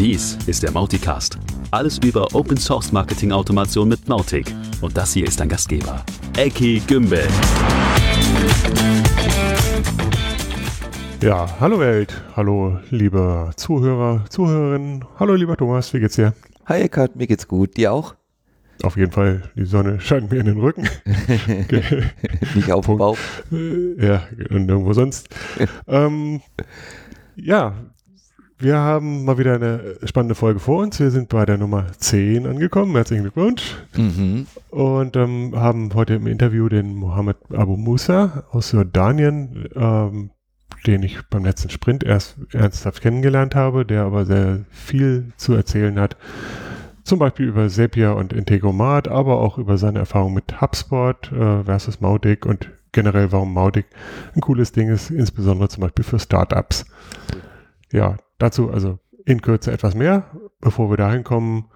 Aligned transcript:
Dies 0.00 0.38
ist 0.46 0.62
der 0.62 0.70
Mauticast. 0.70 1.38
Alles 1.72 1.98
über 1.98 2.34
Open 2.34 2.56
Source 2.56 2.90
Marketing 2.90 3.32
Automation 3.32 3.86
mit 3.86 4.08
Mautic. 4.08 4.50
Und 4.80 4.96
das 4.96 5.12
hier 5.12 5.26
ist 5.26 5.38
dein 5.38 5.50
Gastgeber, 5.50 6.02
Eki 6.38 6.80
Gümbel. 6.86 7.28
Ja, 11.20 11.46
hallo 11.60 11.78
Welt, 11.80 12.14
hallo 12.34 12.78
liebe 12.88 13.50
Zuhörer, 13.56 14.24
Zuhörerinnen, 14.30 15.04
hallo 15.18 15.34
lieber 15.34 15.54
Thomas, 15.58 15.92
wie 15.92 16.00
geht's 16.00 16.16
dir? 16.16 16.32
Hi 16.64 16.80
Eckart, 16.80 17.16
mir 17.16 17.26
geht's 17.26 17.46
gut, 17.46 17.76
dir 17.76 17.92
auch? 17.92 18.14
Auf 18.82 18.96
jeden 18.96 19.12
Fall, 19.12 19.50
die 19.54 19.66
Sonne 19.66 20.00
scheint 20.00 20.30
mir 20.30 20.40
in 20.40 20.46
den 20.46 20.60
Rücken. 20.60 20.88
Nicht 22.54 22.72
auf 22.72 22.86
dem 22.86 22.96
Bauch. 22.96 23.18
Ja, 23.50 24.22
und 24.48 24.64
nirgendwo 24.64 24.94
sonst. 24.94 25.28
ähm, 25.88 26.40
ja, 27.36 27.74
wir 28.60 28.76
haben 28.76 29.24
mal 29.24 29.38
wieder 29.38 29.54
eine 29.54 29.96
spannende 30.04 30.34
Folge 30.34 30.60
vor 30.60 30.82
uns. 30.82 31.00
Wir 31.00 31.10
sind 31.10 31.30
bei 31.30 31.46
der 31.46 31.56
Nummer 31.56 31.86
10 31.98 32.46
angekommen. 32.46 32.94
Herzlichen 32.94 33.22
Glückwunsch. 33.22 33.76
Mhm. 33.96 34.46
Und 34.68 35.16
ähm, 35.16 35.54
haben 35.56 35.90
heute 35.94 36.14
im 36.14 36.26
Interview 36.26 36.68
den 36.68 36.94
Mohammed 36.94 37.38
Abu 37.54 37.76
Musa 37.76 38.44
aus 38.50 38.72
Jordanien, 38.72 39.68
ähm, 39.74 40.30
den 40.86 41.02
ich 41.02 41.18
beim 41.30 41.44
letzten 41.44 41.70
Sprint 41.70 42.04
erst 42.04 42.36
ernsthaft 42.52 43.00
kennengelernt 43.00 43.54
habe, 43.54 43.86
der 43.86 44.02
aber 44.02 44.26
sehr 44.26 44.60
viel 44.70 45.32
zu 45.36 45.54
erzählen 45.54 45.98
hat. 45.98 46.16
Zum 47.02 47.18
Beispiel 47.18 47.46
über 47.46 47.68
Zapier 47.68 48.14
und 48.14 48.34
Integromat, 48.34 49.08
aber 49.08 49.40
auch 49.40 49.56
über 49.56 49.78
seine 49.78 50.00
Erfahrung 50.00 50.34
mit 50.34 50.60
HubSpot 50.60 51.32
äh, 51.32 51.64
versus 51.64 52.00
Mautic 52.02 52.44
und 52.44 52.70
generell, 52.92 53.32
warum 53.32 53.54
Mautic 53.54 53.86
ein 54.34 54.42
cooles 54.42 54.72
Ding 54.72 54.90
ist, 54.90 55.10
insbesondere 55.10 55.70
zum 55.70 55.80
Beispiel 55.80 56.04
für 56.04 56.18
Startups. 56.18 56.84
Ja, 57.90 58.16
dazu 58.40 58.70
also 58.70 58.98
in 59.24 59.40
Kürze 59.42 59.72
etwas 59.72 59.94
mehr. 59.94 60.24
Bevor 60.60 60.90
wir 60.90 60.96
dahin 60.96 61.24
kommen, 61.24 61.66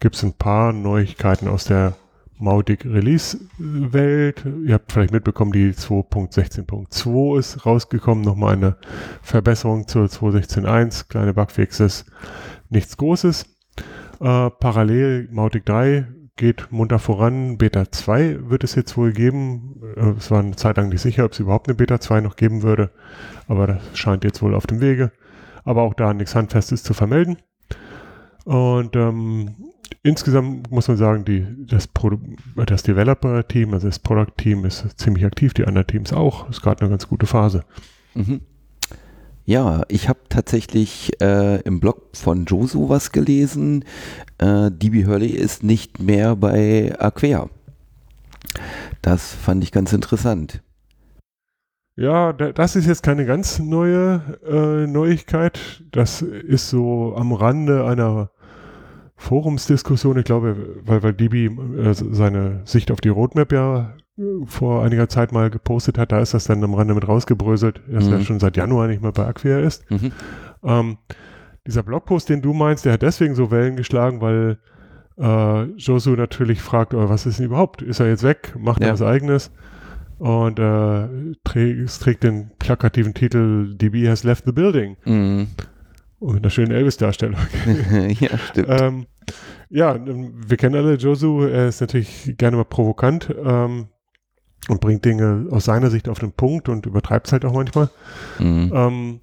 gibt 0.00 0.16
es 0.16 0.22
ein 0.22 0.32
paar 0.32 0.72
Neuigkeiten 0.72 1.48
aus 1.48 1.64
der 1.64 1.94
Mautic 2.38 2.84
Release-Welt. 2.84 4.44
Ihr 4.66 4.74
habt 4.74 4.90
vielleicht 4.90 5.12
mitbekommen, 5.12 5.52
die 5.52 5.72
2.16.2 5.72 7.38
ist 7.38 7.64
rausgekommen. 7.64 8.24
Nochmal 8.24 8.54
eine 8.54 8.76
Verbesserung 9.22 9.86
zur 9.86 10.06
2.16.1, 10.06 11.08
kleine 11.08 11.34
Bugfixes, 11.34 12.04
nichts 12.68 12.96
Großes. 12.96 13.44
Äh, 14.20 14.50
parallel 14.50 15.28
Mautic 15.30 15.66
3 15.66 16.06
geht 16.36 16.72
munter 16.72 16.98
voran. 16.98 17.58
Beta 17.58 17.90
2 17.90 18.50
wird 18.50 18.64
es 18.64 18.74
jetzt 18.74 18.96
wohl 18.96 19.12
geben. 19.12 19.80
Äh, 19.96 20.14
es 20.18 20.30
war 20.30 20.40
eine 20.40 20.56
Zeit 20.56 20.78
lang 20.78 20.88
nicht 20.88 21.02
sicher, 21.02 21.24
ob 21.24 21.32
es 21.32 21.40
überhaupt 21.40 21.68
eine 21.68 21.76
Beta 21.76 22.00
2 22.00 22.20
noch 22.22 22.34
geben 22.34 22.62
würde. 22.62 22.90
Aber 23.46 23.68
das 23.68 23.82
scheint 23.94 24.24
jetzt 24.24 24.42
wohl 24.42 24.54
auf 24.54 24.66
dem 24.66 24.80
Wege. 24.80 25.12
Aber 25.64 25.82
auch 25.82 25.94
da 25.94 26.12
nichts 26.14 26.34
Handfestes 26.34 26.82
zu 26.82 26.94
vermelden. 26.94 27.36
Und 28.44 28.96
ähm, 28.96 29.54
insgesamt 30.02 30.70
muss 30.70 30.88
man 30.88 30.96
sagen, 30.96 31.24
die, 31.24 31.46
das, 31.58 31.88
das 32.66 32.82
Developer-Team, 32.82 33.72
also 33.72 33.86
das 33.86 33.98
Product-Team 33.98 34.64
ist 34.64 34.98
ziemlich 34.98 35.24
aktiv, 35.24 35.54
die 35.54 35.64
anderen 35.64 35.86
Teams 35.86 36.12
auch. 36.12 36.48
Ist 36.50 36.62
gerade 36.62 36.80
eine 36.82 36.90
ganz 36.90 37.08
gute 37.08 37.26
Phase. 37.26 37.64
Mhm. 38.14 38.40
Ja, 39.44 39.82
ich 39.88 40.08
habe 40.08 40.20
tatsächlich 40.28 41.20
äh, 41.20 41.60
im 41.62 41.80
Blog 41.80 42.16
von 42.16 42.44
Josu 42.44 42.88
was 42.88 43.10
gelesen. 43.10 43.84
Äh, 44.38 44.70
DB 44.70 45.04
Hurley 45.04 45.30
ist 45.30 45.64
nicht 45.64 46.00
mehr 46.00 46.36
bei 46.36 46.94
Aquea. 46.98 47.48
Das 49.00 49.34
fand 49.34 49.64
ich 49.64 49.72
ganz 49.72 49.92
interessant. 49.92 50.62
Ja, 51.96 52.32
da, 52.32 52.52
das 52.52 52.74
ist 52.76 52.86
jetzt 52.86 53.02
keine 53.02 53.26
ganz 53.26 53.58
neue 53.58 54.22
äh, 54.46 54.86
Neuigkeit. 54.86 55.82
Das 55.92 56.22
ist 56.22 56.70
so 56.70 57.14
am 57.16 57.32
Rande 57.32 57.84
einer 57.84 58.30
Forumsdiskussion. 59.16 60.18
Ich 60.18 60.24
glaube, 60.24 60.56
weil, 60.84 61.02
weil 61.02 61.12
DB 61.12 61.46
äh, 61.46 61.92
seine 61.92 62.62
Sicht 62.64 62.90
auf 62.90 63.00
die 63.00 63.08
Roadmap 63.10 63.52
ja 63.52 63.94
äh, 64.18 64.22
vor 64.46 64.82
einiger 64.84 65.08
Zeit 65.08 65.32
mal 65.32 65.50
gepostet 65.50 65.98
hat, 65.98 66.12
da 66.12 66.20
ist 66.20 66.34
das 66.34 66.44
dann 66.44 66.64
am 66.64 66.74
Rande 66.74 66.94
mit 66.94 67.06
rausgebröselt, 67.06 67.82
dass 67.88 68.06
Mhm. 68.06 68.12
er 68.14 68.20
schon 68.22 68.40
seit 68.40 68.56
Januar 68.56 68.88
nicht 68.88 69.02
mehr 69.02 69.12
bei 69.12 69.26
Acquia 69.26 69.58
ist. 69.60 69.88
Mhm. 69.90 70.12
Ähm, 70.64 70.98
dieser 71.66 71.82
Blogpost, 71.82 72.28
den 72.28 72.42
du 72.42 72.52
meinst, 72.54 72.84
der 72.84 72.94
hat 72.94 73.02
deswegen 73.02 73.34
so 73.34 73.50
Wellen 73.50 73.76
geschlagen, 73.76 74.20
weil 74.20 74.58
äh, 75.18 75.64
Josu 75.76 76.12
natürlich 76.16 76.62
fragt, 76.62 76.94
oh, 76.94 77.08
was 77.08 77.26
ist 77.26 77.38
denn 77.38 77.46
überhaupt? 77.46 77.82
Ist 77.82 78.00
er 78.00 78.08
jetzt 78.08 78.22
weg? 78.24 78.54
Macht 78.58 78.80
er 78.80 78.88
Ja. 78.88 78.92
was 78.94 79.02
eigenes? 79.02 79.52
Und 80.22 80.60
äh, 80.60 81.34
trägt, 81.42 81.80
es 81.80 81.98
trägt 81.98 82.22
den 82.22 82.52
plakativen 82.60 83.12
Titel 83.12 83.74
DB 83.74 84.08
has 84.08 84.22
left 84.22 84.44
the 84.46 84.52
building. 84.52 84.96
Mhm. 85.04 85.48
Und 86.20 86.34
mit 86.34 86.44
einer 86.44 86.50
schönen 86.50 86.70
Elvis-Darstellung. 86.70 87.40
ja, 88.20 88.38
stimmt. 88.38 88.68
ähm, 88.70 89.06
ja, 89.68 89.96
ähm, 89.96 90.32
wir 90.46 90.56
kennen 90.58 90.76
alle 90.76 90.94
Josu, 90.94 91.42
er 91.42 91.66
ist 91.66 91.80
natürlich 91.80 92.36
gerne 92.38 92.56
mal 92.56 92.64
provokant 92.64 93.34
ähm, 93.36 93.88
und 94.68 94.80
bringt 94.80 95.04
Dinge 95.04 95.48
aus 95.50 95.64
seiner 95.64 95.90
Sicht 95.90 96.08
auf 96.08 96.20
den 96.20 96.30
Punkt 96.30 96.68
und 96.68 96.86
übertreibt 96.86 97.26
es 97.26 97.32
halt 97.32 97.44
auch 97.44 97.54
manchmal. 97.54 97.90
Mhm. 98.38 98.70
Ähm, 98.72 99.20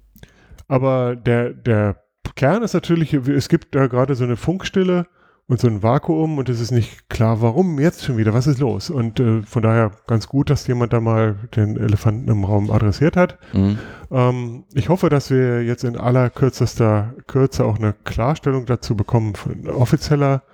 aber 0.68 1.16
der, 1.16 1.54
der 1.54 1.96
Kern 2.36 2.62
ist 2.62 2.74
natürlich, 2.74 3.14
es 3.14 3.48
gibt 3.48 3.74
da 3.74 3.86
gerade 3.86 4.14
so 4.14 4.24
eine 4.24 4.36
Funkstille 4.36 5.06
und 5.50 5.58
so 5.58 5.66
ein 5.66 5.82
Vakuum 5.82 6.38
und 6.38 6.48
es 6.48 6.60
ist 6.60 6.70
nicht 6.70 7.08
klar, 7.08 7.42
warum 7.42 7.80
jetzt 7.80 8.04
schon 8.04 8.16
wieder, 8.16 8.32
was 8.32 8.46
ist 8.46 8.60
los? 8.60 8.88
Und 8.88 9.18
äh, 9.18 9.42
von 9.42 9.64
daher 9.64 9.90
ganz 10.06 10.28
gut, 10.28 10.48
dass 10.48 10.68
jemand 10.68 10.92
da 10.92 11.00
mal 11.00 11.34
den 11.56 11.76
Elefanten 11.76 12.30
im 12.30 12.44
Raum 12.44 12.70
adressiert 12.70 13.16
hat. 13.16 13.36
Mhm. 13.52 13.76
Ähm, 14.12 14.64
ich 14.74 14.88
hoffe, 14.88 15.08
dass 15.08 15.28
wir 15.28 15.64
jetzt 15.64 15.82
in 15.82 15.96
aller 15.96 16.30
kürzester 16.30 17.14
Kürze 17.26 17.64
auch 17.64 17.78
eine 17.78 17.94
Klarstellung 18.04 18.64
dazu 18.64 18.94
bekommen, 18.94 19.34
von 19.34 19.68
offizieller, 19.68 20.44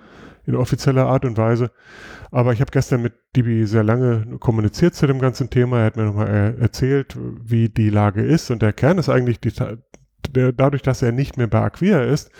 in 0.47 0.55
offizieller 0.55 1.05
Art 1.05 1.25
und 1.25 1.37
Weise. 1.37 1.69
Aber 2.31 2.53
ich 2.53 2.59
habe 2.59 2.71
gestern 2.71 3.03
mit 3.03 3.13
Dibi 3.35 3.67
sehr 3.67 3.83
lange 3.83 4.37
kommuniziert 4.39 4.95
zu 4.95 5.05
dem 5.05 5.19
ganzen 5.19 5.51
Thema. 5.51 5.81
Er 5.81 5.85
hat 5.85 5.97
mir 5.97 6.05
nochmal 6.05 6.55
äh, 6.57 6.59
erzählt, 6.59 7.15
wie 7.43 7.69
die 7.69 7.91
Lage 7.91 8.23
ist. 8.23 8.49
Und 8.49 8.63
der 8.63 8.73
Kern 8.73 8.97
ist 8.97 9.09
eigentlich, 9.09 9.39
die, 9.39 9.51
der, 10.35 10.51
dadurch, 10.51 10.81
dass 10.81 11.01
er 11.01 11.11
nicht 11.11 11.37
mehr 11.37 11.47
bei 11.47 11.61
Acquia 11.61 12.01
ist, 12.01 12.31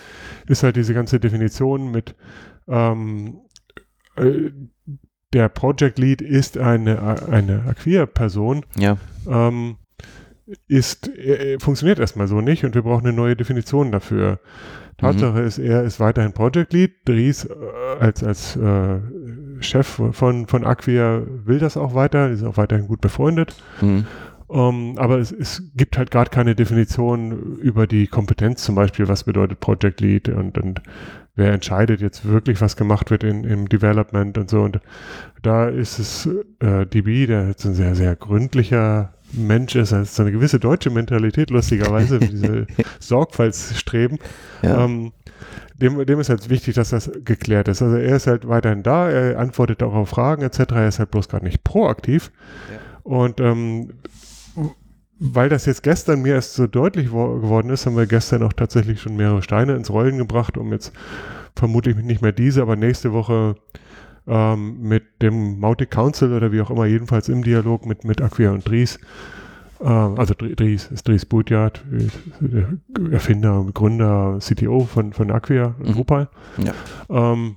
ist 0.46 0.62
halt 0.62 0.76
diese 0.76 0.94
ganze 0.94 1.20
Definition 1.20 1.90
mit 1.90 2.14
ähm, 2.68 3.40
äh, 4.16 4.50
der 5.32 5.48
Project 5.48 5.98
Lead 5.98 6.22
ist 6.22 6.56
eine, 6.56 7.28
eine 7.28 7.64
Acquia-Person 7.68 8.64
Ja. 8.76 8.96
ähm, 9.28 9.76
ist, 10.66 11.08
äh, 11.08 11.58
funktioniert 11.60 11.98
erstmal 11.98 12.28
so 12.28 12.40
nicht 12.40 12.64
und 12.64 12.74
wir 12.74 12.82
brauchen 12.82 13.06
eine 13.06 13.14
neue 13.16 13.36
Definition 13.36 13.92
dafür. 13.92 14.40
Tatsache 14.96 15.40
ist, 15.40 15.58
er 15.58 15.84
ist 15.84 16.00
weiterhin 16.00 16.32
Project 16.32 16.72
Lead. 16.72 16.92
Dries 17.04 17.44
äh, 17.44 17.50
als, 18.00 18.24
als 18.24 18.56
äh, 18.56 18.98
Chef 19.60 20.00
von, 20.12 20.46
von 20.46 20.64
Acquia 20.64 21.22
will 21.44 21.58
das 21.60 21.76
auch 21.76 21.94
weiter, 21.94 22.30
ist 22.30 22.42
auch 22.42 22.56
weiterhin 22.56 22.88
gut 22.88 23.00
befreundet. 23.00 23.54
Mhm. 23.80 24.06
Ähm, 24.50 24.94
aber 24.96 25.18
es, 25.18 25.30
es 25.30 25.62
gibt 25.76 25.98
halt 25.98 26.10
gerade 26.10 26.30
keine 26.30 26.54
Definition 26.54 27.58
über 27.58 27.86
die 27.86 28.06
Kompetenz 28.06 28.62
zum 28.62 28.74
Beispiel, 28.74 29.08
was 29.08 29.24
bedeutet 29.24 29.60
Project 29.60 30.00
Lead 30.00 30.28
und, 30.28 30.56
und 30.56 30.82
wer 31.36 31.52
entscheidet 31.52 32.00
jetzt 32.00 32.26
wirklich, 32.26 32.60
was 32.60 32.76
gemacht 32.76 33.10
wird 33.10 33.24
in, 33.24 33.44
im 33.44 33.68
Development 33.68 34.38
und 34.38 34.50
so. 34.50 34.62
Und 34.62 34.80
da 35.42 35.68
ist 35.68 35.98
es 35.98 36.28
äh, 36.60 36.86
DB, 36.86 37.26
der 37.26 37.48
jetzt 37.48 37.64
ein 37.64 37.74
sehr, 37.74 37.94
sehr 37.94 38.16
gründlicher 38.16 39.12
Mensch 39.32 39.76
ist, 39.76 39.92
er 39.92 40.00
hat 40.00 40.08
so 40.08 40.22
eine 40.22 40.32
gewisse 40.32 40.58
deutsche 40.58 40.90
Mentalität, 40.90 41.50
lustigerweise, 41.50 42.18
diese 42.18 42.66
Sorgfaltsstreben. 42.98 44.18
Ja. 44.62 44.84
Ähm, 44.84 45.12
dem, 45.80 46.04
dem 46.04 46.18
ist 46.18 46.28
halt 46.28 46.48
wichtig, 46.48 46.74
dass 46.74 46.90
das 46.90 47.10
geklärt 47.24 47.68
ist. 47.68 47.82
Also 47.82 47.96
er 47.96 48.16
ist 48.16 48.26
halt 48.26 48.48
weiterhin 48.48 48.82
da, 48.82 49.08
er 49.08 49.38
antwortet 49.38 49.82
auch 49.82 49.94
auf 49.94 50.08
Fragen 50.08 50.42
etc. 50.42 50.58
Er 50.72 50.88
ist 50.88 50.98
halt 50.98 51.10
bloß 51.10 51.28
gerade 51.28 51.44
nicht 51.44 51.62
proaktiv. 51.62 52.32
Und 53.04 53.40
ähm, 53.40 53.90
weil 55.20 55.48
das 55.48 55.66
jetzt 55.66 55.82
gestern 55.82 56.22
mir 56.22 56.34
erst 56.34 56.54
so 56.54 56.66
deutlich 56.66 57.10
wo- 57.12 57.40
geworden 57.40 57.70
ist, 57.70 57.86
haben 57.86 57.96
wir 57.96 58.06
gestern 58.06 58.42
auch 58.42 58.52
tatsächlich 58.52 59.00
schon 59.00 59.16
mehrere 59.16 59.42
Steine 59.42 59.74
ins 59.74 59.90
Rollen 59.90 60.18
gebracht, 60.18 60.56
um 60.56 60.72
jetzt 60.72 60.92
vermutlich 61.56 61.96
nicht 61.96 62.22
mehr 62.22 62.32
diese, 62.32 62.62
aber 62.62 62.76
nächste 62.76 63.12
Woche 63.12 63.56
ähm, 64.28 64.80
mit 64.82 65.04
dem 65.22 65.58
Mautic 65.58 65.90
Council 65.90 66.32
oder 66.32 66.52
wie 66.52 66.60
auch 66.60 66.70
immer, 66.70 66.86
jedenfalls 66.86 67.28
im 67.28 67.42
Dialog 67.42 67.84
mit, 67.86 68.04
mit 68.04 68.20
Acquia 68.20 68.52
und 68.52 68.68
Dries, 68.68 68.98
ähm, 69.80 70.14
also 70.18 70.34
Dr- 70.34 70.54
Dries 70.54 70.86
ist 70.92 71.08
Dries 71.08 71.24
Budjat, 71.26 71.82
äh, 71.92 72.06
der 72.46 72.68
Erfinder, 73.12 73.64
Gründer, 73.74 74.38
CTO 74.40 74.80
von, 74.80 75.12
von 75.12 75.30
Acquia 75.30 75.74
in 75.80 75.88
Mhm. 75.88 75.92
Drupal. 75.94 76.28
Ja. 76.58 76.74
Ähm, 77.08 77.56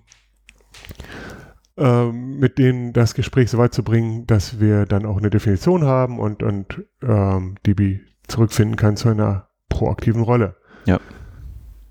ähm, 1.81 2.37
mit 2.37 2.59
denen 2.59 2.93
das 2.93 3.15
Gespräch 3.15 3.49
so 3.49 3.57
weit 3.57 3.73
zu 3.73 3.83
bringen, 3.83 4.27
dass 4.27 4.59
wir 4.59 4.85
dann 4.85 5.03
auch 5.03 5.17
eine 5.17 5.31
Definition 5.31 5.83
haben 5.83 6.19
und, 6.19 6.43
und 6.43 6.83
ähm, 7.01 7.55
DB 7.65 8.01
zurückfinden 8.27 8.75
kann 8.75 8.97
zu 8.97 9.09
einer 9.09 9.49
proaktiven 9.67 10.21
Rolle. 10.21 10.55
Ja. 10.85 10.99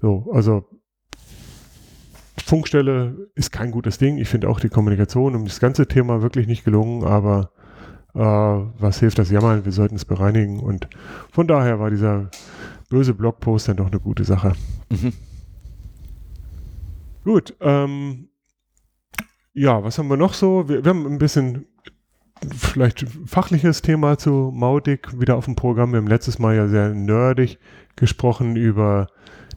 So, 0.01 0.31
also 0.33 0.65
Funkstelle 2.45 3.31
ist 3.35 3.51
kein 3.51 3.73
gutes 3.73 3.99
Ding. 3.99 4.19
Ich 4.19 4.29
finde 4.29 4.49
auch 4.49 4.61
die 4.61 4.69
Kommunikation 4.69 5.35
um 5.35 5.45
das 5.45 5.59
ganze 5.59 5.89
Thema 5.89 6.23
wirklich 6.23 6.47
nicht 6.47 6.65
gelungen, 6.65 7.03
aber 7.03 7.51
äh, 8.15 8.21
was 8.21 9.01
hilft 9.01 9.19
das 9.19 9.31
Jammern? 9.31 9.65
Wir 9.65 9.73
sollten 9.73 9.97
es 9.97 10.05
bereinigen 10.05 10.61
und 10.61 10.89
von 11.33 11.49
daher 11.49 11.81
war 11.81 11.91
dieser 11.91 12.31
böse 12.91 13.15
Blogpost 13.15 13.69
dann 13.69 13.77
doch 13.77 13.91
eine 13.91 13.99
gute 13.99 14.23
Sache. 14.23 14.53
Mhm. 14.89 15.13
Gut, 17.25 17.57
ähm, 17.61 18.30
ja, 19.53 19.83
was 19.83 19.99
haben 19.99 20.09
wir 20.09 20.17
noch 20.17 20.35
so? 20.35 20.69
Wir, 20.69 20.85
wir 20.85 20.91
haben 20.91 21.07
ein 21.07 21.19
bisschen 21.19 21.67
vielleicht 22.57 23.07
fachliches 23.27 23.83
Thema 23.83 24.17
zu 24.17 24.51
Mautic 24.55 25.21
wieder 25.21 25.37
auf 25.37 25.45
dem 25.45 25.57
Programm. 25.57 25.93
Wir 25.93 25.99
haben 25.99 26.07
letztes 26.07 26.39
Mal 26.39 26.57
ja 26.57 26.69
sehr 26.69 26.91
nerdig 26.95 27.59
gesprochen 27.97 28.57
über 28.57 29.09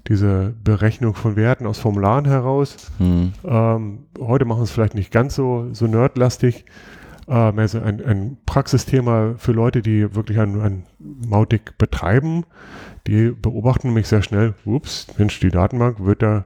diese 0.07 0.53
Berechnung 0.63 1.15
von 1.15 1.35
Werten 1.35 1.65
aus 1.65 1.79
Formularen 1.79 2.25
heraus. 2.25 2.91
Hm. 2.97 3.33
Ähm, 3.45 4.05
heute 4.19 4.45
machen 4.45 4.59
wir 4.59 4.63
es 4.63 4.71
vielleicht 4.71 4.95
nicht 4.95 5.11
ganz 5.11 5.35
so, 5.35 5.69
so 5.71 5.87
nerdlastig. 5.87 6.65
Äh, 7.25 7.53
mehr 7.53 7.69
so 7.69 7.79
ein, 7.79 8.03
ein 8.03 8.37
Praxisthema 8.45 9.35
für 9.37 9.53
Leute, 9.53 9.81
die 9.81 10.13
wirklich 10.13 10.39
ein, 10.39 10.59
ein 10.59 10.83
Mautic 10.99 11.77
betreiben. 11.77 12.43
Die 13.07 13.31
beobachten 13.31 13.87
nämlich 13.87 14.07
sehr 14.07 14.21
schnell, 14.21 14.55
ups, 14.65 15.07
Mensch, 15.17 15.39
die 15.39 15.49
Datenbank 15.49 16.03
wird 16.03 16.21
da 16.21 16.45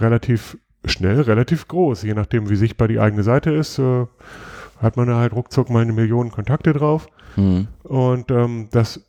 relativ 0.00 0.58
schnell, 0.84 1.20
relativ 1.20 1.68
groß. 1.68 2.02
Je 2.02 2.14
nachdem, 2.14 2.48
wie 2.48 2.56
sichtbar 2.56 2.88
die 2.88 3.00
eigene 3.00 3.22
Seite 3.22 3.50
ist, 3.50 3.78
äh, 3.78 4.06
hat 4.78 4.96
man 4.96 5.06
da 5.06 5.18
halt 5.18 5.32
ruckzuck 5.32 5.70
mal 5.70 5.82
eine 5.82 5.92
Million 5.92 6.30
Kontakte 6.30 6.72
drauf. 6.72 7.08
Hm. 7.34 7.68
Und 7.82 8.30
ähm, 8.30 8.68
das 8.70 9.04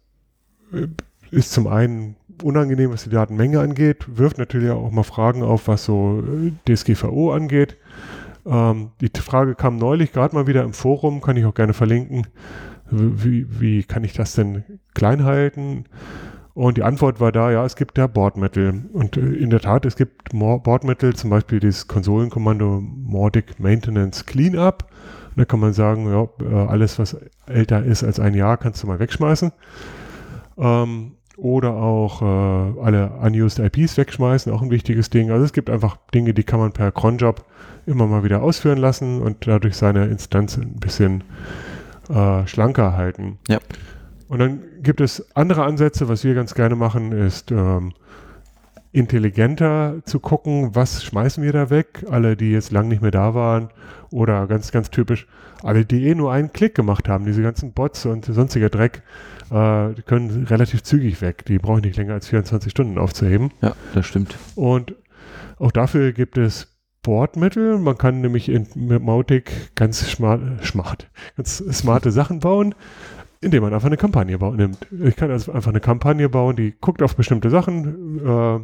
äh, 0.74 0.88
ist 1.32 1.52
zum 1.52 1.68
einen 1.68 2.16
unangenehm, 2.44 2.92
was 2.92 3.04
die 3.04 3.10
Datenmenge 3.10 3.60
angeht, 3.60 4.06
wirft 4.08 4.38
natürlich 4.38 4.70
auch 4.72 4.92
mal 4.92 5.04
Fragen 5.04 5.44
auf, 5.44 5.68
was 5.68 5.86
so 5.86 6.24
äh, 6.24 6.52
DSGVO 6.74 7.32
angeht. 7.32 7.78
Ähm, 8.46 8.92
die 9.00 9.10
Frage 9.20 9.56
kam 9.56 9.78
neulich 9.78 10.12
gerade 10.12 10.36
mal 10.36 10.48
wieder 10.48 10.64
im 10.64 10.74
Forum, 10.74 11.22
kann 11.22 11.38
ich 11.38 11.46
auch 11.46 11.54
gerne 11.54 11.74
verlinken. 11.74 12.28
Wie, 12.90 13.62
wie 13.62 13.84
kann 13.84 14.04
ich 14.04 14.14
das 14.14 14.34
denn 14.34 14.64
klein 14.94 15.24
halten? 15.24 15.86
Und 16.62 16.78
die 16.78 16.84
Antwort 16.84 17.20
war 17.20 17.32
da, 17.32 17.50
ja, 17.50 17.66
es 17.66 17.76
gibt 17.76 17.98
ja 17.98 18.06
Bordmittel. 18.06 18.84
Und 18.94 19.18
äh, 19.18 19.22
in 19.22 19.50
der 19.50 19.62
Tat, 19.62 19.84
es 19.86 19.96
gibt 19.96 20.32
Mo- 20.32 20.60
Bordmittel, 20.60 21.16
zum 21.16 21.32
Beispiel 21.32 21.60
dieses 21.60 21.88
Konsolenkommando 21.88 22.82
Mordic 22.82 23.60
Maintenance 23.60 24.28
Cleanup. 24.28 24.86
Und 25.30 25.40
da 25.40 25.46
kann 25.46 25.60
man 25.60 25.74
sagen, 25.74 26.06
ja, 26.08 26.28
äh, 26.46 26.68
alles, 26.68 27.00
was 27.00 27.18
älter 27.48 27.84
ist 27.84 28.04
als 28.04 28.20
ein 28.20 28.36
Jahr, 28.36 28.58
kannst 28.58 28.84
du 28.84 28.88
mal 28.88 29.00
wegschmeißen. 29.00 29.52
Ähm, 30.60 31.14
oder 31.36 31.74
auch 31.74 32.22
äh, 32.22 32.80
alle 32.82 33.10
unused 33.24 33.58
IPs 33.58 33.98
wegschmeißen, 33.98 34.54
auch 34.54 34.62
ein 34.62 34.70
wichtiges 34.70 35.10
Ding. 35.10 35.32
Also 35.32 35.44
es 35.46 35.54
gibt 35.54 35.68
einfach 35.72 35.98
Dinge, 36.14 36.36
die 36.36 36.44
kann 36.44 36.60
man 36.60 36.74
per 36.74 36.92
Cronjob 36.92 37.44
immer 37.88 38.06
mal 38.06 38.24
wieder 38.24 38.44
ausführen 38.44 38.78
lassen 38.78 39.20
und 39.20 39.48
dadurch 39.48 39.76
seine 39.76 40.06
Instanz 40.06 40.58
ein 40.58 40.76
bisschen 40.76 41.24
äh, 42.14 42.46
schlanker 42.46 42.96
halten. 42.96 43.40
Ja. 43.48 43.58
Und 44.32 44.40
dann 44.40 44.62
gibt 44.82 45.02
es 45.02 45.36
andere 45.36 45.66
Ansätze, 45.66 46.08
was 46.08 46.24
wir 46.24 46.34
ganz 46.34 46.56
gerne 46.56 46.78
machen, 46.78 47.12
ist 47.12 47.52
ähm, 47.52 47.92
intelligenter 48.94 49.98
zu 50.06 50.22
gucken, 50.22 50.74
was 50.74 51.04
schmeißen 51.04 51.44
wir 51.44 51.52
da 51.52 51.70
weg, 51.70 52.06
alle, 52.10 52.38
die 52.38 52.54
jetzt 52.54 52.72
lang 52.72 52.88
nicht 52.88 53.02
mehr 53.02 53.12
da 53.12 53.36
waren 53.36 53.72
oder 54.10 54.48
ganz, 54.48 54.72
ganz 54.72 54.90
typisch, 54.90 55.28
alle, 55.64 55.84
die 55.84 56.08
eh 56.08 56.16
nur 56.16 56.32
einen 56.32 56.54
Klick 56.54 56.76
gemacht 56.76 57.10
haben, 57.10 57.26
diese 57.26 57.42
ganzen 57.42 57.74
Bots 57.74 58.06
und 58.06 58.24
sonstiger 58.24 58.70
Dreck, 58.70 59.04
äh, 59.52 59.96
die 59.96 60.02
können 60.02 60.46
relativ 60.46 60.82
zügig 60.82 61.22
weg. 61.22 61.44
Die 61.44 61.58
brauchen 61.58 61.82
nicht 61.82 61.98
länger 61.98 62.14
als 62.14 62.30
24 62.30 62.72
Stunden 62.72 63.00
aufzuheben. 63.00 63.52
Ja, 63.62 63.76
das 63.94 64.06
stimmt. 64.06 64.38
Und 64.56 64.96
auch 65.58 65.74
dafür 65.74 66.14
gibt 66.14 66.38
es 66.38 66.72
Bordmittel. 67.04 67.80
Man 67.80 67.98
kann 67.98 68.22
nämlich 68.22 68.48
in, 68.48 68.66
mit 68.76 69.04
Mautic 69.04 69.76
ganz 69.76 70.10
smart, 70.10 70.42
smart, 70.64 71.10
ganz 71.36 71.58
smarte 71.58 72.12
Sachen 72.12 72.40
bauen, 72.40 72.76
indem 73.42 73.64
man 73.64 73.74
einfach 73.74 73.88
eine 73.88 73.98
Kampagne 73.98 74.38
baut, 74.38 74.56
nimmt. 74.56 74.78
Ich 74.92 75.16
kann 75.16 75.32
also 75.32 75.52
einfach 75.52 75.72
eine 75.72 75.80
Kampagne 75.80 76.30
bauen, 76.30 76.56
die 76.56 76.74
guckt 76.80 77.02
auf 77.02 77.16
bestimmte 77.16 77.50
Sachen, 77.50 78.20
äh, 78.20 78.60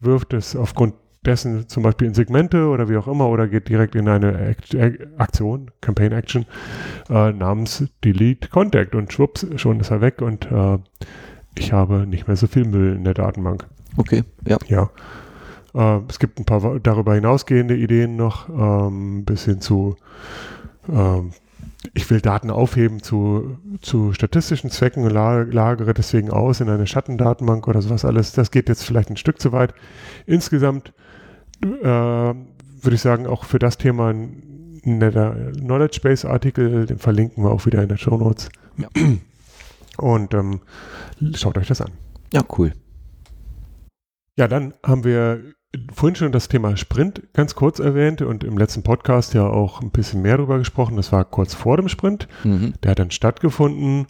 wirft 0.00 0.32
es 0.34 0.54
aufgrund 0.54 0.94
dessen 1.24 1.68
zum 1.68 1.82
Beispiel 1.82 2.06
in 2.06 2.14
Segmente 2.14 2.68
oder 2.68 2.88
wie 2.88 2.96
auch 2.96 3.08
immer 3.08 3.28
oder 3.28 3.48
geht 3.48 3.68
direkt 3.68 3.94
in 3.94 4.08
eine 4.08 4.38
Act 4.38 4.76
Aktion, 5.18 5.70
Campaign 5.80 6.12
Action, 6.12 6.46
äh, 7.10 7.32
namens 7.32 7.84
Delete 8.04 8.48
Contact 8.48 8.94
und 8.94 9.12
schwupps, 9.12 9.46
schon 9.56 9.80
ist 9.80 9.90
er 9.90 10.00
weg 10.00 10.22
und 10.22 10.50
äh, 10.50 10.78
ich 11.56 11.72
habe 11.72 12.06
nicht 12.06 12.28
mehr 12.28 12.36
so 12.36 12.46
viel 12.46 12.64
Müll 12.64 12.94
in 12.94 13.04
der 13.04 13.14
Datenbank. 13.14 13.66
Okay, 13.96 14.22
ja. 14.46 14.58
Ja. 14.68 14.90
Äh, 15.74 16.00
es 16.08 16.18
gibt 16.18 16.38
ein 16.38 16.44
paar 16.44 16.78
darüber 16.78 17.14
hinausgehende 17.14 17.76
Ideen 17.76 18.16
noch, 18.16 18.48
ähm, 18.48 19.24
bis 19.24 19.44
hin 19.44 19.60
zu, 19.60 19.96
ähm, 20.88 21.30
ich 21.94 22.10
will 22.10 22.20
Daten 22.20 22.50
aufheben 22.50 23.02
zu, 23.02 23.58
zu 23.80 24.12
statistischen 24.12 24.70
Zwecken 24.70 25.04
und 25.04 25.10
la 25.10 25.42
lagere 25.42 25.94
deswegen 25.94 26.30
aus 26.30 26.60
in 26.60 26.68
eine 26.68 26.86
Schattendatenbank 26.86 27.68
oder 27.68 27.82
sowas 27.82 28.04
alles. 28.04 28.32
Das 28.32 28.50
geht 28.50 28.68
jetzt 28.68 28.84
vielleicht 28.84 29.10
ein 29.10 29.16
Stück 29.16 29.40
zu 29.40 29.52
weit. 29.52 29.74
Insgesamt 30.26 30.92
äh, 31.62 31.64
würde 31.84 32.94
ich 32.94 33.00
sagen, 33.00 33.26
auch 33.26 33.44
für 33.44 33.58
das 33.58 33.78
Thema 33.78 34.10
ein 34.10 34.80
netter 34.84 35.52
Knowledge 35.52 36.00
Base 36.02 36.28
Artikel, 36.28 36.86
den 36.86 36.98
verlinken 36.98 37.44
wir 37.44 37.50
auch 37.50 37.66
wieder 37.66 37.82
in 37.82 37.88
den 37.88 37.98
Show 37.98 38.16
Notes. 38.16 38.48
Ja. 38.76 38.88
Und 39.98 40.34
ähm, 40.34 40.60
schaut 41.34 41.58
euch 41.58 41.68
das 41.68 41.80
an. 41.80 41.92
Ja, 42.32 42.44
cool. 42.56 42.72
Ja, 44.36 44.46
dann 44.46 44.74
haben 44.84 45.04
wir 45.04 45.42
vorhin 45.92 46.16
schon 46.16 46.32
das 46.32 46.48
Thema 46.48 46.76
Sprint 46.76 47.22
ganz 47.34 47.54
kurz 47.54 47.78
erwähnt 47.78 48.22
und 48.22 48.42
im 48.44 48.56
letzten 48.56 48.82
Podcast 48.82 49.34
ja 49.34 49.46
auch 49.46 49.82
ein 49.82 49.90
bisschen 49.90 50.22
mehr 50.22 50.38
darüber 50.38 50.58
gesprochen. 50.58 50.96
Das 50.96 51.12
war 51.12 51.24
kurz 51.24 51.54
vor 51.54 51.76
dem 51.76 51.88
Sprint. 51.88 52.28
Mhm. 52.44 52.74
Der 52.82 52.92
hat 52.92 52.98
dann 52.98 53.10
stattgefunden, 53.10 54.06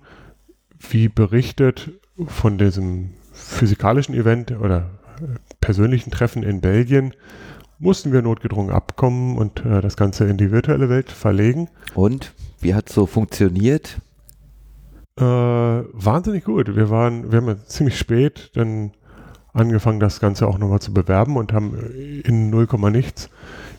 wie 0.79 1.09
berichtet 1.09 1.91
von 2.27 2.59
diesem 2.59 3.15
physikalischen 3.33 4.15
Event 4.15 4.53
oder 4.53 4.91
äh, 5.21 5.39
persönlichen 5.61 6.11
Treffen 6.11 6.43
in 6.43 6.61
Belgien, 6.61 7.15
mussten 7.79 8.13
wir 8.13 8.23
notgedrungen 8.23 8.73
abkommen 8.73 9.37
und 9.37 9.65
äh, 9.65 9.81
das 9.81 9.97
Ganze 9.97 10.27
in 10.27 10.37
die 10.37 10.51
virtuelle 10.51 10.89
Welt 10.89 11.11
verlegen. 11.11 11.69
Und 11.95 12.35
wie 12.61 12.75
hat 12.75 12.89
so 12.89 13.07
funktioniert? 13.07 14.01
Äh, 15.17 15.25
wahnsinnig 15.25 16.45
gut. 16.45 16.75
Wir 16.75 16.91
waren, 16.91 17.31
wir 17.31 17.39
haben 17.39 17.49
ja 17.49 17.57
ziemlich 17.67 17.99
spät 17.99 18.51
dann 18.55 18.93
angefangen, 19.53 20.01
das 20.01 20.21
Ganze 20.21 20.47
auch 20.47 20.59
nochmal 20.59 20.81
zu 20.81 20.93
bewerben 20.93 21.37
und 21.37 21.53
haben 21.53 21.75
äh, 21.77 22.21
in 22.21 22.51
0, 22.51 22.67
nichts 22.91 23.31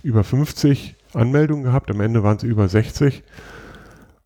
über 0.04 0.24
50 0.24 0.96
Anmeldungen 1.14 1.64
gehabt. 1.64 1.90
Am 1.92 2.02
Ende 2.02 2.24
waren 2.24 2.38
es 2.38 2.44
über 2.44 2.68
60 2.68 3.24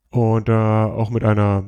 und 0.10 0.50
äh, 0.50 0.51
auch 0.54 1.10
mit 1.10 1.24
einer 1.24 1.63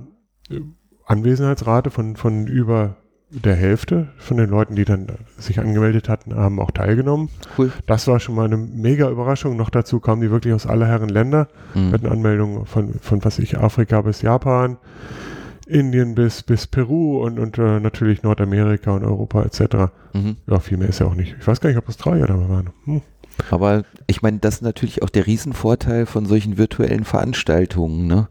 äh, 0.49 0.59
Anwesenheitsrate 1.05 1.91
von, 1.91 2.15
von 2.15 2.47
über 2.47 2.97
der 3.29 3.55
Hälfte 3.55 4.09
von 4.17 4.37
den 4.37 4.49
Leuten, 4.49 4.75
die 4.75 4.85
dann 4.85 5.07
sich 5.37 5.59
angemeldet 5.59 6.07
hatten, 6.09 6.35
haben 6.35 6.59
auch 6.59 6.71
teilgenommen. 6.71 7.29
Cool. 7.57 7.71
Das 7.87 8.07
war 8.07 8.19
schon 8.19 8.35
mal 8.35 8.45
eine 8.45 8.57
mega 8.57 9.09
Überraschung. 9.09 9.57
Noch 9.57 9.69
dazu 9.69 9.99
kamen 9.99 10.21
die 10.21 10.31
wirklich 10.31 10.53
aus 10.53 10.67
aller 10.67 10.87
Herren 10.87 11.09
Länder. 11.09 11.47
Wir 11.73 11.81
Mhm. 11.81 11.91
hatten 11.93 12.05
Anmeldungen 12.07 12.65
von, 12.65 12.93
von 13.01 13.25
was 13.25 13.39
ich, 13.39 13.57
Afrika 13.57 14.01
bis 14.01 14.21
Japan, 14.21 14.77
Indien 15.65 16.15
bis, 16.15 16.43
bis 16.43 16.67
Peru 16.67 17.23
und, 17.23 17.39
und 17.39 17.57
äh, 17.57 17.79
natürlich 17.79 18.23
Nordamerika 18.23 18.91
und 18.91 19.03
Europa 19.03 19.43
etc. 19.43 19.91
Mhm. 20.13 20.37
Ja, 20.47 20.59
viel 20.59 20.77
mehr 20.77 20.89
ist 20.89 20.99
ja 20.99 21.07
auch 21.07 21.15
nicht. 21.15 21.35
Ich 21.39 21.47
weiß 21.47 21.59
gar 21.59 21.69
nicht, 21.69 21.77
ob 21.77 21.89
Australier 21.89 22.27
dabei 22.27 22.49
waren. 22.49 22.69
Hm. 22.85 23.01
Aber 23.49 23.83
ich 24.07 24.21
meine, 24.21 24.39
das 24.39 24.55
ist 24.55 24.61
natürlich 24.61 25.03
auch 25.03 25.09
der 25.09 25.27
Riesenvorteil 25.27 26.05
von 26.05 26.25
solchen 26.25 26.57
virtuellen 26.57 27.03
Veranstaltungen. 27.03 28.07
Ne? 28.07 28.27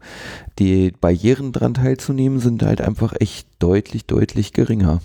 Die 0.57 0.91
Barrieren 0.99 1.51
dran 1.51 1.75
teilzunehmen 1.75 2.39
sind 2.39 2.63
halt 2.63 2.81
einfach 2.81 3.13
echt 3.19 3.47
deutlich, 3.59 4.05
deutlich 4.05 4.53
geringer. 4.53 5.01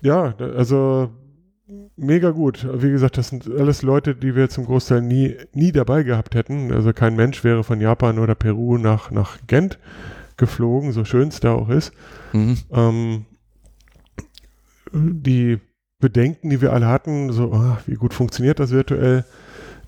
Ja, 0.00 0.34
also 0.38 1.10
mega 1.96 2.30
gut. 2.30 2.66
Wie 2.72 2.90
gesagt, 2.90 3.18
das 3.18 3.28
sind 3.28 3.50
alles 3.50 3.82
Leute, 3.82 4.14
die 4.14 4.36
wir 4.36 4.48
zum 4.48 4.66
Großteil 4.66 5.02
nie, 5.02 5.36
nie 5.52 5.72
dabei 5.72 6.02
gehabt 6.02 6.34
hätten. 6.34 6.72
Also 6.72 6.92
kein 6.92 7.16
Mensch 7.16 7.42
wäre 7.42 7.64
von 7.64 7.80
Japan 7.80 8.18
oder 8.18 8.34
Peru 8.34 8.78
nach, 8.78 9.10
nach 9.10 9.38
Gent 9.46 9.78
geflogen, 10.36 10.92
so 10.92 11.04
schön 11.04 11.28
es 11.28 11.40
da 11.40 11.52
auch 11.54 11.68
ist. 11.68 11.92
Mhm. 12.32 12.58
Ähm, 12.70 13.24
die 14.92 15.60
Bedenken, 16.00 16.50
die 16.50 16.60
wir 16.60 16.72
alle 16.72 16.86
hatten, 16.86 17.32
so, 17.32 17.52
ah, 17.52 17.78
wie 17.86 17.94
gut 17.94 18.14
funktioniert 18.14 18.60
das 18.60 18.70
virtuell, 18.70 19.24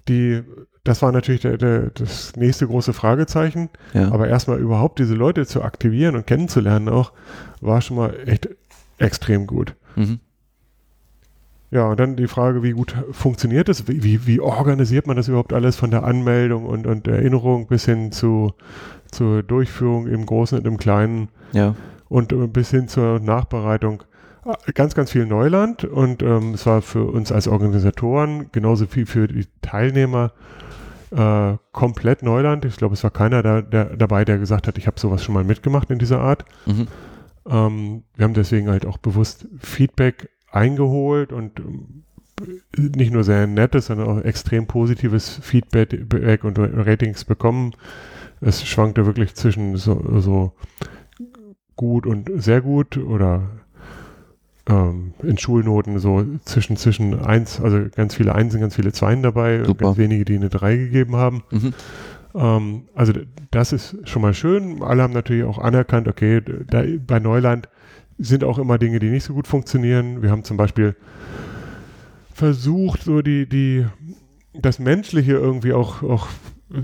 die, 0.09 0.43
das 0.85 1.03
war 1.03 1.12
natürlich 1.12 1.43
der, 1.43 1.59
der, 1.59 1.91
das 1.91 2.37
nächste 2.37 2.67
große 2.67 2.93
Fragezeichen. 2.93 3.69
Ja. 3.93 4.11
Aber 4.12 4.29
erstmal 4.29 4.59
überhaupt 4.59 4.99
diese 4.99 5.15
Leute 5.15 5.47
zu 5.47 5.62
aktivieren 5.62 6.17
und 6.17 6.26
kennenzulernen 6.26 6.88
auch, 6.88 7.12
war 7.61 7.81
schon 7.81 7.97
mal 7.97 8.17
echt 8.26 8.49
extrem 8.99 9.47
gut. 9.47 9.75
Mhm. 9.97 10.21
Ja, 11.70 11.88
und 11.88 11.99
dann 11.99 12.16
die 12.16 12.28
Frage, 12.28 12.62
wie 12.62 12.73
gut 12.73 12.94
funktioniert 13.11 13.68
das? 13.68 13.88
Wie, 13.88 14.04
wie, 14.04 14.26
wie 14.26 14.40
organisiert 14.40 15.06
man 15.06 15.16
das 15.16 15.28
überhaupt 15.28 15.52
alles 15.52 15.76
von 15.76 15.90
der 15.90 16.04
Anmeldung 16.04 16.64
und, 16.64 16.87
und 16.87 17.08
Erinnerung 17.08 17.66
bis 17.66 17.85
hin 17.85 18.12
zu, 18.12 18.52
zur 19.11 19.42
Durchführung 19.42 20.06
im 20.06 20.26
Großen 20.26 20.58
und 20.58 20.66
im 20.66 20.76
Kleinen? 20.76 21.28
ja. 21.52 21.75
und 22.08 22.32
äh, 22.32 22.46
bis 22.46 22.70
hin 22.70 22.88
zur 22.88 23.20
Nachbereitung 23.20 24.04
äh, 24.44 24.73
ganz, 24.73 24.94
ganz 24.94 25.11
viel 25.11 25.26
Neuland 25.26 25.85
und 25.85 26.23
ähm, 26.23 26.54
es 26.54 26.66
war 26.66 26.82
für 26.82 27.04
uns 27.04 27.32
als 27.32 27.49
Organisatoren 27.49 28.50
genauso 28.52 28.87
viel 28.87 29.06
für 29.06 29.28
die 29.28 29.46
Teilnehmer 29.62 30.32
äh, 31.11 31.54
komplett 31.73 32.23
Neuland. 32.23 32.64
Ich 32.64 32.76
glaube, 32.76 32.94
es 32.94 33.04
war 33.04 33.11
keiner 33.11 33.42
da, 33.42 33.62
der, 33.62 33.96
dabei, 33.96 34.25
der 34.25 34.38
gesagt 34.38 34.66
hat, 34.66 34.78
ich 34.78 34.87
habe 34.87 35.00
sowas 35.00 35.23
schon 35.23 35.35
mal 35.35 35.44
mitgemacht 35.44 35.90
in 35.90 35.99
dieser 35.99 36.20
Art. 36.20 36.44
Mhm. 36.66 36.88
Ähm, 37.49 38.02
wir 38.14 38.25
haben 38.25 38.35
deswegen 38.35 38.68
halt 38.68 38.87
auch 38.87 38.99
bewusst 38.99 39.46
Feedback 39.58 40.30
eingeholt 40.56 41.32
und 41.32 41.60
ähm, 41.60 42.02
nicht 42.76 43.12
nur 43.12 43.25
sehr 43.25 43.46
nettes, 43.46 43.86
sondern 43.86 44.08
auch 44.08 44.25
extrem 44.25 44.66
positives 44.66 45.38
Feedback 45.42 46.44
und 46.44 46.58
Ratings 46.58 47.25
bekommen. 47.25 47.72
Es 48.40 48.66
schwankte 48.66 49.06
wirklich 49.06 49.34
zwischen 49.34 49.76
so, 49.76 50.20
so 50.20 50.52
gut 51.76 52.06
und 52.06 52.30
sehr 52.36 52.60
gut 52.60 52.98
oder 52.98 53.48
ähm, 54.68 55.14
in 55.22 55.38
Schulnoten 55.38 55.98
so 55.98 56.25
zwischen, 56.44 56.76
zwischen 56.76 57.18
eins, 57.18 57.60
also 57.60 57.86
ganz 57.94 58.14
viele 58.14 58.34
Einsen, 58.34 58.60
ganz 58.60 58.75
viele 58.76 58.92
Zweien 58.92 59.22
dabei, 59.22 59.64
Super. 59.64 59.86
ganz 59.86 59.98
wenige, 59.98 60.25
die 60.25 60.36
eine 60.36 60.50
drei 60.50 60.76
gegeben 60.76 61.16
haben. 61.16 61.42
Mhm. 61.50 61.75
Ähm, 62.34 62.82
also 62.94 63.12
das 63.50 63.72
ist 63.72 63.96
schon 64.08 64.22
mal 64.22 64.34
schön. 64.34 64.82
Alle 64.82 65.02
haben 65.02 65.14
natürlich 65.14 65.44
auch 65.44 65.58
anerkannt, 65.58 66.08
okay, 66.08 66.42
da, 66.66 66.82
bei 67.06 67.18
Neuland 67.18 67.68
sind 68.18 68.44
auch 68.44 68.58
immer 68.58 68.78
Dinge, 68.78 68.99
die 68.99 69.11
nicht 69.11 69.25
so 69.25 69.35
gut 69.35 69.46
funktionieren. 69.46 70.23
Wir 70.23 70.30
haben 70.30 70.44
zum 70.44 70.56
Beispiel 70.56 70.96
versucht, 72.32 73.02
so 73.02 73.23
die, 73.23 73.49
die, 73.49 73.87
das 74.54 74.78
Menschliche 74.78 75.32
irgendwie 75.32 75.73
auch, 75.73 76.02
auch 76.02 76.28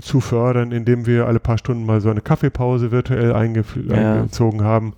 zu 0.01 0.19
fördern, 0.21 0.71
indem 0.71 1.05
wir 1.05 1.27
alle 1.27 1.39
paar 1.39 1.57
Stunden 1.57 1.85
mal 1.85 2.01
so 2.01 2.09
eine 2.09 2.21
Kaffeepause 2.21 2.91
virtuell 2.91 3.29
ja. 3.29 3.35
eingezogen 3.35 4.63
haben. 4.63 4.93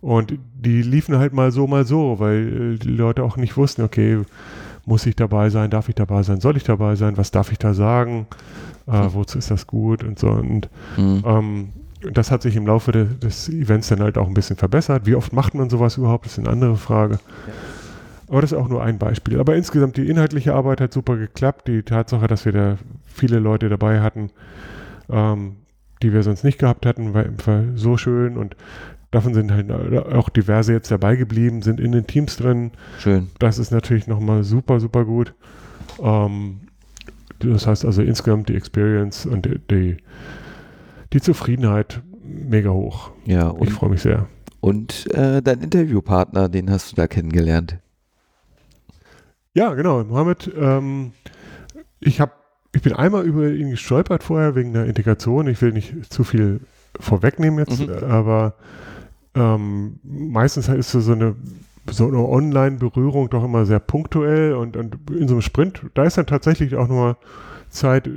Und 0.00 0.38
die 0.54 0.82
liefen 0.82 1.16
halt 1.18 1.32
mal 1.32 1.52
so, 1.52 1.66
mal 1.66 1.84
so, 1.84 2.18
weil 2.18 2.74
äh, 2.74 2.78
die 2.78 2.88
Leute 2.88 3.22
auch 3.22 3.36
nicht 3.36 3.56
wussten, 3.56 3.82
okay, 3.82 4.20
muss 4.84 5.06
ich 5.06 5.14
dabei 5.14 5.48
sein, 5.50 5.70
darf 5.70 5.88
ich 5.88 5.94
dabei 5.94 6.22
sein, 6.22 6.40
soll 6.40 6.56
ich 6.56 6.64
dabei 6.64 6.96
sein, 6.96 7.16
was 7.16 7.30
darf 7.30 7.52
ich 7.52 7.58
da 7.58 7.72
sagen, 7.72 8.26
äh, 8.88 9.08
wozu 9.12 9.38
ist 9.38 9.50
das 9.50 9.66
gut 9.66 10.02
und 10.02 10.18
so. 10.18 10.30
Und 10.30 10.68
mhm. 10.96 11.22
ähm, 11.24 11.68
das 12.10 12.30
hat 12.30 12.42
sich 12.42 12.56
im 12.56 12.66
Laufe 12.66 12.92
de, 12.92 13.06
des 13.06 13.48
Events 13.48 13.88
dann 13.88 14.00
halt 14.00 14.18
auch 14.18 14.26
ein 14.26 14.34
bisschen 14.34 14.56
verbessert. 14.56 15.06
Wie 15.06 15.14
oft 15.14 15.32
macht 15.32 15.54
man 15.54 15.70
sowas 15.70 15.96
überhaupt, 15.96 16.26
das 16.26 16.32
ist 16.32 16.38
eine 16.38 16.50
andere 16.50 16.76
Frage. 16.76 17.14
Ja. 17.14 17.52
Aber 18.28 18.40
das 18.40 18.52
ist 18.52 18.58
auch 18.58 18.68
nur 18.68 18.82
ein 18.82 18.98
Beispiel. 18.98 19.38
Aber 19.38 19.56
insgesamt 19.56 19.98
die 19.98 20.08
inhaltliche 20.08 20.54
Arbeit 20.54 20.80
hat 20.80 20.92
super 20.92 21.18
geklappt. 21.18 21.68
Die 21.68 21.82
Tatsache, 21.82 22.26
dass 22.28 22.46
wir 22.46 22.52
da 22.52 22.78
viele 23.04 23.38
Leute 23.38 23.68
dabei 23.68 24.00
hatten, 24.00 24.30
ähm, 25.10 25.56
die 26.02 26.12
wir 26.12 26.22
sonst 26.22 26.42
nicht 26.42 26.58
gehabt 26.58 26.86
hatten, 26.86 27.12
war, 27.12 27.26
war 27.44 27.64
so 27.74 27.98
schön 27.98 28.38
und 28.38 28.56
davon 29.10 29.34
sind 29.34 29.52
halt 29.52 29.70
auch 29.70 30.30
diverse 30.30 30.72
jetzt 30.72 30.90
dabei 30.90 31.16
geblieben, 31.16 31.62
sind 31.62 31.78
in 31.78 31.92
den 31.92 32.06
Teams 32.06 32.36
drin. 32.36 32.70
Schön. 32.98 33.28
Das 33.38 33.58
ist 33.58 33.70
natürlich 33.70 34.06
nochmal 34.06 34.42
super, 34.42 34.80
super 34.80 35.04
gut. 35.04 35.34
Ähm, 36.02 36.60
das 37.38 37.66
heißt 37.66 37.84
also 37.84 38.02
insgesamt 38.02 38.48
die 38.48 38.56
Experience 38.56 39.26
und 39.26 39.44
die, 39.44 39.60
die, 39.70 39.96
die 41.12 41.20
Zufriedenheit 41.20 42.02
mega 42.24 42.70
hoch. 42.70 43.10
Ja, 43.24 43.48
und, 43.48 43.68
ich 43.68 43.72
freue 43.72 43.90
mich 43.90 44.02
sehr. 44.02 44.26
Und 44.60 45.12
äh, 45.12 45.42
dein 45.42 45.60
Interviewpartner, 45.60 46.48
den 46.48 46.70
hast 46.70 46.92
du 46.92 46.96
da 46.96 47.06
kennengelernt. 47.06 47.78
Ja, 49.54 49.74
genau. 49.74 50.02
Mohammed, 50.04 50.50
ähm, 50.56 51.12
ich 52.00 52.20
habe 52.20 52.32
ich 52.74 52.82
bin 52.82 52.94
einmal 52.94 53.24
über 53.24 53.50
ihn 53.50 53.70
gestolpert 53.70 54.22
vorher 54.22 54.54
wegen 54.54 54.72
der 54.72 54.86
Integration. 54.86 55.46
Ich 55.46 55.60
will 55.60 55.72
nicht 55.72 56.12
zu 56.12 56.24
viel 56.24 56.60
vorwegnehmen 56.98 57.58
jetzt, 57.58 57.86
mhm. 57.86 57.92
aber 58.04 58.54
ähm, 59.34 59.98
meistens 60.02 60.68
ist 60.68 60.92
so 60.92 61.12
eine, 61.12 61.36
so 61.90 62.08
eine 62.08 62.26
Online-Berührung 62.26 63.28
doch 63.30 63.44
immer 63.44 63.66
sehr 63.66 63.78
punktuell 63.78 64.54
und, 64.54 64.76
und 64.76 64.96
in 65.10 65.28
so 65.28 65.34
einem 65.34 65.42
Sprint, 65.42 65.82
da 65.94 66.04
ist 66.04 66.16
dann 66.16 66.26
tatsächlich 66.26 66.76
auch 66.76 66.88
nur 66.88 67.16
Zeit, 67.72 68.08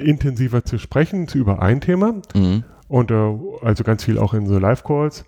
intensiver 0.00 0.64
zu 0.64 0.78
sprechen 0.78 1.26
über 1.34 1.62
ein 1.62 1.80
Thema 1.80 2.20
mhm. 2.34 2.64
und 2.88 3.10
äh, 3.10 3.34
also 3.62 3.84
ganz 3.84 4.04
viel 4.04 4.18
auch 4.18 4.34
in 4.34 4.46
so 4.46 4.58
Live-Calls. 4.58 5.24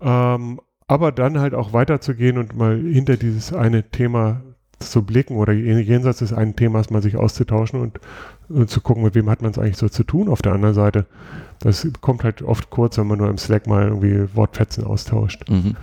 Ähm, 0.00 0.60
aber 0.86 1.12
dann 1.12 1.38
halt 1.38 1.54
auch 1.54 1.72
weiterzugehen 1.72 2.38
und 2.38 2.56
mal 2.56 2.78
hinter 2.78 3.16
dieses 3.16 3.52
eine 3.52 3.90
Thema 3.90 4.42
zu 4.80 5.02
blicken 5.02 5.36
oder 5.36 5.52
jenseits 5.52 6.18
des 6.18 6.32
einen 6.32 6.56
Themas 6.56 6.90
mal 6.90 7.00
sich 7.00 7.16
auszutauschen 7.16 7.80
und, 7.80 8.00
und 8.48 8.68
zu 8.68 8.80
gucken, 8.80 9.02
mit 9.02 9.14
wem 9.14 9.30
hat 9.30 9.40
man 9.40 9.50
es 9.50 9.58
eigentlich 9.58 9.78
so 9.78 9.88
zu 9.88 10.04
tun 10.04 10.28
auf 10.28 10.42
der 10.42 10.52
anderen 10.52 10.74
Seite. 10.74 11.06
Das 11.60 11.88
kommt 12.00 12.24
halt 12.24 12.42
oft 12.42 12.70
kurz, 12.70 12.98
wenn 12.98 13.06
man 13.06 13.18
nur 13.18 13.30
im 13.30 13.38
Slack 13.38 13.66
mal 13.66 13.88
irgendwie 13.88 14.26
Wortfetzen 14.34 14.84
austauscht. 14.84 15.48
Mhm. 15.48 15.76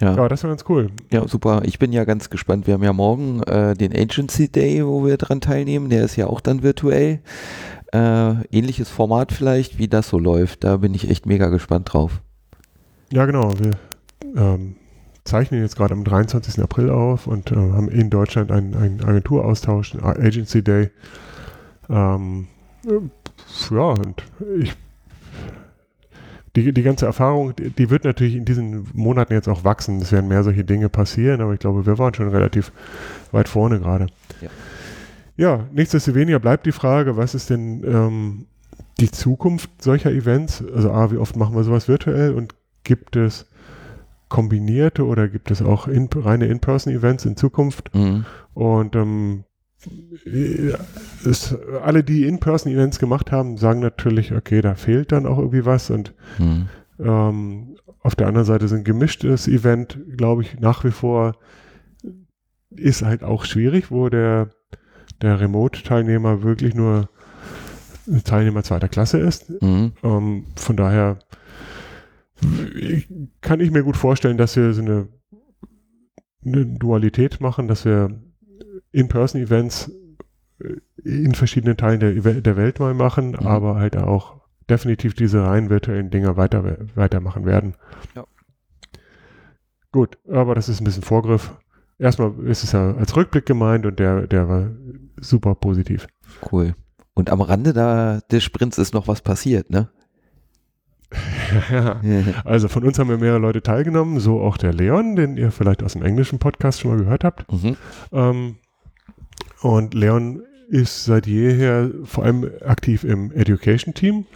Ja. 0.00 0.16
ja, 0.16 0.28
das 0.28 0.42
war 0.42 0.50
ganz 0.50 0.64
cool. 0.68 0.88
Ja, 1.12 1.26
super. 1.28 1.62
Ich 1.64 1.78
bin 1.78 1.92
ja 1.92 2.04
ganz 2.04 2.28
gespannt. 2.30 2.66
Wir 2.66 2.74
haben 2.74 2.82
ja 2.82 2.92
morgen 2.92 3.42
äh, 3.44 3.74
den 3.74 3.92
Agency 3.94 4.48
Day, 4.48 4.84
wo 4.84 5.06
wir 5.06 5.16
dran 5.16 5.40
teilnehmen. 5.40 5.88
Der 5.88 6.04
ist 6.04 6.16
ja 6.16 6.26
auch 6.26 6.40
dann 6.40 6.62
virtuell. 6.62 7.20
Äh, 7.92 8.32
ähnliches 8.50 8.88
Format 8.88 9.32
vielleicht, 9.32 9.78
wie 9.78 9.86
das 9.86 10.08
so 10.08 10.18
läuft. 10.18 10.64
Da 10.64 10.78
bin 10.78 10.94
ich 10.94 11.08
echt 11.08 11.26
mega 11.26 11.48
gespannt 11.48 11.92
drauf. 11.92 12.20
Ja, 13.12 13.24
genau. 13.26 13.52
Wir 13.58 13.70
ähm, 14.36 14.74
zeichnen 15.24 15.62
jetzt 15.62 15.76
gerade 15.76 15.94
am 15.94 16.02
23. 16.02 16.60
April 16.60 16.90
auf 16.90 17.28
und 17.28 17.52
äh, 17.52 17.54
haben 17.54 17.88
in 17.88 18.10
Deutschland 18.10 18.50
einen, 18.50 18.74
einen 18.74 19.04
Agenturaustausch, 19.04 19.94
einen 19.94 20.02
Agency 20.04 20.62
Day. 20.62 20.90
Ähm, 21.88 22.48
ja, 22.84 23.84
und 23.84 24.22
ich 24.58 24.74
die, 26.56 26.72
die 26.72 26.82
ganze 26.82 27.06
Erfahrung, 27.06 27.54
die, 27.56 27.70
die, 27.70 27.90
wird 27.90 28.04
natürlich 28.04 28.36
in 28.36 28.44
diesen 28.44 28.86
Monaten 28.92 29.32
jetzt 29.32 29.48
auch 29.48 29.64
wachsen. 29.64 30.00
Es 30.00 30.12
werden 30.12 30.28
mehr 30.28 30.44
solche 30.44 30.64
Dinge 30.64 30.88
passieren, 30.88 31.40
aber 31.40 31.52
ich 31.52 31.58
glaube, 31.58 31.86
wir 31.86 31.98
waren 31.98 32.14
schon 32.14 32.28
relativ 32.28 32.72
weit 33.32 33.48
vorne 33.48 33.80
gerade. 33.80 34.06
Ja. 34.40 34.48
ja, 35.36 35.64
nichtsdestoweniger 35.72 36.38
bleibt 36.38 36.66
die 36.66 36.72
Frage, 36.72 37.16
was 37.16 37.34
ist 37.34 37.50
denn 37.50 37.82
ähm, 37.84 38.46
die 39.00 39.10
Zukunft 39.10 39.70
solcher 39.82 40.12
Events? 40.12 40.62
Also 40.74 40.92
A, 40.92 41.10
wie 41.10 41.16
oft 41.16 41.36
machen 41.36 41.56
wir 41.56 41.64
sowas 41.64 41.88
virtuell 41.88 42.32
und 42.34 42.54
gibt 42.84 43.16
es 43.16 43.46
kombinierte 44.28 45.04
oder 45.04 45.28
gibt 45.28 45.50
es 45.50 45.60
auch 45.60 45.88
in, 45.88 46.08
reine 46.14 46.46
In-Person-Events 46.46 47.24
in 47.24 47.36
Zukunft? 47.36 47.92
Mhm. 47.94 48.24
Und 48.52 48.94
ähm, 48.94 49.44
ist, 50.24 51.56
alle, 51.82 52.04
die 52.04 52.26
In-Person-Events 52.26 52.98
gemacht 52.98 53.32
haben, 53.32 53.56
sagen 53.56 53.80
natürlich, 53.80 54.32
okay, 54.32 54.60
da 54.60 54.74
fehlt 54.74 55.12
dann 55.12 55.26
auch 55.26 55.38
irgendwie 55.38 55.64
was. 55.64 55.90
Und 55.90 56.14
mhm. 56.38 56.68
ähm, 56.98 57.76
auf 58.00 58.14
der 58.14 58.26
anderen 58.26 58.46
Seite 58.46 58.68
sind 58.68 58.84
gemischtes 58.84 59.48
Event, 59.48 59.98
glaube 60.16 60.42
ich, 60.42 60.58
nach 60.60 60.84
wie 60.84 60.90
vor 60.90 61.36
ist 62.70 63.02
halt 63.02 63.22
auch 63.22 63.44
schwierig, 63.44 63.90
wo 63.90 64.08
der, 64.08 64.50
der 65.22 65.40
Remote-Teilnehmer 65.40 66.42
wirklich 66.42 66.74
nur 66.74 67.08
ein 68.06 68.24
Teilnehmer 68.24 68.62
zweiter 68.62 68.88
Klasse 68.88 69.18
ist. 69.18 69.50
Mhm. 69.62 69.92
Ähm, 70.02 70.44
von 70.56 70.76
daher 70.76 71.18
kann 73.40 73.60
ich 73.60 73.70
mir 73.70 73.82
gut 73.82 73.96
vorstellen, 73.96 74.36
dass 74.36 74.56
wir 74.56 74.74
so 74.74 74.82
eine, 74.82 75.08
eine 76.44 76.66
Dualität 76.66 77.40
machen, 77.40 77.68
dass 77.68 77.84
wir 77.84 78.10
In-Person-Events 78.94 79.90
äh, 80.60 80.76
in 81.02 81.34
verschiedenen 81.34 81.76
Teilen 81.76 82.00
der, 82.00 82.12
der 82.14 82.56
Welt 82.56 82.80
mal 82.80 82.94
machen, 82.94 83.30
mhm. 83.30 83.46
aber 83.46 83.76
halt 83.76 83.96
auch 83.96 84.40
definitiv 84.70 85.14
diese 85.14 85.44
rein 85.44 85.68
virtuellen 85.68 86.10
Dinger 86.10 86.36
weiter, 86.36 86.78
weitermachen 86.94 87.44
werden. 87.44 87.74
Ja. 88.14 88.24
Gut, 89.92 90.18
aber 90.28 90.54
das 90.54 90.68
ist 90.68 90.80
ein 90.80 90.84
bisschen 90.84 91.02
Vorgriff. 91.02 91.56
Erstmal 91.98 92.32
ist 92.46 92.64
es 92.64 92.72
ja 92.72 92.94
als 92.94 93.14
Rückblick 93.14 93.46
gemeint 93.46 93.86
und 93.86 93.98
der, 93.98 94.26
der 94.26 94.48
war 94.48 94.70
super 95.20 95.54
positiv. 95.54 96.06
Cool. 96.50 96.74
Und 97.14 97.30
am 97.30 97.40
Rande 97.40 97.72
da 97.72 98.20
des 98.30 98.42
Sprints 98.42 98.78
ist 98.78 98.94
noch 98.94 99.06
was 99.06 99.20
passiert, 99.20 99.70
ne? 99.70 99.90
ja, 101.70 102.00
also 102.44 102.66
von 102.66 102.82
uns 102.82 102.98
haben 102.98 103.08
wir 103.08 103.18
mehrere 103.18 103.38
Leute 103.38 103.62
teilgenommen, 103.62 104.18
so 104.18 104.40
auch 104.40 104.56
der 104.56 104.72
Leon, 104.72 105.14
den 105.14 105.36
ihr 105.36 105.52
vielleicht 105.52 105.84
aus 105.84 105.92
dem 105.92 106.02
englischen 106.02 106.40
Podcast 106.40 106.80
schon 106.80 106.90
mal 106.90 106.98
gehört 106.98 107.22
habt. 107.22 107.50
Mhm. 107.52 107.76
Ähm, 108.10 108.56
und 109.64 109.94
Leon 109.94 110.42
ist 110.68 111.06
seit 111.06 111.26
jeher 111.26 111.90
vor 112.04 112.24
allem 112.24 112.50
aktiv 112.66 113.02
im 113.02 113.32
Education 113.32 113.94
Team 113.94 114.26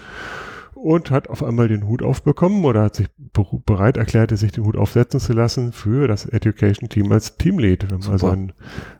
und 0.73 1.11
hat 1.11 1.29
auf 1.29 1.43
einmal 1.43 1.69
den 1.69 1.87
Hut 1.87 2.03
aufbekommen 2.03 2.65
oder 2.65 2.85
hat 2.85 2.97
sich 2.97 3.09
bereit 3.67 3.99
erklärt, 3.99 4.37
sich 4.39 4.53
den 4.53 4.65
Hut 4.65 4.77
aufsetzen 4.77 5.21
zu 5.21 5.35
lassen 5.35 5.73
für 5.73 6.09
das 6.09 6.25
Education 6.25 6.89
Team 6.89 7.13
als 7.13 7.37
Teamlead. 7.37 7.91
Wir 7.91 7.99
haben 7.99 8.11
also 8.11 8.29
einen 8.29 8.53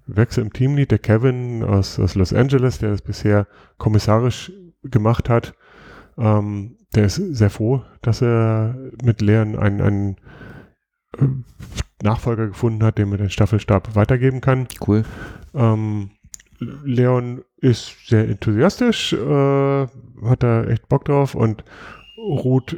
Wechsel 0.07 0.45
im 0.45 0.53
Teamlead, 0.53 0.91
der 0.91 0.99
Kevin 0.99 1.65
aus, 1.65 1.99
aus 1.99 2.15
Los 2.15 2.35
Angeles, 2.35 2.77
der 2.77 2.91
das 2.91 3.01
bisher 3.01 3.47
kommissarisch 3.79 4.53
gemacht 4.83 5.31
hat, 5.31 5.55
ähm, 6.19 6.77
der 6.95 7.07
ist 7.07 7.17
sehr 7.17 7.51
froh, 7.51 7.83
dass 8.03 8.21
er 8.21 8.77
mit 9.03 9.23
Leon 9.23 9.57
einen, 9.57 9.81
einen 9.81 10.17
äh, 11.17 11.25
Nachfolger 12.03 12.49
gefunden 12.49 12.85
hat, 12.85 12.99
den 12.99 13.11
er 13.13 13.19
den 13.19 13.31
Staffelstab 13.31 13.95
weitergeben 13.95 14.43
kann. 14.43 14.69
Cool. 14.87 15.05
Ähm, 15.55 16.11
Leon 16.59 17.43
ist 17.61 18.09
sehr 18.09 18.29
enthusiastisch, 18.29 19.13
äh, 19.13 19.87
hat 20.25 20.43
da 20.43 20.65
echt 20.65 20.89
Bock 20.89 21.05
drauf 21.05 21.35
und 21.35 21.65
Ruth 22.17 22.77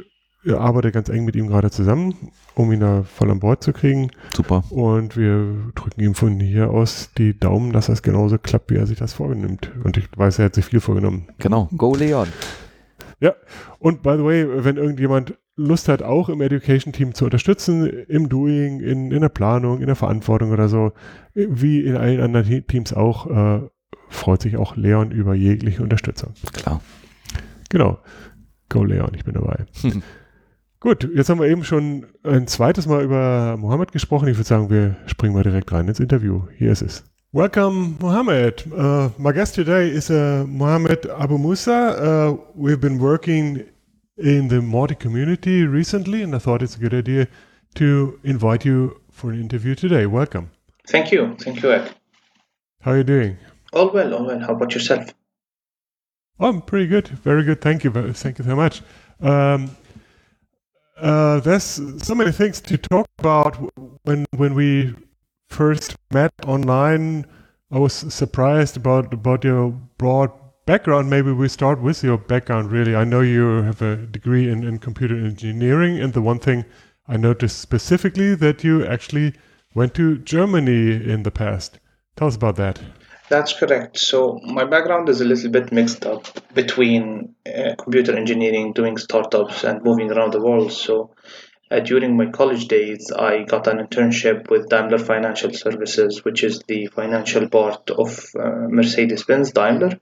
arbeitet 0.49 0.93
ganz 0.93 1.09
eng 1.09 1.25
mit 1.25 1.35
ihm 1.35 1.47
gerade 1.47 1.69
zusammen, 1.69 2.31
um 2.55 2.71
ihn 2.71 2.79
da 2.79 3.03
voll 3.03 3.29
an 3.29 3.39
Bord 3.39 3.63
zu 3.63 3.73
kriegen. 3.73 4.09
Super. 4.35 4.63
Und 4.69 5.15
wir 5.15 5.71
drücken 5.75 6.01
ihm 6.01 6.15
von 6.15 6.39
hier 6.39 6.71
aus 6.71 7.11
die 7.17 7.39
Daumen, 7.39 7.71
dass 7.71 7.87
das 7.87 8.01
genauso 8.01 8.37
klappt, 8.37 8.71
wie 8.71 8.75
er 8.75 8.87
sich 8.87 8.97
das 8.97 9.13
vornimmt. 9.13 9.71
Und 9.83 9.97
ich 9.97 10.07
weiß, 10.15 10.39
er 10.39 10.45
hat 10.45 10.55
sich 10.55 10.65
viel 10.65 10.79
vorgenommen. 10.79 11.27
Genau. 11.37 11.69
Go 11.77 11.93
Leon. 11.95 12.27
Ja, 13.21 13.35
und 13.77 14.01
by 14.01 14.15
the 14.17 14.23
way, 14.23 14.65
wenn 14.65 14.77
irgendjemand 14.77 15.37
Lust 15.55 15.87
hat, 15.87 16.01
auch 16.01 16.27
im 16.27 16.41
Education-Team 16.41 17.13
zu 17.13 17.25
unterstützen, 17.25 17.85
im 17.85 18.29
Doing, 18.29 18.79
in, 18.79 19.11
in 19.11 19.21
der 19.21 19.29
Planung, 19.29 19.79
in 19.79 19.85
der 19.85 19.95
Verantwortung 19.95 20.51
oder 20.51 20.67
so, 20.67 20.91
wie 21.35 21.81
in 21.81 21.95
allen 21.95 22.19
anderen 22.19 22.65
Teams 22.65 22.93
auch, 22.93 23.27
äh, 23.27 23.61
freut 24.09 24.41
sich 24.41 24.57
auch 24.57 24.75
Leon 24.75 25.11
über 25.11 25.35
jegliche 25.35 25.83
Unterstützung. 25.83 26.33
Klar. 26.51 26.81
Genau. 27.69 27.99
Go 28.69 28.83
Leon, 28.83 29.11
ich 29.15 29.23
bin 29.23 29.35
dabei. 29.35 29.65
Gut, 30.79 31.07
jetzt 31.13 31.29
haben 31.29 31.39
wir 31.39 31.47
eben 31.47 31.63
schon 31.63 32.07
ein 32.23 32.47
zweites 32.47 32.87
Mal 32.87 33.03
über 33.03 33.55
Mohammed 33.55 33.91
gesprochen. 33.91 34.29
Ich 34.29 34.37
würde 34.37 34.47
sagen, 34.47 34.71
wir 34.71 34.95
springen 35.05 35.35
mal 35.35 35.43
direkt 35.43 35.71
rein 35.71 35.87
ins 35.87 35.99
Interview. 35.99 36.47
Hier 36.57 36.71
ist 36.71 36.81
es. 36.81 37.10
Welcome, 37.33 37.97
Mohammed. 38.01 38.61
Uh, 38.73 39.09
my 39.17 39.31
guest 39.31 39.55
today 39.55 39.87
is 39.87 40.11
uh, 40.11 40.43
Mohammed 40.49 41.05
Abu 41.05 41.37
Musa. 41.37 41.71
Uh, 41.71 42.37
we've 42.55 42.81
been 42.81 42.99
working 42.99 43.69
in 44.17 44.49
the 44.49 44.57
Mautic 44.57 44.99
community 44.99 45.63
recently, 45.63 46.23
and 46.23 46.35
I 46.35 46.39
thought 46.39 46.61
it's 46.61 46.75
a 46.75 46.79
good 46.79 46.93
idea 46.93 47.29
to 47.75 48.19
invite 48.25 48.65
you 48.65 48.99
for 49.09 49.31
an 49.31 49.39
interview 49.39 49.75
today. 49.75 50.07
Welcome. 50.07 50.51
Thank 50.89 51.13
you. 51.13 51.37
Thank 51.39 51.63
you, 51.63 51.71
Ed. 51.71 51.95
How 52.81 52.91
are 52.91 52.97
you 52.97 53.05
doing? 53.05 53.37
All 53.71 53.89
well, 53.91 54.13
all 54.13 54.25
well. 54.25 54.39
How 54.41 54.53
about 54.53 54.73
yourself? 54.73 55.13
Oh, 56.37 56.49
I'm 56.49 56.61
pretty 56.61 56.87
good. 56.87 57.07
Very 57.07 57.45
good. 57.45 57.61
Thank 57.61 57.85
you. 57.85 57.91
Thank 58.11 58.39
you 58.39 58.43
so 58.43 58.57
much. 58.57 58.81
Um, 59.21 59.73
uh, 60.99 61.39
there's 61.39 61.63
so 61.63 62.13
many 62.13 62.33
things 62.33 62.59
to 62.59 62.77
talk 62.77 63.07
about 63.19 63.55
when 64.03 64.25
when 64.35 64.53
we 64.53 64.93
first 65.51 65.95
met 66.11 66.31
online. 66.45 67.25
I 67.71 67.79
was 67.79 67.93
surprised 67.93 68.77
about 68.77 69.13
about 69.13 69.43
your 69.43 69.71
broad 69.97 70.31
background. 70.65 71.09
Maybe 71.09 71.31
we 71.31 71.47
start 71.47 71.81
with 71.81 72.03
your 72.03 72.17
background. 72.17 72.71
Really, 72.71 72.95
I 72.95 73.03
know 73.03 73.21
you 73.21 73.61
have 73.63 73.81
a 73.81 73.95
degree 73.97 74.49
in, 74.49 74.63
in 74.63 74.79
computer 74.79 75.15
engineering, 75.15 75.99
and 75.99 76.13
the 76.13 76.21
one 76.21 76.39
thing 76.39 76.65
I 77.07 77.17
noticed 77.17 77.59
specifically 77.59 78.35
that 78.35 78.63
you 78.63 78.85
actually 78.85 79.33
went 79.75 79.93
to 79.95 80.17
Germany 80.17 81.11
in 81.13 81.23
the 81.23 81.31
past. 81.31 81.79
Tell 82.15 82.27
us 82.27 82.35
about 82.35 82.55
that. 82.57 82.79
That's 83.29 83.53
correct. 83.53 83.97
So 83.97 84.39
my 84.43 84.65
background 84.65 85.07
is 85.07 85.21
a 85.21 85.25
little 85.25 85.49
bit 85.49 85.71
mixed 85.71 86.05
up 86.05 86.27
between 86.53 87.33
uh, 87.45 87.75
computer 87.77 88.15
engineering, 88.15 88.73
doing 88.73 88.97
startups, 88.97 89.63
and 89.63 89.81
moving 89.83 90.11
around 90.11 90.33
the 90.33 90.41
world. 90.41 90.73
So 90.73 91.15
during 91.79 92.17
my 92.17 92.25
college 92.27 92.67
days, 92.67 93.11
I 93.11 93.43
got 93.43 93.67
an 93.67 93.77
internship 93.77 94.49
with 94.49 94.69
Daimler 94.69 94.97
Financial 94.97 95.53
Services, 95.53 96.23
which 96.25 96.43
is 96.43 96.61
the 96.67 96.87
financial 96.87 97.47
part 97.47 97.89
of 97.89 98.25
uh, 98.37 98.67
Mercedes-Benz 98.69 99.51
Daimler, 99.53 99.97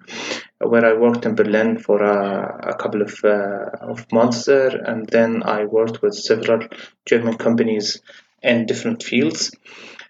where 0.60 0.86
I 0.86 0.98
worked 0.98 1.26
in 1.26 1.36
Berlin 1.36 1.78
for 1.78 2.02
a, 2.02 2.72
a 2.72 2.76
couple 2.76 3.02
of, 3.02 3.20
uh, 3.24 3.70
of 3.82 4.12
months 4.12 4.46
there, 4.46 4.76
and 4.84 5.08
then 5.08 5.44
I 5.44 5.66
worked 5.66 6.02
with 6.02 6.16
several 6.16 6.68
German 7.06 7.38
companies 7.38 8.02
in 8.42 8.66
different 8.66 9.04
fields. 9.04 9.52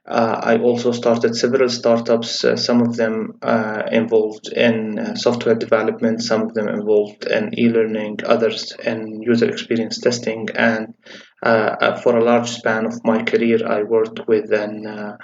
Uh, 0.08 0.39
I 0.42 0.58
also 0.58 0.92
started 0.92 1.36
several 1.36 1.70
startups, 1.70 2.44
uh, 2.44 2.56
some 2.56 2.82
of 2.82 2.96
them 2.96 3.38
uh, 3.44 3.84
involved 3.92 4.48
in 4.48 4.98
uh, 4.98 5.16
software 5.16 5.54
development, 5.54 6.24
some 6.24 6.42
of 6.42 6.54
them 6.56 6.68
involved 6.68 7.25
in 7.25 7.54
e 7.60 7.70
learning, 7.70 8.22
others 8.25 8.74
in 8.84 9.22
user 9.22 9.48
experience 9.48 10.00
testing. 10.00 10.50
And 10.56 10.96
uh, 11.06 11.12
uh, 11.12 11.28
for 11.41 12.17
a 12.17 12.24
large 12.24 12.50
span 12.50 12.86
of 12.86 13.03
my 13.03 13.24
career, 13.24 13.60
I 13.67 13.84
worked 13.84 14.27
with 14.27 14.51
an 14.51 15.17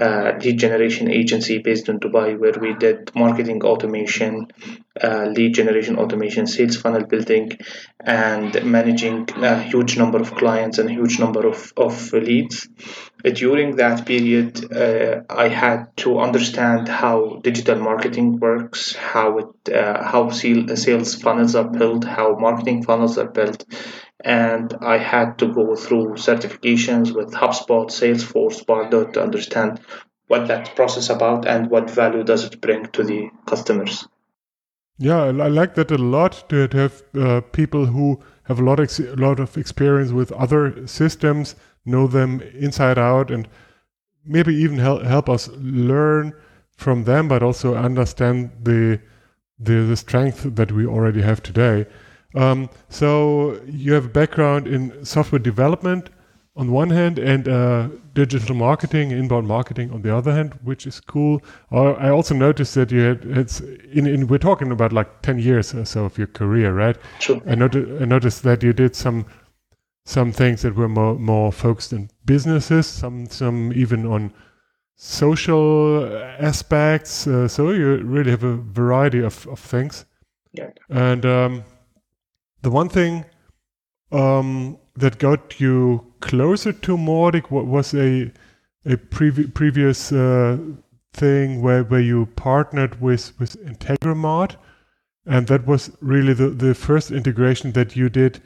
uh, 0.00 0.38
lead 0.42 0.58
generation 0.58 1.10
agency 1.10 1.58
based 1.58 1.88
in 1.88 1.98
Dubai, 1.98 2.38
where 2.38 2.54
we 2.60 2.74
did 2.74 3.10
marketing 3.14 3.62
automation, 3.64 4.46
uh, 5.02 5.26
lead 5.26 5.54
generation 5.54 5.96
automation, 5.98 6.46
sales 6.46 6.76
funnel 6.76 7.04
building, 7.04 7.52
and 7.98 8.64
managing 8.64 9.28
a 9.36 9.60
huge 9.60 9.98
number 9.98 10.18
of 10.18 10.34
clients 10.34 10.78
and 10.78 10.88
a 10.88 10.92
huge 10.92 11.18
number 11.18 11.46
of, 11.46 11.72
of 11.76 12.12
leads. 12.12 12.68
During 13.22 13.76
that 13.76 14.06
period, 14.06 14.72
uh, 14.72 15.22
I 15.28 15.48
had 15.48 15.94
to 15.98 16.20
understand 16.20 16.88
how 16.88 17.40
digital 17.42 17.78
marketing 17.78 18.38
works, 18.38 18.94
how 18.94 19.38
it, 19.38 19.74
uh, 19.74 20.02
how 20.02 20.30
sales 20.30 21.14
funnels 21.16 21.54
are 21.54 21.68
built, 21.68 22.04
how 22.04 22.36
marketing 22.36 22.84
funnels 22.84 23.18
are 23.18 23.28
built, 23.28 23.64
and 24.24 24.74
I 24.80 24.98
had 24.98 25.38
to 25.38 25.52
go 25.52 25.74
through 25.74 26.14
certifications 26.14 27.14
with 27.14 27.32
HubSpot, 27.32 27.86
Salesforce, 27.86 28.64
Pardot 28.64 29.12
to 29.14 29.22
understand 29.22 29.80
what 30.26 30.48
that 30.48 30.76
process 30.76 31.10
about 31.10 31.46
and 31.46 31.70
what 31.70 31.90
value 31.90 32.22
does 32.22 32.44
it 32.44 32.60
bring 32.60 32.86
to 32.92 33.02
the 33.02 33.30
customers. 33.46 34.06
Yeah, 34.98 35.22
I 35.22 35.48
like 35.48 35.74
that 35.74 35.90
a 35.90 35.96
lot 35.96 36.48
to, 36.50 36.68
have 36.72 37.02
uh, 37.18 37.40
people 37.52 37.86
who 37.86 38.22
have 38.44 38.60
a 38.60 38.62
lot, 38.62 38.80
ex- 38.80 39.00
lot 39.00 39.40
of 39.40 39.56
experience 39.56 40.12
with 40.12 40.30
other 40.32 40.86
systems, 40.86 41.56
know 41.86 42.06
them 42.06 42.42
inside 42.54 42.98
out, 42.98 43.30
and 43.30 43.48
maybe 44.24 44.54
even 44.54 44.78
help, 44.78 45.02
help 45.02 45.30
us 45.30 45.48
learn 45.56 46.34
from 46.76 47.04
them, 47.04 47.28
but 47.28 47.42
also 47.42 47.74
understand 47.74 48.50
the, 48.62 49.00
the, 49.58 49.72
the 49.72 49.96
strength 49.96 50.54
that 50.54 50.70
we 50.70 50.86
already 50.86 51.22
have 51.22 51.42
today. 51.42 51.86
Um, 52.34 52.70
so 52.88 53.60
you 53.66 53.92
have 53.92 54.06
a 54.06 54.08
background 54.08 54.66
in 54.66 55.04
software 55.04 55.38
development 55.38 56.10
on 56.56 56.70
one 56.70 56.90
hand 56.90 57.18
and 57.18 57.48
uh, 57.48 57.88
digital 58.12 58.54
marketing, 58.54 59.10
inbound 59.12 59.46
marketing 59.46 59.90
on 59.92 60.02
the 60.02 60.14
other 60.14 60.32
hand, 60.32 60.58
which 60.62 60.86
is 60.86 61.00
cool. 61.00 61.42
Uh, 61.72 61.92
I 61.92 62.10
also 62.10 62.34
noticed 62.34 62.74
that 62.74 62.90
you 62.90 63.00
had 63.00 63.24
it's 63.24 63.60
in, 63.60 64.06
in 64.06 64.26
we're 64.26 64.38
talking 64.38 64.70
about 64.72 64.92
like 64.92 65.22
ten 65.22 65.38
years 65.38 65.74
or 65.74 65.84
so 65.84 66.04
of 66.04 66.18
your 66.18 66.26
career, 66.26 66.74
right? 66.74 66.96
Sure. 67.20 67.40
I 67.46 67.54
noticed 67.54 68.02
I 68.02 68.04
noticed 68.04 68.42
that 68.42 68.62
you 68.62 68.72
did 68.72 68.94
some 68.94 69.26
some 70.04 70.32
things 70.32 70.62
that 70.62 70.74
were 70.76 70.88
more 70.88 71.14
more 71.14 71.52
focused 71.52 71.92
on 71.92 72.10
businesses, 72.24 72.86
some 72.86 73.26
some 73.28 73.72
even 73.74 74.06
on 74.06 74.32
social 74.96 76.04
aspects. 76.38 77.26
Uh, 77.26 77.48
so 77.48 77.70
you 77.70 77.96
really 77.96 78.30
have 78.30 78.44
a 78.44 78.56
variety 78.56 79.20
of, 79.20 79.46
of 79.46 79.58
things. 79.58 80.04
Yeah. 80.52 80.70
And 80.90 81.24
um, 81.24 81.64
the 82.62 82.70
one 82.70 82.88
thing 82.88 83.24
um, 84.12 84.78
that 84.96 85.18
got 85.18 85.60
you 85.60 86.12
closer 86.20 86.72
to 86.72 86.96
Mautic 86.96 87.50
was 87.50 87.94
a 87.94 88.32
a 88.86 88.96
previ- 88.96 89.52
previous 89.52 90.10
uh, 90.10 90.56
thing 91.12 91.60
where, 91.60 91.84
where 91.84 92.00
you 92.00 92.26
partnered 92.36 93.00
with 93.00 93.38
with 93.38 93.62
Integromat, 93.64 94.56
and 95.26 95.46
that 95.48 95.66
was 95.66 95.90
really 96.00 96.32
the, 96.32 96.50
the 96.50 96.74
first 96.74 97.10
integration 97.10 97.72
that 97.72 97.94
you 97.94 98.08
did 98.08 98.40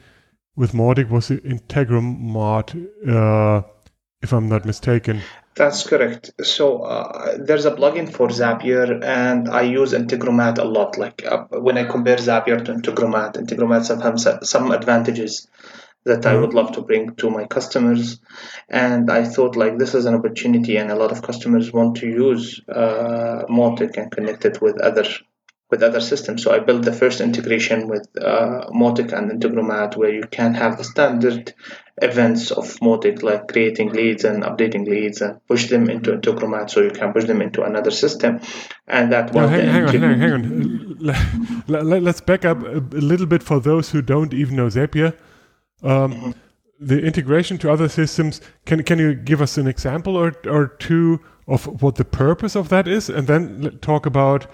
with 0.55 0.73
Mautic 0.73 1.09
was 1.09 1.29
Integromat, 1.29 2.75
uh, 3.07 3.61
if 4.21 4.33
I'm 4.33 4.49
not 4.49 4.65
mistaken. 4.65 5.21
That's 5.55 5.87
correct. 5.87 6.31
So 6.43 6.83
uh, 6.83 7.37
there's 7.39 7.65
a 7.65 7.71
plugin 7.71 8.11
for 8.11 8.27
Zapier, 8.27 9.01
and 9.03 9.47
I 9.49 9.61
use 9.61 9.93
Integromat 9.93 10.57
a 10.57 10.65
lot. 10.65 10.97
Like 10.97 11.25
uh, 11.25 11.45
when 11.49 11.77
I 11.77 11.85
compare 11.85 12.17
Zapier 12.17 12.63
to 12.65 12.73
Integromat, 12.73 13.37
Integromat 13.37 14.01
has 14.01 14.49
some 14.49 14.71
advantages 14.71 15.47
that 16.03 16.25
I 16.25 16.35
would 16.35 16.53
love 16.53 16.73
to 16.73 16.81
bring 16.81 17.15
to 17.15 17.29
my 17.29 17.45
customers. 17.45 18.19
And 18.69 19.09
I 19.09 19.23
thought 19.23 19.55
like 19.55 19.77
this 19.77 19.95
is 19.95 20.05
an 20.05 20.15
opportunity, 20.15 20.75
and 20.75 20.91
a 20.91 20.95
lot 20.95 21.13
of 21.13 21.21
customers 21.21 21.71
want 21.71 21.95
to 21.97 22.07
use 22.07 22.59
uh, 22.67 23.43
Mautic 23.49 23.95
and 23.97 24.11
connect 24.11 24.43
it 24.43 24.61
with 24.61 24.81
other 24.81 25.05
with 25.71 25.81
other 25.81 25.99
systems. 25.99 26.43
So 26.43 26.53
I 26.53 26.59
built 26.59 26.83
the 26.83 26.93
first 26.93 27.21
integration 27.21 27.87
with 27.87 28.07
uh, 28.21 28.67
Mautic 28.69 29.11
and 29.13 29.31
Integromat, 29.31 29.97
where 29.97 30.13
you 30.13 30.23
can 30.29 30.53
have 30.53 30.77
the 30.77 30.83
standard 30.83 31.53
events 32.01 32.51
of 32.51 32.65
Mautic, 32.81 33.23
like 33.23 33.47
creating 33.47 33.91
leads 33.91 34.23
and 34.23 34.43
updating 34.43 34.85
leads, 34.85 35.21
and 35.21 35.39
push 35.47 35.69
them 35.69 35.89
into 35.89 36.11
Integromat, 36.11 36.69
so 36.69 36.81
you 36.81 36.91
can 36.91 37.13
push 37.13 37.25
them 37.25 37.41
into 37.41 37.63
another 37.63 37.91
system. 37.91 38.41
And 38.87 39.11
that 39.11 39.33
one. 39.33 39.49
hang, 39.49 39.67
hang, 39.67 39.85
on, 39.85 39.89
hang 39.89 40.03
on, 40.03 40.19
hang 40.19 40.33
on. 40.33 42.03
Let's 42.03 42.21
back 42.21 42.45
up 42.45 42.61
a 42.61 42.79
little 42.97 43.25
bit 43.25 43.41
for 43.41 43.59
those 43.59 43.89
who 43.89 44.01
don't 44.01 44.33
even 44.33 44.55
know 44.55 44.67
Zapier. 44.67 45.17
Um, 45.81 46.13
mm-hmm. 46.13 46.31
The 46.79 47.01
integration 47.01 47.57
to 47.59 47.71
other 47.71 47.87
systems. 47.87 48.41
Can 48.65 48.83
can 48.83 48.99
you 48.99 49.15
give 49.15 49.41
us 49.41 49.57
an 49.57 49.65
example 49.65 50.17
or 50.17 50.33
or 50.45 50.67
two 50.67 51.21
of 51.47 51.81
what 51.81 51.95
the 51.95 52.03
purpose 52.03 52.53
of 52.55 52.67
that 52.69 52.87
is, 52.87 53.09
and 53.09 53.27
then 53.27 53.79
talk 53.81 54.05
about 54.05 54.45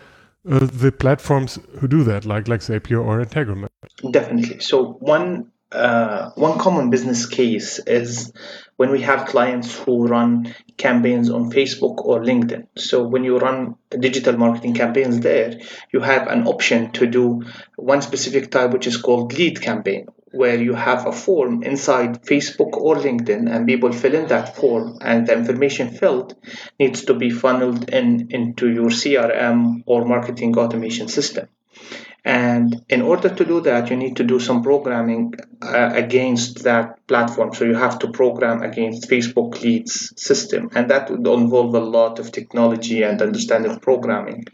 uh, 0.50 0.66
the 0.66 0.92
platforms 0.92 1.60
who 1.80 1.88
do 1.88 2.04
that, 2.04 2.26
like 2.26 2.48
like 2.48 2.62
Zapier 2.62 3.04
or 3.04 3.24
Integromat? 3.24 3.70
Definitely. 4.12 4.60
So 4.60 4.94
one 4.94 5.52
uh, 5.72 6.32
one 6.36 6.60
common 6.60 6.90
business 6.90 7.26
case 7.26 7.80
is 7.80 8.34
when 8.76 8.92
we 8.92 9.02
have 9.02 9.28
clients 9.28 9.78
who 9.78 10.06
run 10.06 10.54
campaigns 10.78 11.30
on 11.30 11.52
Facebook 11.52 12.04
or 12.04 12.22
LinkedIn. 12.22 12.68
So 12.76 13.08
when 13.08 13.24
you 13.24 13.38
run 13.38 13.76
digital 13.90 14.38
marketing 14.38 14.74
campaigns 14.74 15.20
there, 15.22 15.60
you 15.94 16.02
have 16.02 16.28
an 16.28 16.48
option 16.48 16.92
to 16.94 17.06
do 17.08 17.44
one 17.78 18.02
specific 18.02 18.52
type, 18.52 18.72
which 18.72 18.88
is 18.88 18.98
called 18.98 19.34
lead 19.34 19.62
campaign, 19.62 20.08
where 20.32 20.62
you 20.62 20.74
have 20.74 21.06
a 21.06 21.12
form 21.12 21.64
inside 21.64 22.24
Facebook 22.24 22.74
or 22.74 22.96
LinkedIn, 22.96 23.54
and 23.54 23.68
people 23.68 23.92
fill 23.92 24.16
in 24.16 24.28
that 24.28 24.56
form, 24.56 24.98
and 25.02 25.28
the 25.28 25.34
information 25.34 25.90
filled 25.90 26.36
needs 26.80 27.06
to 27.06 27.14
be 27.14 27.30
funneled 27.30 27.90
in 27.90 28.28
into 28.32 28.70
your 28.70 28.90
CRM 28.90 29.84
or 29.86 30.06
marketing 30.06 30.58
automation 30.58 31.08
system. 31.08 31.48
And 32.24 32.86
in 32.88 33.02
order 33.02 33.30
to 33.30 33.46
do 33.46 33.62
that, 33.62 33.90
you 33.90 33.98
need 33.98 34.18
to 34.18 34.24
do 34.24 34.40
some 34.40 34.62
programming 34.62 35.34
uh, 35.62 35.92
against 35.94 36.64
that 36.64 37.08
platform. 37.08 37.52
So 37.56 37.66
you 37.66 37.74
have 37.74 37.98
to 38.00 38.12
program 38.12 38.62
against 38.62 39.10
Facebook 39.10 39.60
leads 39.64 40.14
system, 40.22 40.70
and 40.76 40.92
that 40.92 41.10
would 41.10 41.26
involve 41.26 41.74
a 41.74 41.80
lot 41.80 42.20
of 42.20 42.32
technology 42.32 43.02
and 43.02 43.20
understanding 43.22 43.80
programming. 43.80 44.46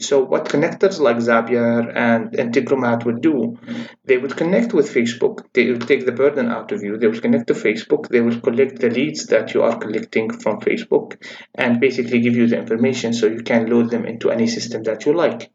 So 0.00 0.22
what 0.22 0.44
connectors 0.44 1.00
like 1.00 1.16
Zapier 1.16 1.96
and 1.96 2.32
Integromat 2.32 3.06
would 3.06 3.22
do, 3.22 3.58
they 4.04 4.18
would 4.18 4.36
connect 4.36 4.74
with 4.74 4.92
Facebook. 4.94 5.46
They 5.54 5.70
would 5.70 5.88
take 5.88 6.04
the 6.04 6.12
burden 6.12 6.50
out 6.50 6.72
of 6.72 6.82
you. 6.82 6.98
They 6.98 7.08
will 7.08 7.20
connect 7.20 7.46
to 7.48 7.54
Facebook. 7.54 8.08
They 8.08 8.20
will 8.20 8.38
collect 8.40 8.80
the 8.80 8.90
leads 8.90 9.26
that 9.28 9.54
you 9.54 9.62
are 9.62 9.78
collecting 9.78 10.30
from 10.30 10.60
Facebook 10.60 11.16
and 11.54 11.80
basically 11.80 12.20
give 12.20 12.36
you 12.36 12.46
the 12.46 12.58
information 12.58 13.14
so 13.14 13.26
you 13.26 13.42
can 13.42 13.70
load 13.70 13.90
them 13.90 14.04
into 14.04 14.30
any 14.30 14.46
system 14.46 14.82
that 14.84 15.06
you 15.06 15.14
like. 15.14 15.50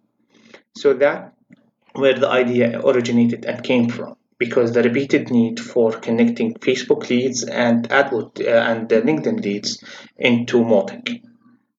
So 0.76 0.94
that 0.96 1.33
where 1.94 2.18
the 2.18 2.30
idea 2.30 2.82
originated 2.84 3.46
and 3.46 3.64
came 3.64 3.90
from 3.90 4.16
because 4.40 4.74
the 4.74 4.84
repeated 4.84 5.30
need 5.32 5.60
for 5.60 5.92
connecting 5.92 6.54
Facebook 6.56 7.10
leads 7.10 7.44
and 7.44 7.88
AdWords 7.90 8.46
uh, 8.46 8.50
and 8.50 8.90
LinkedIn 8.90 9.44
leads 9.44 9.84
into 10.18 10.58
Mautic. 10.58 11.22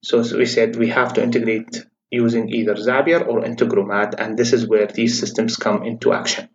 So, 0.03 0.23
so 0.23 0.39
we 0.39 0.47
said 0.47 0.77
we 0.77 0.89
have 0.89 1.15
to 1.15 1.23
integrate 1.23 1.85
using 2.11 2.49
either 2.49 2.75
Zapier 2.75 3.27
or 3.27 3.43
Integromat, 3.43 4.15
and 4.19 4.39
this 4.39 4.53
is 4.53 4.69
where 4.69 4.87
these 4.87 5.19
systems 5.19 5.57
come 5.57 5.83
into 5.83 6.13
action. 6.13 6.49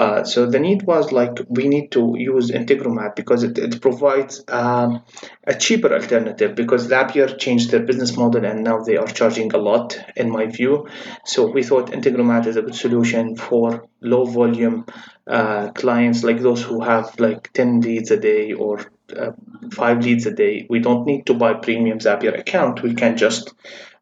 Uh, 0.00 0.24
so 0.24 0.46
the 0.46 0.58
need 0.58 0.82
was 0.84 1.12
like 1.12 1.38
we 1.50 1.68
need 1.68 1.92
to 1.92 2.14
use 2.16 2.50
Integromat 2.50 3.14
because 3.14 3.42
it, 3.42 3.58
it 3.58 3.82
provides 3.82 4.42
um, 4.48 5.02
a 5.46 5.54
cheaper 5.54 5.92
alternative 5.92 6.54
because 6.54 6.88
Zapier 6.88 7.38
changed 7.38 7.70
their 7.70 7.82
business 7.82 8.16
model 8.16 8.46
and 8.46 8.64
now 8.64 8.82
they 8.82 8.96
are 8.96 9.06
charging 9.06 9.52
a 9.52 9.58
lot 9.58 9.98
in 10.16 10.30
my 10.30 10.46
view. 10.46 10.88
So 11.26 11.50
we 11.50 11.62
thought 11.62 11.90
Integromat 11.90 12.46
is 12.46 12.56
a 12.56 12.62
good 12.62 12.74
solution 12.74 13.36
for 13.36 13.88
low 14.00 14.24
volume 14.24 14.86
uh, 15.26 15.72
clients 15.72 16.24
like 16.24 16.40
those 16.40 16.62
who 16.62 16.82
have 16.82 17.20
like 17.20 17.52
10 17.52 17.82
leads 17.82 18.10
a 18.10 18.16
day 18.16 18.54
or 18.54 18.80
uh, 19.14 19.32
five 19.70 20.02
leads 20.02 20.24
a 20.24 20.32
day. 20.32 20.66
We 20.70 20.78
don't 20.78 21.04
need 21.04 21.26
to 21.26 21.34
buy 21.34 21.52
premium 21.52 21.98
Zapier 21.98 22.38
account. 22.40 22.82
We 22.82 22.94
can 22.94 23.18
just 23.18 23.52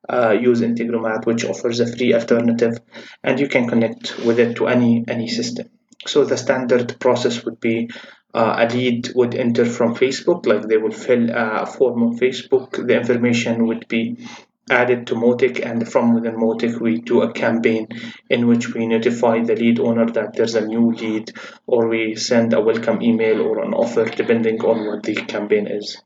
uh, 0.08 0.30
use 0.30 0.60
Integromat, 0.60 1.26
which 1.26 1.44
offers 1.44 1.80
a 1.80 1.96
free 1.96 2.14
alternative, 2.14 2.78
and 3.24 3.40
you 3.40 3.48
can 3.48 3.68
connect 3.68 4.16
with 4.24 4.38
it 4.38 4.56
to 4.58 4.68
any 4.68 5.04
any 5.08 5.26
system. 5.26 5.68
So 6.06 6.24
the 6.24 6.36
standard 6.36 6.98
process 7.00 7.44
would 7.44 7.60
be 7.60 7.90
uh, 8.34 8.56
a 8.58 8.72
lead 8.72 9.10
would 9.14 9.34
enter 9.34 9.64
from 9.64 9.94
Facebook, 9.94 10.46
like 10.46 10.68
they 10.68 10.76
will 10.76 10.92
fill 10.92 11.30
a 11.30 11.66
form 11.66 12.02
on 12.02 12.18
Facebook. 12.18 12.86
The 12.86 12.96
information 12.96 13.66
would 13.66 13.88
be 13.88 14.28
added 14.70 15.06
to 15.06 15.14
Mautic, 15.14 15.64
and 15.64 15.90
from 15.90 16.14
within 16.14 16.36
Mautic, 16.36 16.78
we 16.78 17.00
do 17.00 17.22
a 17.22 17.32
campaign 17.32 17.88
in 18.28 18.46
which 18.46 18.74
we 18.74 18.86
notify 18.86 19.42
the 19.42 19.56
lead 19.56 19.80
owner 19.80 20.10
that 20.10 20.34
there's 20.34 20.54
a 20.54 20.66
new 20.66 20.92
lead, 20.92 21.32
or 21.66 21.88
we 21.88 22.16
send 22.16 22.52
a 22.52 22.60
welcome 22.60 23.02
email 23.02 23.40
or 23.40 23.62
an 23.62 23.72
offer, 23.72 24.04
depending 24.04 24.60
on 24.60 24.86
what 24.86 25.02
the 25.02 25.14
campaign 25.14 25.66
is. 25.66 26.00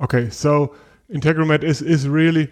Okay, 0.00 0.30
so 0.30 0.74
Integromat 1.12 1.64
is 1.64 1.82
is 1.82 2.08
really 2.08 2.50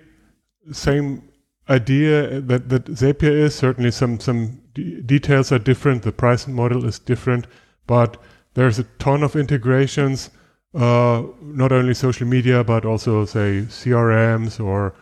same 0.72 1.28
idea 1.68 2.40
that 2.40 2.68
that 2.68 2.84
Zapier 2.86 3.32
is. 3.32 3.54
Certainly, 3.54 3.92
some 3.92 4.20
some 4.20 4.60
d- 4.76 5.00
details 5.00 5.50
are 5.52 5.58
different. 5.58 6.02
The 6.02 6.12
pricing 6.12 6.54
model 6.54 6.84
is 6.84 6.98
different, 6.98 7.46
but 7.86 8.16
there's 8.54 8.78
a 8.78 8.84
ton 8.98 9.22
of 9.22 9.34
integrations 9.34 10.30
uh, 10.76 11.22
not 11.40 11.72
only 11.72 11.94
social 11.94 12.26
media 12.26 12.62
but 12.62 12.84
also 12.84 13.24
say 13.24 13.62
CRMs 13.66 14.62
or 14.62 14.94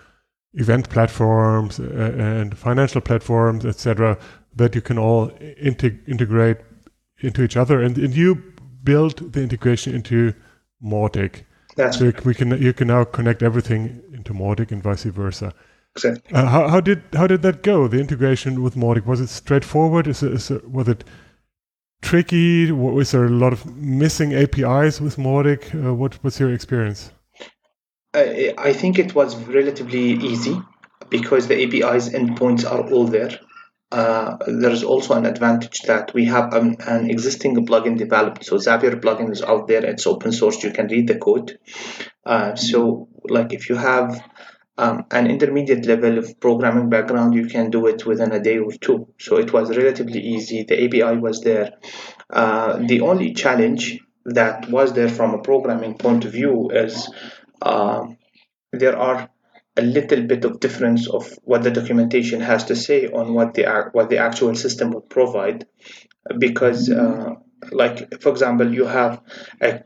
event 0.54 0.88
platforms 0.88 1.80
uh, 1.80 2.14
and 2.16 2.56
financial 2.56 3.00
platforms, 3.00 3.64
etc., 3.64 4.16
that 4.54 4.74
you 4.74 4.80
can 4.80 4.98
all 4.98 5.30
integ- 5.30 6.08
integrate 6.08 6.58
into 7.18 7.42
each 7.42 7.56
other. 7.56 7.82
And, 7.82 7.98
and 7.98 8.14
you 8.14 8.40
build 8.84 9.32
the 9.32 9.42
integration 9.42 9.94
into 9.94 10.32
Mautic. 10.82 11.44
That's 11.76 11.98
so 11.98 12.12
we 12.24 12.34
can 12.34 12.62
you 12.62 12.72
can 12.72 12.86
now 12.86 13.02
connect 13.02 13.42
everything 13.42 14.00
into 14.12 14.32
Mautic 14.32 14.70
and 14.70 14.80
vice 14.80 15.02
versa. 15.04 15.52
Exactly. 15.96 16.34
Uh, 16.34 16.46
how, 16.46 16.68
how 16.68 16.80
did 16.80 17.02
how 17.14 17.26
did 17.26 17.42
that 17.42 17.62
go? 17.62 17.88
The 17.88 18.00
integration 18.00 18.62
with 18.62 18.74
Mautic 18.74 19.06
was 19.06 19.20
it 19.20 19.28
straightforward? 19.28 20.06
Is 20.06 20.22
it, 20.22 20.32
is 20.32 20.50
it, 20.50 20.70
was 20.70 20.88
it 20.88 21.04
tricky? 22.02 22.70
Was 22.72 23.12
there 23.12 23.24
a 23.24 23.30
lot 23.30 23.52
of 23.52 23.64
missing 23.76 24.34
APIs 24.34 25.00
with 25.00 25.16
Mautic? 25.16 25.74
Uh, 25.74 25.94
what 25.94 26.22
was 26.22 26.38
your 26.38 26.52
experience? 26.52 27.10
I, 28.14 28.54
I 28.56 28.72
think 28.72 28.98
it 28.98 29.14
was 29.14 29.34
relatively 29.36 30.12
easy 30.12 30.56
because 31.10 31.48
the 31.48 31.62
API's 31.64 32.10
endpoints 32.10 32.70
are 32.70 32.90
all 32.90 33.06
there. 33.06 33.38
Uh, 33.90 34.36
there 34.46 34.70
is 34.70 34.82
also 34.82 35.14
an 35.14 35.24
advantage 35.24 35.82
that 35.82 36.12
we 36.14 36.24
have 36.24 36.52
an, 36.52 36.76
an 36.80 37.10
existing 37.10 37.64
plugin 37.66 37.96
developed. 37.96 38.44
So 38.44 38.56
Zapier 38.56 39.00
plugin 39.00 39.30
is 39.30 39.42
out 39.42 39.68
there. 39.68 39.84
It's 39.84 40.06
open 40.06 40.32
source. 40.32 40.62
You 40.64 40.72
can 40.72 40.88
read 40.88 41.06
the 41.06 41.16
code. 41.16 41.58
Uh, 42.26 42.56
so 42.56 43.08
like 43.28 43.52
if 43.52 43.68
you 43.68 43.76
have 43.76 44.20
um, 44.76 45.04
an 45.10 45.28
intermediate 45.28 45.86
level 45.86 46.18
of 46.18 46.40
programming 46.40 46.90
background, 46.90 47.34
you 47.34 47.46
can 47.46 47.70
do 47.70 47.86
it 47.86 48.04
within 48.04 48.32
a 48.32 48.40
day 48.40 48.58
or 48.58 48.72
two. 48.72 49.08
So 49.18 49.36
it 49.36 49.52
was 49.52 49.76
relatively 49.76 50.20
easy. 50.20 50.64
The 50.64 50.84
API 50.84 51.18
was 51.18 51.42
there. 51.42 51.74
Uh, 52.28 52.80
the 52.84 53.00
only 53.02 53.34
challenge 53.34 54.00
that 54.24 54.68
was 54.68 54.92
there 54.92 55.08
from 55.08 55.34
a 55.34 55.42
programming 55.42 55.96
point 55.96 56.24
of 56.24 56.32
view 56.32 56.70
is 56.70 57.10
um, 57.62 58.16
there 58.72 58.98
are 58.98 59.28
a 59.76 59.82
little 59.82 60.22
bit 60.22 60.44
of 60.44 60.60
difference 60.60 61.08
of 61.08 61.38
what 61.42 61.62
the 61.62 61.70
documentation 61.70 62.40
has 62.40 62.64
to 62.64 62.76
say 62.76 63.06
on 63.08 63.34
what 63.34 63.54
the 63.54 63.90
what 63.92 64.08
the 64.08 64.18
actual 64.18 64.54
system 64.54 64.90
would 64.92 65.08
provide, 65.10 65.66
because 66.38 66.90
uh, 66.90 67.34
like 67.72 68.20
for 68.20 68.30
example 68.30 68.72
you 68.72 68.84
have 68.84 69.20
a, 69.60 69.82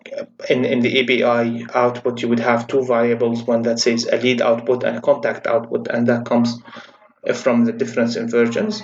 in, 0.48 0.64
in 0.64 0.80
the 0.80 1.00
API 1.00 1.66
output 1.74 2.22
you 2.22 2.28
would 2.28 2.40
have 2.40 2.66
two 2.66 2.84
variables 2.84 3.42
one 3.42 3.62
that 3.62 3.78
says 3.78 4.08
a 4.10 4.16
lead 4.16 4.40
output 4.40 4.84
and 4.84 4.98
a 4.98 5.00
contact 5.00 5.46
output 5.46 5.88
and 5.88 6.06
that 6.06 6.24
comes 6.24 6.60
from 7.34 7.64
the 7.64 7.72
difference 7.72 8.16
in 8.16 8.28
versions. 8.28 8.82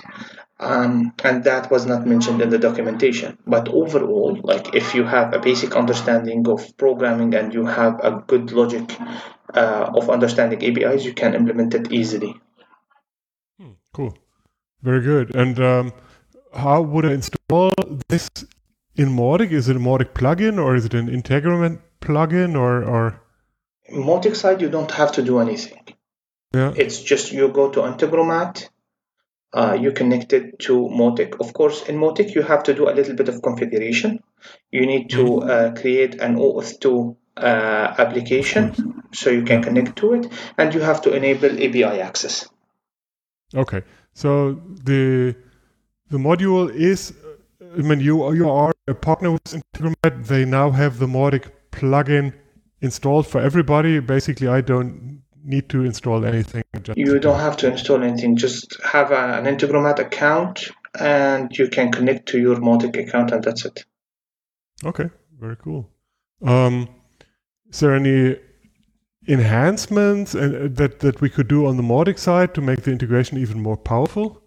Um, 0.57 1.13
and 1.23 1.43
that 1.43 1.69
was 1.69 1.85
not 1.85 2.07
mentioned 2.07 2.41
in 2.41 2.49
the 2.49 2.57
documentation. 2.57 3.37
But 3.45 3.67
overall 3.67 4.39
like 4.43 4.73
if 4.73 4.95
you 4.95 5.03
have 5.03 5.33
a 5.33 5.39
basic 5.39 5.75
understanding 5.75 6.47
of 6.47 6.77
programming 6.77 7.35
and 7.35 7.53
you 7.53 7.65
have 7.65 7.99
a 8.01 8.23
good 8.25 8.51
logic 8.51 8.97
uh, 9.53 9.91
of 9.93 10.09
understanding 10.09 10.63
APIs 10.63 11.05
you 11.05 11.13
can 11.13 11.35
implement 11.35 11.73
it 11.73 11.91
easily. 11.91 12.35
Hmm, 13.59 13.71
cool, 13.93 14.17
very 14.81 15.01
good. 15.01 15.35
And 15.35 15.59
um, 15.59 15.93
how 16.53 16.81
would 16.81 17.05
I 17.05 17.13
install 17.13 17.73
this 18.07 18.29
in 18.95 19.09
Mautic? 19.09 19.51
Is 19.51 19.69
it 19.69 19.75
a 19.75 19.79
Mautic 19.79 20.13
plugin 20.13 20.57
or 20.63 20.75
is 20.75 20.85
it 20.85 20.93
an 20.93 21.07
Integromat 21.07 21.79
plugin 22.01 22.55
or 22.55 22.83
or 22.83 23.21
Mautic 23.91 24.35
side 24.35 24.61
you 24.61 24.69
don't 24.69 24.91
have 24.91 25.11
to 25.13 25.21
do 25.21 25.39
anything 25.39 25.85
yeah? 26.55 26.73
It's 26.75 27.01
just 27.01 27.31
you 27.31 27.49
go 27.49 27.69
to 27.71 27.81
Integromat, 27.81 28.69
uh, 29.53 29.77
you 29.79 29.91
connect 29.91 30.33
it 30.33 30.59
to 30.59 30.73
Mautic. 30.73 31.39
Of 31.39 31.53
course, 31.53 31.83
in 31.83 31.97
Mautic, 31.97 32.33
you 32.33 32.41
have 32.41 32.63
to 32.63 32.73
do 32.73 32.89
a 32.89 32.93
little 32.93 33.15
bit 33.15 33.29
of 33.29 33.41
configuration. 33.41 34.23
You 34.71 34.85
need 34.85 35.09
to 35.11 35.41
uh, 35.41 35.73
create 35.73 36.15
an 36.21 36.35
OAuth2 36.35 37.15
uh, 37.37 37.95
application 37.97 39.03
so 39.11 39.29
you 39.29 39.43
can 39.43 39.61
connect 39.61 39.97
to 39.97 40.13
it, 40.13 40.27
and 40.57 40.73
you 40.73 40.81
have 40.81 41.01
to 41.01 41.13
enable 41.13 41.51
API 41.51 42.01
access. 42.01 42.47
Okay, 43.53 43.81
so 44.13 44.61
the 44.83 45.35
the 46.09 46.17
module 46.17 46.73
is. 46.73 47.13
I 47.77 47.81
mean, 47.81 47.99
you 47.99 48.33
you 48.33 48.49
are 48.49 48.73
a 48.87 48.93
partner 48.93 49.31
with 49.31 49.43
Integromat. 49.43 50.27
They 50.27 50.45
now 50.45 50.71
have 50.71 50.99
the 50.99 51.07
Mautic 51.07 51.51
plugin 51.71 52.33
installed 52.81 53.27
for 53.27 53.41
everybody. 53.41 53.99
Basically, 53.99 54.47
I 54.47 54.61
don't 54.61 55.23
need 55.43 55.69
to 55.69 55.83
install 55.83 56.25
anything. 56.25 56.63
Just 56.81 56.97
You 56.97 57.19
don't 57.19 57.39
have 57.39 57.57
to 57.57 57.71
install 57.71 58.03
anything, 58.03 58.35
just 58.35 58.77
have 58.83 59.11
a, 59.11 59.37
an 59.37 59.45
Integromat 59.45 59.99
account 59.99 60.71
and 60.99 61.55
you 61.57 61.67
can 61.67 61.91
connect 61.91 62.27
to 62.29 62.39
your 62.39 62.55
Mautic 62.57 62.97
account, 62.97 63.31
and 63.31 63.43
that's 63.43 63.65
it. 63.65 63.85
Okay, 64.83 65.09
very 65.39 65.55
cool. 65.57 65.89
Um, 66.41 66.89
is 67.69 67.79
there 67.79 67.95
any 67.95 68.37
enhancements 69.27 70.35
uh, 70.35 70.67
that 70.71 70.99
that 70.99 71.21
we 71.21 71.29
could 71.29 71.47
do 71.47 71.65
on 71.65 71.77
the 71.77 71.83
Mautic 71.83 72.19
side 72.19 72.53
to 72.55 72.61
make 72.61 72.83
the 72.83 72.91
integration 72.91 73.37
even 73.37 73.61
more 73.61 73.77
powerful? 73.77 74.41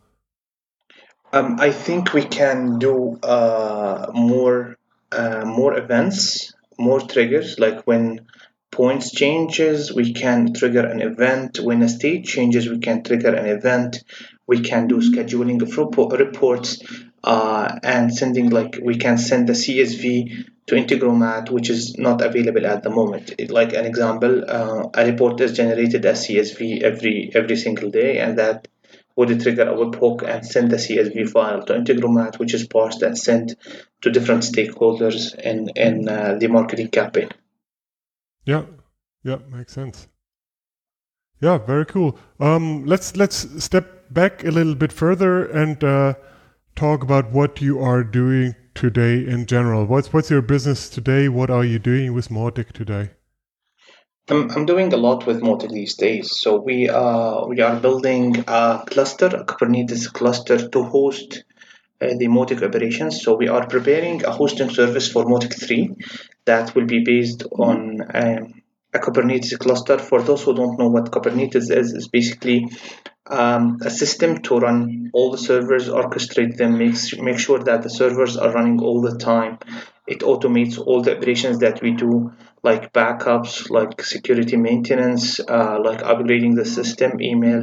Um, 1.33 1.57
I 1.61 1.71
think 1.71 2.12
we 2.14 2.23
can 2.25 2.79
do 2.79 3.19
uh, 3.23 4.11
more 4.14 4.77
uh, 5.12 5.45
more 5.47 5.77
events, 5.79 6.53
more 6.79 7.01
triggers. 7.01 7.59
Like 7.59 7.83
when 7.87 8.27
points 8.71 9.11
changes, 9.11 9.93
we 9.93 10.12
can 10.12 10.53
trigger 10.53 10.87
an 10.87 11.01
event. 11.01 11.61
When 11.61 11.83
a 11.83 11.88
state 11.88 12.25
changes, 12.25 12.69
we 12.69 12.79
can 12.79 13.03
trigger 13.03 13.35
an 13.35 13.47
event. 13.47 14.05
We 14.47 14.61
can 14.61 14.87
do 14.88 14.97
scheduling 14.99 15.61
of 15.62 15.69
repo- 15.71 16.19
reports 16.19 16.83
uh, 17.25 17.79
and 17.83 18.14
sending 18.14 18.51
like 18.51 18.79
we 18.83 18.97
can 18.97 19.19
send 19.19 19.49
the 19.49 19.55
CSV 19.55 20.45
to 20.67 20.75
Integromat, 20.75 21.51
which 21.51 21.69
is 21.71 21.97
not 21.99 22.21
available 22.23 22.67
at 22.67 22.83
the 22.83 22.91
moment. 22.91 23.35
It- 23.38 23.51
like 23.51 23.73
an 23.75 23.85
example, 23.87 24.45
uh, 24.49 24.85
a 24.95 25.05
report 25.11 25.41
is 25.41 25.53
generated 25.53 26.05
as 26.07 26.25
CSV 26.25 26.83
every 26.83 27.31
every 27.35 27.57
single 27.57 27.91
day, 27.91 28.19
and 28.19 28.38
that 28.38 28.69
would 29.18 29.40
trigger 29.40 29.68
a 29.68 29.74
webhook 29.74 30.22
and 30.22 30.46
send 30.46 30.70
the 30.70 30.76
CSV 30.76 31.28
file 31.28 31.62
to 31.64 31.74
Integromat, 31.74 32.38
which 32.38 32.54
is 32.54 32.68
parsed 32.68 33.02
and 33.02 33.18
sent 33.18 33.57
to 34.02 34.12
different 34.12 34.44
stakeholders 34.44 35.35
in 35.35 35.70
in 35.74 36.09
uh, 36.09 36.37
the 36.38 36.46
marketing 36.46 36.88
campaign. 36.88 37.28
Yeah, 38.44 38.62
yeah, 39.24 39.38
makes 39.50 39.72
sense. 39.72 40.07
Yeah, 41.40 41.59
very 41.59 41.85
cool. 41.85 42.16
Um, 42.38 42.87
let's 42.87 43.16
let's 43.16 43.64
step 43.64 44.14
back 44.14 44.44
a 44.44 44.52
little 44.52 44.76
bit 44.76 44.92
further 44.92 45.46
and 45.46 45.83
uh, 45.83 46.14
talk 46.76 47.02
about 47.02 47.33
what 47.33 47.61
you 47.61 47.81
are 47.81 48.04
doing 48.04 48.54
today 48.74 49.26
in 49.26 49.46
general. 49.46 49.85
What's 49.85 50.12
what's 50.12 50.31
your 50.31 50.42
business 50.42 50.88
today? 50.88 51.28
What 51.28 51.50
are 51.50 51.64
you 51.64 51.81
doing 51.81 52.14
with 52.14 52.28
Mautic 52.28 52.70
today? 52.70 53.17
I'm, 54.31 54.51
I'm 54.51 54.67
doing 54.67 54.93
a 54.93 54.97
lot 54.97 55.27
with 55.27 55.41
Mautic 55.41 55.71
these 55.71 55.95
days. 55.95 56.38
So 56.38 56.57
we 56.57 56.88
uh 56.88 57.47
we 57.47 57.61
are 57.61 57.77
building 57.81 58.45
a 58.47 58.83
cluster, 58.87 59.27
a 59.27 59.45
Kubernetes 59.45 60.12
cluster 60.12 60.69
to 60.69 60.83
host 60.83 61.45
uh, 62.01 62.09
the 62.19 62.29
Mautic 62.29 62.62
operations. 62.62 63.23
So 63.23 63.37
we 63.37 63.49
are 63.49 63.67
preparing 63.67 64.25
a 64.25 64.31
hosting 64.31 64.71
service 64.71 65.11
for 65.11 65.25
Mautic 65.25 65.59
3 65.59 65.95
that 66.45 66.75
will 66.75 66.87
be 66.87 67.05
based 67.05 67.45
on 67.53 68.03
um, 68.14 68.62
a 68.93 68.99
Kubernetes 68.99 69.59
cluster. 69.59 69.99
For 69.99 70.23
those 70.23 70.43
who 70.43 70.55
don't 70.55 70.79
know 70.79 70.88
what 70.88 71.11
Kubernetes 71.11 71.71
is, 71.71 71.93
is 71.93 72.09
basically 72.09 72.69
um, 73.27 73.79
a 73.83 73.91
system 73.91 74.43
to 74.43 74.59
run 74.59 75.11
all 75.12 75.31
the 75.31 75.38
servers, 75.38 75.88
orchestrate 75.88 76.57
them, 76.57 76.79
make, 76.79 76.97
make 77.23 77.38
sure 77.38 77.59
that 77.59 77.83
the 77.83 77.91
servers 77.91 78.37
are 78.37 78.53
running 78.53 78.81
all 78.81 79.01
the 79.01 79.19
time. 79.19 79.59
It 80.07 80.21
automates 80.21 80.79
all 80.79 81.03
the 81.03 81.17
operations 81.17 81.59
that 81.59 81.83
we 81.83 81.91
do, 81.93 82.33
like 82.68 82.92
backups, 82.92 83.70
like 83.70 84.02
security 84.02 84.57
maintenance, 84.57 85.40
uh, 85.40 85.78
like 85.88 86.02
upgrading 86.12 86.54
the 86.54 86.64
system, 86.64 87.20
email, 87.20 87.62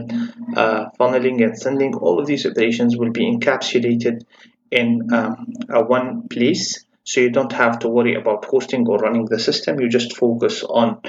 uh, 0.55 0.85
funneling, 0.99 1.43
and 1.45 1.57
sending. 1.57 1.93
All 1.95 2.19
of 2.19 2.25
these 2.25 2.45
operations 2.45 2.97
will 2.97 3.11
be 3.11 3.25
encapsulated 3.31 4.23
in 4.71 5.13
um, 5.13 5.35
one 5.97 6.27
place 6.27 6.85
so 7.03 7.21
you 7.21 7.29
don't 7.29 7.51
have 7.53 7.79
to 7.79 7.87
worry 7.87 8.15
about 8.15 8.45
hosting 8.45 8.87
or 8.87 8.97
running 8.97 9.25
the 9.25 9.39
system 9.39 9.79
you 9.79 9.87
just 9.87 10.17
focus 10.17 10.63
on 10.63 10.99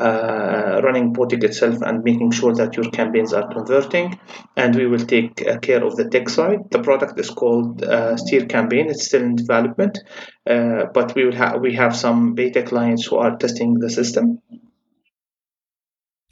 uh, 0.00 0.80
running 0.82 1.12
Mautic 1.12 1.44
itself 1.44 1.82
and 1.82 2.02
making 2.02 2.30
sure 2.30 2.54
that 2.54 2.76
your 2.76 2.90
campaigns 2.90 3.32
are 3.32 3.46
converting. 3.52 4.18
And 4.56 4.74
we 4.74 4.86
will 4.86 5.04
take 5.06 5.46
uh, 5.46 5.58
care 5.58 5.84
of 5.84 5.96
the 5.96 6.08
tech 6.08 6.28
side. 6.28 6.70
The 6.70 6.82
product 6.82 7.20
is 7.20 7.30
called 7.30 7.82
uh, 7.82 8.16
Steer 8.16 8.46
Campaign. 8.46 8.88
It's 8.88 9.06
still 9.06 9.22
in 9.22 9.36
development, 9.36 9.98
uh, 10.48 10.86
but 10.94 11.14
we 11.14 11.24
will 11.24 11.36
have 11.36 11.60
we 11.60 11.74
have 11.74 11.94
some 11.94 12.34
beta 12.34 12.62
clients 12.62 13.06
who 13.06 13.16
are 13.16 13.36
testing 13.36 13.74
the 13.74 13.90
system. 13.90 14.40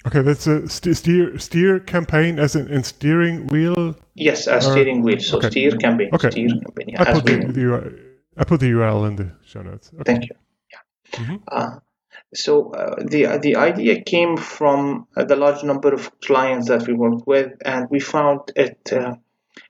Okay, 0.07 0.23
that's 0.23 0.47
a 0.47 0.67
steer 0.69 1.39
steer 1.39 1.81
campaign 1.81 2.39
as 2.39 2.57
in, 2.57 2.69
in 2.69 2.83
steering 2.85 3.47
wheel. 3.49 3.95
Yes, 4.15 4.47
a 4.47 4.61
steering 4.61 5.03
wheel. 5.03 5.21
So 5.21 5.39
okay. 5.39 5.51
steer 5.51 5.73
campaign. 5.73 6.11
Okay. 6.15 6.31
Steer 6.31 6.49
campaign. 6.49 6.89
Yeah, 6.89 7.03
I 7.03 7.13
put 7.13 7.27
the, 7.27 7.37
the, 7.53 7.99
I 8.39 8.45
put 8.45 8.61
the 8.61 8.71
URL 8.71 9.07
in 9.09 9.17
the 9.17 9.33
show 9.45 9.61
notes. 9.61 9.91
Okay. 9.95 10.05
Thank 10.05 10.25
you. 10.25 10.37
Yeah. 10.73 11.21
Mm-hmm. 11.21 11.79
Uh, 12.33 12.37
so 12.37 12.71
uh, 12.71 12.97
the 13.05 13.39
the 13.43 13.57
idea 13.57 14.03
came 14.03 14.37
from 14.37 15.07
uh, 15.17 15.25
the 15.25 15.37
large 15.37 15.63
number 15.63 15.93
of 15.95 16.21
clients 16.21 16.69
that 16.69 16.87
we 16.87 16.95
worked 16.95 17.27
with, 17.27 17.53
and 17.65 17.89
we 17.91 18.01
found 18.01 18.41
it 18.57 18.93
uh, 18.93 19.15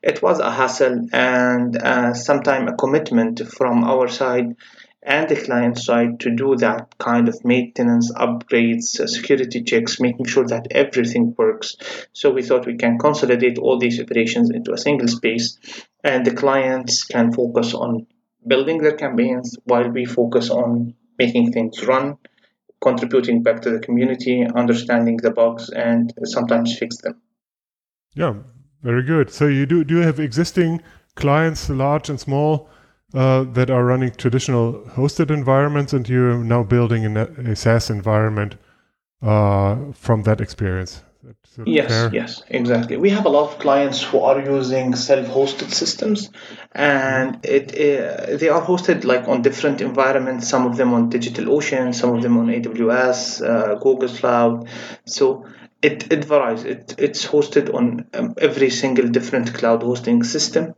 it 0.02 0.22
was 0.22 0.38
a 0.38 0.50
hassle 0.50 1.06
and 1.12 1.76
uh, 1.76 2.14
sometimes 2.14 2.70
a 2.70 2.76
commitment 2.76 3.40
from 3.48 3.84
our 3.84 4.08
side 4.08 4.56
and 5.02 5.28
the 5.28 5.36
client 5.36 5.78
side 5.78 6.20
to 6.20 6.30
do 6.30 6.56
that 6.56 6.98
kind 6.98 7.28
of 7.28 7.44
maintenance, 7.44 8.12
upgrades, 8.12 9.00
uh, 9.00 9.06
security 9.06 9.62
checks, 9.62 10.00
making 10.00 10.26
sure 10.26 10.46
that 10.46 10.66
everything 10.72 11.34
works. 11.38 11.76
So 12.12 12.30
we 12.30 12.42
thought 12.42 12.66
we 12.66 12.76
can 12.76 12.98
consolidate 12.98 13.58
all 13.58 13.78
these 13.78 14.00
operations 14.00 14.50
into 14.50 14.72
a 14.72 14.78
single 14.78 15.08
space, 15.08 15.58
and 16.04 16.26
the 16.26 16.34
clients 16.34 17.04
can 17.04 17.32
focus 17.32 17.72
on 17.74 18.06
building 18.46 18.78
their 18.78 18.96
campaigns 18.96 19.56
while 19.64 19.88
we 19.88 20.04
focus 20.04 20.50
on 20.50 20.94
making 21.18 21.52
things 21.52 21.84
run 21.86 22.18
contributing 22.80 23.42
back 23.42 23.60
to 23.62 23.70
the 23.70 23.78
community, 23.78 24.46
understanding 24.54 25.16
the 25.18 25.30
bugs, 25.30 25.70
and 25.70 26.12
sometimes 26.24 26.78
fix 26.78 26.98
them. 26.98 27.20
Yeah, 28.14 28.34
very 28.82 29.02
good. 29.02 29.30
So 29.30 29.46
you 29.46 29.66
do 29.66 29.84
do 29.84 29.96
you 29.96 30.02
have 30.02 30.20
existing 30.20 30.82
clients, 31.14 31.68
large 31.68 32.08
and 32.08 32.20
small, 32.20 32.68
uh, 33.14 33.44
that 33.44 33.70
are 33.70 33.84
running 33.84 34.12
traditional 34.12 34.84
hosted 34.96 35.30
environments, 35.30 35.92
and 35.92 36.08
you're 36.08 36.42
now 36.44 36.62
building 36.62 37.16
a, 37.16 37.24
a 37.24 37.56
SaaS 37.56 37.90
environment 37.90 38.56
uh, 39.22 39.92
from 39.92 40.22
that 40.22 40.40
experience? 40.40 41.02
Yes, 41.64 41.88
fair? 41.88 42.10
yes, 42.12 42.42
exactly. 42.48 42.96
We 42.96 43.10
have 43.10 43.26
a 43.26 43.28
lot 43.28 43.50
of 43.50 43.58
clients 43.58 44.02
who 44.02 44.20
are 44.20 44.40
using 44.40 44.94
self-hosted 44.94 45.72
systems, 45.72 46.30
and 46.72 47.44
it 47.44 47.72
uh, 47.72 48.36
they 48.36 48.48
are 48.48 48.62
hosted 48.62 49.04
like 49.04 49.26
on 49.28 49.42
different 49.42 49.80
environments. 49.80 50.48
Some 50.48 50.66
of 50.66 50.76
them 50.76 50.94
on 50.94 51.10
DigitalOcean, 51.10 51.94
some 51.94 52.14
of 52.14 52.22
them 52.22 52.36
on 52.38 52.46
AWS, 52.46 53.42
uh, 53.42 53.74
Google 53.76 54.08
Cloud. 54.08 54.68
So 55.06 55.44
it, 55.82 56.12
it 56.12 56.24
varies. 56.24 56.64
It, 56.64 56.94
it's 56.98 57.26
hosted 57.26 57.72
on 57.74 58.06
um, 58.14 58.34
every 58.38 58.70
single 58.70 59.08
different 59.08 59.54
cloud 59.54 59.82
hosting 59.82 60.22
system, 60.22 60.74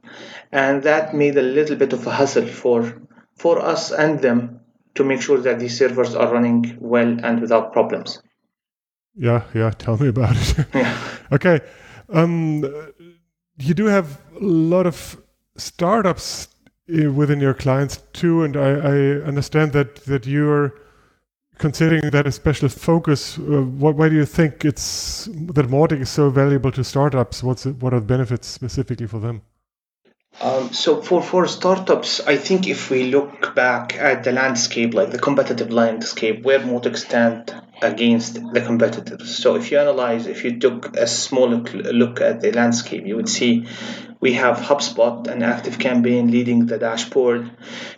and 0.53 0.83
that 0.85 1.15
made 1.15 1.37
a 1.37 1.43
little 1.43 1.77
bit 1.77 1.93
of 1.93 2.07
a 2.07 2.13
hassle 2.13 2.47
for 2.47 3.01
for 3.37 3.59
us 3.61 3.91
and 3.91 4.21
them 4.21 4.61
to 4.95 5.05
make 5.05 5.23
sure 5.23 5.39
that 5.39 5.59
these 5.59 5.79
servers 5.79 6.15
are 6.15 6.33
running 6.33 6.77
well 6.81 7.17
and 7.23 7.41
without 7.41 7.73
problems. 7.73 8.21
Yeah, 9.15 9.45
yeah. 9.55 9.71
Tell 9.71 9.97
me 9.97 10.09
about 10.09 10.37
it. 10.37 10.67
yeah. 10.75 10.99
Okay. 11.33 11.61
Um, 12.09 12.65
you 13.59 13.75
do 13.75 13.87
have 13.87 14.21
a 14.41 14.45
lot 14.45 14.87
of 14.87 15.21
startups 15.57 16.49
within 16.89 17.41
your 17.41 17.55
clients 17.55 17.99
too, 18.13 18.43
and 18.43 18.57
I, 18.57 18.71
I 18.71 18.97
understand 19.27 19.73
that 19.73 19.97
that 20.07 20.27
you're 20.27 20.75
considering 21.59 22.11
that 22.11 22.27
a 22.27 22.33
special 22.33 22.69
focus. 22.69 23.39
Uh, 23.39 23.63
what, 23.63 23.95
why 23.95 24.09
do 24.09 24.17
you 24.17 24.27
think 24.27 24.65
it's 24.65 25.27
that 25.27 25.69
Mautic 25.69 26.01
is 26.01 26.09
so 26.09 26.31
valuable 26.31 26.73
to 26.73 26.83
startups? 26.83 27.43
What's 27.43 27.67
what 27.67 27.93
are 27.95 28.01
the 28.01 28.07
benefits 28.07 28.49
specifically 28.49 29.07
for 29.07 29.21
them? 29.21 29.43
Um, 30.41 30.73
so 30.73 31.03
for, 31.03 31.23
for 31.23 31.47
startups, 31.49 32.21
I 32.21 32.37
think 32.37 32.69
if 32.69 32.89
we 32.89 33.11
look 33.11 33.55
back 33.55 33.97
at 33.97 34.25
the 34.25 34.33
landscape, 34.33 34.95
like 34.95 35.11
the 35.11 35.19
competitive 35.19 35.71
landscape, 35.71 36.45
where 36.45 36.61
Mautic 36.61 36.97
stand 36.97 37.53
against 37.83 38.35
the 38.35 38.61
competitors. 38.61 39.37
So 39.37 39.57
if 39.57 39.71
you 39.71 39.79
analyze, 39.79 40.27
if 40.27 40.45
you 40.45 40.59
took 40.59 40.97
a 40.97 41.07
small 41.07 41.49
look 41.49 42.21
at 42.21 42.41
the 42.41 42.53
landscape, 42.53 43.07
you 43.07 43.17
would 43.17 43.29
see 43.29 43.67
we 44.21 44.35
have 44.35 44.59
HubSpot 44.59 45.27
and 45.29 45.43
ActiveCampaign 45.43 46.31
leading 46.31 46.67
the 46.67 46.77
dashboard. 46.77 47.51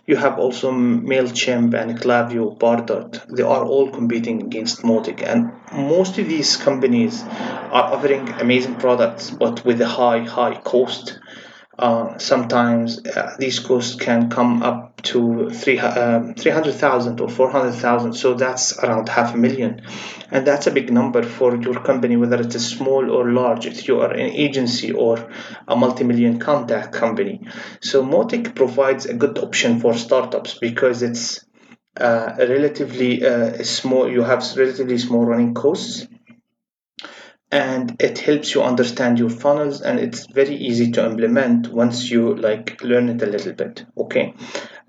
You 0.05 0.15
have 0.15 0.39
also 0.39 0.71
MailChimp 0.71 1.73
and 1.73 1.99
Klaviyo, 1.99 2.57
Pardot. 2.57 3.25
They 3.35 3.43
are 3.43 3.65
all 3.65 3.91
competing 3.91 4.41
against 4.41 4.83
Mautic. 4.83 5.21
And 5.21 5.51
most 5.73 6.17
of 6.17 6.29
these 6.29 6.55
companies 6.55 7.21
are 7.23 7.93
offering 7.93 8.29
amazing 8.29 8.75
products, 8.75 9.31
but 9.31 9.65
with 9.65 9.81
a 9.81 9.87
high, 9.87 10.19
high 10.19 10.61
cost. 10.61 11.19
Uh, 11.77 12.17
sometimes 12.19 13.03
uh, 13.05 13.35
these 13.39 13.59
costs 13.59 13.95
can 13.95 14.29
come 14.29 14.61
up 14.61 15.01
to 15.01 15.49
three, 15.49 15.79
um, 15.79 16.35
300,000 16.35 17.19
or 17.19 17.27
400,000. 17.27 18.13
So 18.13 18.35
that's 18.35 18.77
around 18.77 19.09
half 19.09 19.33
a 19.33 19.37
million. 19.37 19.81
And 20.29 20.45
that's 20.45 20.67
a 20.67 20.71
big 20.71 20.93
number 20.93 21.23
for 21.23 21.55
your 21.55 21.81
company, 21.81 22.15
whether 22.15 22.39
it's 22.39 22.55
a 22.55 22.59
small 22.59 23.09
or 23.11 23.31
large, 23.31 23.65
if 23.65 23.87
you 23.87 24.01
are 24.01 24.11
an 24.11 24.19
agency 24.19 24.91
or 24.91 25.27
a 25.67 25.75
multi 25.75 26.03
million 26.03 26.39
contact 26.39 26.93
company. 26.93 27.41
So 27.81 28.03
Mautic 28.03 28.55
provides 28.55 29.07
a 29.07 29.15
good 29.15 29.39
option 29.39 29.79
for 29.79 29.95
startups 29.95 30.59
because 30.59 31.01
it's 31.01 31.43
uh, 31.99 32.35
relatively 32.37 33.25
uh, 33.25 33.63
small, 33.63 34.11
you 34.11 34.23
have 34.23 34.45
relatively 34.57 34.97
small 34.97 35.25
running 35.25 35.53
costs 35.53 36.07
and 37.53 37.95
it 37.99 38.17
helps 38.17 38.55
you 38.55 38.63
understand 38.63 39.19
your 39.19 39.29
funnels 39.29 39.81
and 39.81 39.99
it's 39.99 40.25
very 40.25 40.55
easy 40.55 40.89
to 40.89 41.05
implement 41.05 41.71
once 41.71 42.09
you 42.09 42.35
like 42.35 42.81
learn 42.81 43.09
it 43.09 43.21
a 43.21 43.27
little 43.27 43.53
bit. 43.53 43.85
Okay. 43.95 44.33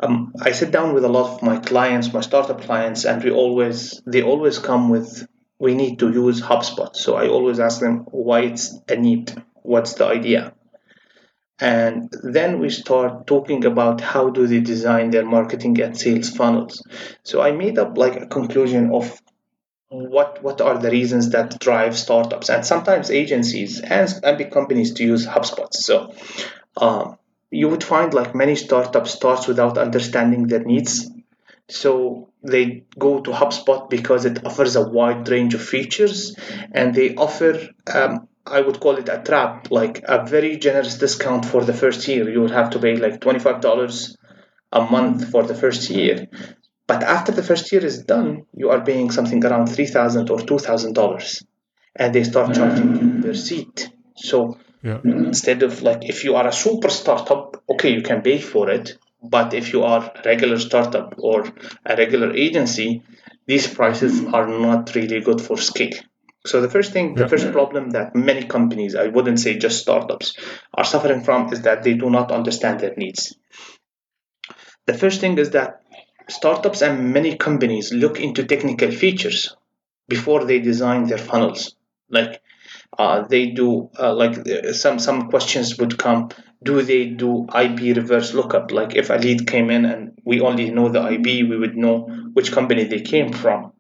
Um, 0.01 0.33
i 0.41 0.53
sit 0.53 0.71
down 0.71 0.95
with 0.95 1.05
a 1.05 1.09
lot 1.17 1.35
of 1.35 1.43
my 1.43 1.59
clients 1.59 2.13
my 2.15 2.23
startup 2.23 2.63
clients 2.63 3.05
and 3.05 3.23
we 3.23 3.31
always 3.31 4.01
they 4.07 4.23
always 4.23 4.59
come 4.59 4.89
with 4.89 5.27
we 5.59 5.75
need 5.75 5.99
to 5.99 6.11
use 6.11 6.41
hubspot. 6.41 6.97
So 6.97 7.17
i 7.17 7.29
always 7.29 7.61
ask 7.61 7.81
them 7.81 8.07
why 8.11 8.41
it's 8.41 8.75
a 8.89 8.97
need. 8.97 9.35
What's 9.57 9.95
the 9.95 10.07
idea? 10.07 10.55
And 11.61 12.11
then 12.23 12.61
we 12.61 12.71
start 12.71 13.27
talking 13.27 13.65
about 13.67 14.01
how 14.01 14.31
do 14.31 14.47
they 14.47 14.61
design 14.61 15.11
their 15.11 15.27
marketing 15.27 15.81
and 15.83 15.97
sales 15.99 16.31
funnels. 16.31 16.83
So 17.25 17.43
i 17.43 17.53
made 17.53 17.79
up 17.79 17.99
like 17.99 18.17
a 18.17 18.27
conclusion 18.27 18.91
of 18.95 19.21
what 19.95 20.43
what 20.43 20.61
are 20.61 20.79
the 20.79 20.91
reasons 20.91 21.31
that 21.31 21.59
drive 21.61 21.97
startups 21.97 22.49
and 22.49 22.67
sometimes 22.67 23.11
agencies 23.11 23.81
and, 23.81 24.09
and 24.23 24.39
big 24.39 24.51
companies 24.51 24.95
to 24.95 25.05
use 25.05 25.27
HubSpot. 25.27 25.73
So 25.73 26.15
um, 26.77 27.19
you 27.51 27.69
would 27.69 27.85
find 27.85 28.13
like 28.13 28.35
many 28.35 28.57
startups 28.57 29.13
starts 29.13 29.47
without 29.47 29.79
understanding 29.79 30.49
their 30.49 30.65
needs. 30.65 31.11
So 31.69 32.31
they 32.43 32.85
go 32.99 33.21
to 33.21 33.31
HubSpot 33.31 33.89
because 33.89 34.25
it 34.25 34.45
offers 34.45 34.77
a 34.77 34.87
wide 34.87 35.29
range 35.29 35.55
of 35.55 35.63
features 35.63 36.37
and 36.73 36.95
they 36.95 37.15
offer 37.15 37.69
um, 37.93 38.29
I 38.47 38.61
would 38.61 38.79
call 38.79 38.97
it 38.97 39.09
a 39.09 39.23
trap, 39.25 39.71
like 39.71 40.03
a 40.05 40.27
very 40.27 40.59
generous 40.59 40.99
discount 40.99 41.47
for 41.47 41.65
the 41.65 41.73
first 41.73 42.07
year. 42.07 42.29
You 42.29 42.43
would 42.43 42.51
have 42.51 42.71
to 42.71 42.79
pay 42.79 42.97
like 42.97 43.21
$25 43.21 44.17
a 44.73 44.81
month 44.83 45.31
for 45.31 45.45
the 45.45 45.55
first 45.55 45.89
year. 45.89 46.29
But 46.87 47.03
after 47.03 47.33
the 47.33 47.43
first 47.43 47.73
year 47.73 47.85
is 47.85 48.05
done, 48.05 48.45
you 48.55 48.71
are 48.71 48.85
paying 48.85 49.11
something 49.11 49.45
around 49.45 49.69
3,000 49.69 50.31
or 50.31 50.39
$2,000. 50.39 51.45
And 51.97 52.15
they 52.15 52.25
start 52.25 52.55
charging 52.55 52.97
you 52.97 53.23
per 53.23 53.35
seat. 53.35 53.91
So 54.17 54.59
Yeah. 54.83 55.01
instead 55.03 55.63
of 55.63 55.81
like, 55.81 56.03
if 56.03 56.25
you 56.25 56.35
are 56.35 56.47
a 56.47 56.53
super 56.53 56.91
startup, 56.91 57.63
okay, 57.73 57.91
you 57.91 58.03
can 58.03 58.21
pay 58.21 58.39
for 58.39 58.71
it. 58.71 58.99
But 59.23 59.55
if 59.55 59.73
you 59.73 59.83
are 59.83 60.13
a 60.15 60.23
regular 60.27 60.59
startup 60.59 61.15
or 61.17 61.47
a 61.87 61.97
regular 61.97 62.33
agency, 62.37 63.03
these 63.47 63.67
prices 63.67 64.23
are 64.27 64.47
not 64.47 64.95
really 64.95 65.21
good 65.21 65.41
for 65.41 65.57
scale. 65.57 65.97
So 66.47 66.61
the 66.61 66.69
first 66.69 66.93
thing, 66.93 67.15
the 67.15 67.27
first 67.27 67.51
problem 67.53 67.91
that 67.91 68.15
many 68.15 68.43
companies, 68.43 68.95
I 68.95 69.07
wouldn't 69.07 69.41
say 69.41 69.57
just 69.57 69.81
startups, 69.81 70.37
are 70.75 70.85
suffering 70.85 71.25
from 71.25 71.51
is 71.55 71.63
that 71.63 71.83
they 71.83 71.95
do 71.95 72.11
not 72.11 72.31
understand 72.31 72.81
their 72.81 72.95
needs. 72.99 73.35
The 74.87 74.93
first 74.93 75.23
thing 75.23 75.39
is 75.39 75.51
that 75.51 75.81
startups 76.29 76.83
and 76.83 77.13
many 77.13 77.37
companies 77.37 77.93
look 77.93 78.21
into 78.21 78.45
technical 78.45 78.91
features 78.91 79.57
before 80.09 80.45
they 80.45 80.59
design 80.59 81.07
their 81.07 81.19
funnels. 81.19 81.75
Like 82.11 82.43
uh, 82.99 83.23
they 83.23 83.47
do, 83.47 83.91
uh, 83.99 84.15
like 84.15 84.49
uh, 84.49 84.73
some 84.73 84.99
some 84.99 85.29
questions 85.31 85.79
would 85.79 85.99
come. 85.99 86.31
Do 86.63 86.83
they 86.83 87.07
do 87.07 87.47
IP 87.55 87.97
reverse 87.97 88.35
lookup? 88.35 88.71
Like 88.71 88.95
if 88.95 89.11
a 89.11 89.15
lead 89.15 89.47
came 89.47 89.71
in 89.71 89.85
and 89.85 90.19
we 90.25 90.41
only 90.41 90.71
know 90.71 90.89
the 90.89 91.13
IP, 91.13 91.49
we 91.49 91.57
would 91.57 91.77
know 91.77 92.09
which 92.33 92.53
company 92.53 92.85
they 92.85 93.01
came 93.01 93.33
from. 93.33 93.73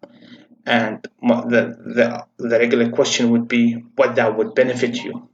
And 0.66 1.06
the 1.22 1.76
the 1.98 2.26
the 2.38 2.58
regular 2.58 2.90
question 2.90 3.30
would 3.30 3.48
be 3.48 3.74
what 3.96 4.16
that 4.16 4.36
would 4.36 4.54
benefit 4.54 4.96
you 4.96 5.28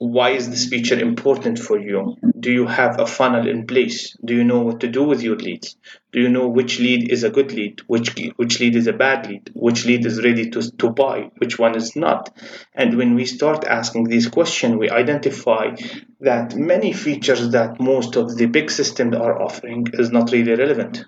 why 0.00 0.30
is 0.30 0.48
this 0.48 0.64
feature 0.66 0.98
important 0.98 1.58
for 1.58 1.78
you? 1.78 2.16
Do 2.38 2.50
you 2.50 2.66
have 2.66 2.98
a 2.98 3.06
funnel 3.06 3.46
in 3.46 3.66
place? 3.66 4.16
Do 4.24 4.34
you 4.34 4.44
know 4.44 4.60
what 4.60 4.80
to 4.80 4.88
do 4.88 5.04
with 5.04 5.22
your 5.22 5.36
leads? 5.36 5.76
Do 6.10 6.20
you 6.22 6.30
know 6.30 6.48
which 6.48 6.80
lead 6.80 7.12
is 7.12 7.22
a 7.22 7.28
good 7.28 7.52
lead? 7.52 7.82
Which 7.86 8.14
which 8.36 8.60
lead 8.60 8.76
is 8.76 8.86
a 8.86 8.94
bad 8.94 9.26
lead? 9.26 9.50
Which 9.52 9.84
lead 9.84 10.06
is 10.06 10.24
ready 10.24 10.48
to, 10.52 10.62
to 10.78 10.88
buy? 10.88 11.30
Which 11.36 11.58
one 11.58 11.76
is 11.76 11.96
not? 11.96 12.34
And 12.74 12.96
when 12.96 13.14
we 13.14 13.26
start 13.26 13.66
asking 13.66 14.04
these 14.04 14.26
questions, 14.26 14.76
we 14.76 14.88
identify 14.88 15.76
that 16.20 16.56
many 16.56 16.94
features 16.94 17.50
that 17.50 17.78
most 17.78 18.16
of 18.16 18.34
the 18.34 18.46
big 18.46 18.70
systems 18.70 19.14
are 19.16 19.42
offering 19.42 19.86
is 19.92 20.10
not 20.10 20.32
really 20.32 20.54
relevant. 20.54 21.04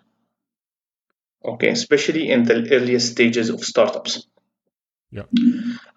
Okay, 1.42 1.70
especially 1.70 2.28
in 2.28 2.44
the 2.44 2.68
earliest 2.70 3.12
stages 3.12 3.48
of 3.48 3.64
startups. 3.64 4.26
Yeah. 5.12 5.24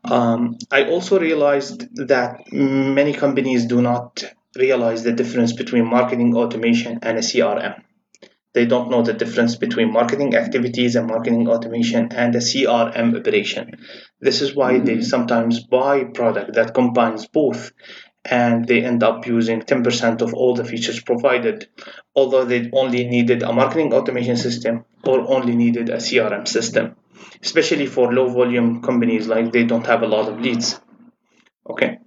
Um, 0.03 0.57
I 0.69 0.89
also 0.89 1.17
realized 1.19 1.87
that 2.07 2.51
many 2.51 3.13
companies 3.13 3.65
do 3.65 3.81
not 3.81 4.23
realize 4.57 5.03
the 5.03 5.13
difference 5.13 5.53
between 5.53 5.85
marketing 5.85 6.35
automation 6.35 6.99
and 7.01 7.17
a 7.17 7.21
CRM. 7.21 7.81
They 8.53 8.65
don't 8.65 8.89
know 8.89 9.01
the 9.01 9.13
difference 9.13 9.55
between 9.55 9.91
marketing 9.91 10.35
activities 10.35 10.95
and 10.95 11.07
marketing 11.07 11.47
automation 11.47 12.11
and 12.11 12.35
a 12.35 12.39
CRM 12.39 13.17
operation. 13.17 13.71
This 14.21 14.41
is 14.41 14.55
why 14.55 14.79
they 14.79 15.01
sometimes 15.01 15.63
buy 15.63 15.97
a 15.97 16.05
product 16.05 16.53
that 16.53 16.73
combines 16.73 17.27
both 17.27 17.71
and 18.25 18.67
they 18.67 18.83
end 18.83 19.03
up 19.03 19.27
using 19.27 19.61
10% 19.61 20.21
of 20.21 20.33
all 20.33 20.55
the 20.55 20.65
features 20.65 20.99
provided, 20.99 21.67
although 22.15 22.43
they 22.43 22.69
only 22.73 23.07
needed 23.07 23.43
a 23.43 23.53
marketing 23.53 23.93
automation 23.93 24.35
system 24.35 24.83
or 25.05 25.21
only 25.31 25.55
needed 25.55 25.89
a 25.89 25.97
CRM 25.97 26.47
system, 26.47 26.95
especially 27.41 27.85
for 27.85 28.11
low 28.11 28.27
volume 28.27 28.81
companies 28.81 29.27
like 29.27 29.51
they 29.51 29.63
don't 29.63 29.85
have 29.85 30.01
a 30.01 30.07
lot 30.07 30.27
of 30.27 30.39
leads. 30.41 30.79
Okay. 31.69 31.99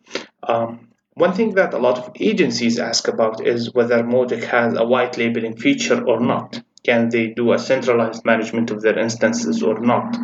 Um, 0.43 0.89
one 1.15 1.33
thing 1.33 1.55
that 1.55 1.75
a 1.75 1.79
lot 1.79 1.99
of 1.99 2.13
agencies 2.21 2.79
ask 2.79 3.09
about 3.09 3.45
is 3.47 3.75
whether 3.75 4.03
Mautic 4.03 4.45
has 4.45 4.77
a 4.77 4.85
white 4.85 5.19
labeling 5.19 5.57
feature 5.57 6.05
or 6.05 6.21
not. 6.21 6.61
Can 6.85 7.11
they 7.11 7.29
do 7.29 7.53
a 7.53 7.59
centralized 7.59 8.25
management 8.25 8.71
of 8.71 8.83
their 8.83 8.99
instances 8.99 9.63
or 9.63 9.81
not? 9.81 10.17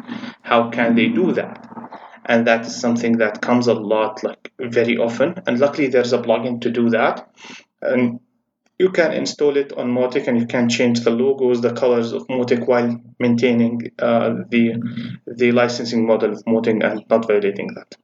How 0.42 0.70
can 0.70 0.94
they 0.94 1.08
do 1.08 1.32
that? 1.32 1.83
And 2.26 2.46
that 2.46 2.66
is 2.66 2.80
something 2.80 3.18
that 3.18 3.42
comes 3.42 3.66
a 3.66 3.74
lot, 3.74 4.22
like 4.24 4.52
very 4.58 4.96
often. 4.96 5.34
And 5.46 5.58
luckily, 5.58 5.88
there's 5.88 6.12
a 6.12 6.18
plugin 6.18 6.60
to 6.62 6.70
do 6.70 6.90
that. 6.90 7.30
And 7.82 8.20
you 8.78 8.90
can 8.90 9.12
install 9.12 9.56
it 9.56 9.72
on 9.72 9.92
Mautic 9.92 10.26
and 10.26 10.40
you 10.40 10.46
can 10.46 10.68
change 10.68 11.00
the 11.00 11.10
logos, 11.10 11.60
the 11.60 11.72
colors 11.72 12.12
of 12.12 12.26
Mautic 12.26 12.66
while 12.66 13.00
maintaining 13.18 13.92
uh, 13.98 14.34
the 14.48 15.22
the 15.26 15.52
licensing 15.52 16.06
model 16.06 16.32
of 16.32 16.44
Mautic 16.44 16.82
and 16.82 17.04
not 17.08 17.26
violating 17.26 17.74
that. 17.74 17.96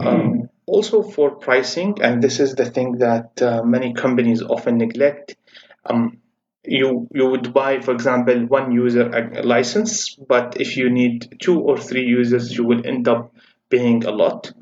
Um, 0.00 0.48
also 0.66 1.02
for 1.02 1.36
pricing, 1.36 1.98
and 2.00 2.22
this 2.22 2.40
is 2.40 2.54
the 2.54 2.64
thing 2.64 2.98
that 2.98 3.42
uh, 3.42 3.62
many 3.62 3.92
companies 3.92 4.42
often 4.42 4.78
neglect. 4.78 5.36
Um, 5.84 6.18
you 6.66 7.08
you 7.12 7.26
would 7.26 7.52
buy, 7.52 7.80
for 7.80 7.92
example, 7.92 8.46
one 8.46 8.72
user 8.72 9.08
license, 9.44 10.14
but 10.14 10.60
if 10.60 10.76
you 10.76 10.90
need 10.90 11.38
two 11.40 11.60
or 11.60 11.78
three 11.78 12.04
users, 12.04 12.56
you 12.56 12.64
will 12.64 12.86
end 12.86 13.08
up 13.08 13.32
paying 13.70 14.04
a 14.04 14.10
lot. 14.10 14.52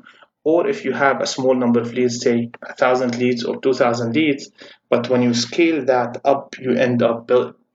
Or 0.43 0.67
if 0.67 0.85
you 0.85 0.93
have 0.93 1.21
a 1.21 1.25
small 1.25 1.55
number 1.55 1.79
of 1.81 1.93
leads, 1.93 2.21
say 2.21 2.51
a 2.61 2.75
thousand 2.75 3.17
leads 3.17 3.43
or 3.43 3.59
two 3.59 3.73
thousand 3.73 4.13
leads, 4.13 4.51
but 4.89 5.09
when 5.09 5.23
you 5.23 5.33
scale 5.33 5.85
that 5.85 6.21
up, 6.23 6.55
you 6.59 6.73
end 6.73 7.01
up 7.01 7.31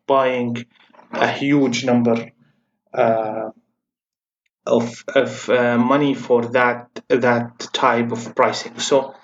buying 0.06 0.64
a 1.12 1.28
huge 1.30 1.84
number 1.84 2.30
uh, 2.94 3.50
of 4.66 5.04
of 5.14 5.48
uh, 5.48 5.78
money 5.78 6.14
for 6.14 6.44
that 6.46 7.02
that 7.08 7.58
type 7.72 8.12
of 8.12 8.34
pricing. 8.36 8.78
So 8.78 9.14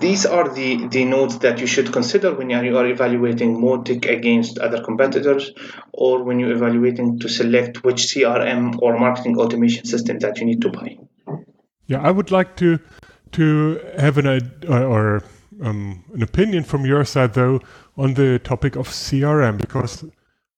these 0.00 0.26
are 0.26 0.48
the, 0.48 0.86
the 0.88 1.04
nodes 1.04 1.38
that 1.40 1.58
you 1.60 1.66
should 1.66 1.92
consider 1.92 2.32
when 2.34 2.50
you 2.50 2.76
are 2.76 2.86
evaluating 2.86 3.60
Mautic 3.60 4.08
against 4.08 4.58
other 4.58 4.82
competitors 4.82 5.52
or 5.92 6.22
when 6.22 6.38
you're 6.38 6.52
evaluating 6.52 7.18
to 7.20 7.28
select 7.28 7.82
which 7.82 8.02
CRM 8.02 8.80
or 8.80 8.98
marketing 8.98 9.38
automation 9.38 9.84
system 9.84 10.18
that 10.20 10.38
you 10.38 10.46
need 10.46 10.62
to 10.62 10.70
buy. 10.70 10.96
Yeah, 11.86 12.00
I 12.00 12.10
would 12.10 12.30
like 12.30 12.56
to 12.56 12.78
to 13.32 13.80
have 13.98 14.18
an 14.18 14.26
or, 14.68 14.82
or 14.84 15.24
um, 15.62 16.04
an 16.14 16.22
opinion 16.22 16.62
from 16.62 16.86
your 16.86 17.04
side 17.04 17.34
though 17.34 17.60
on 17.96 18.14
the 18.14 18.38
topic 18.38 18.76
of 18.76 18.88
CRM 18.88 19.58
because 19.58 20.04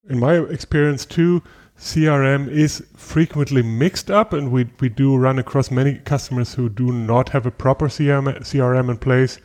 in 0.08 0.18
my 0.18 0.38
experience 0.38 1.06
too, 1.06 1.42
CRM 1.78 2.50
is 2.50 2.84
frequently 2.96 3.62
mixed 3.62 4.10
up, 4.10 4.32
and 4.32 4.50
we 4.50 4.68
we 4.80 4.88
do 4.88 5.16
run 5.16 5.38
across 5.38 5.70
many 5.70 5.94
customers 5.94 6.54
who 6.54 6.68
do 6.68 6.90
not 6.92 7.28
have 7.30 7.46
a 7.46 7.52
proper 7.52 7.86
CRM 7.88 8.40
CRM 8.40 8.90
in 8.90 8.96
place, 8.96 9.38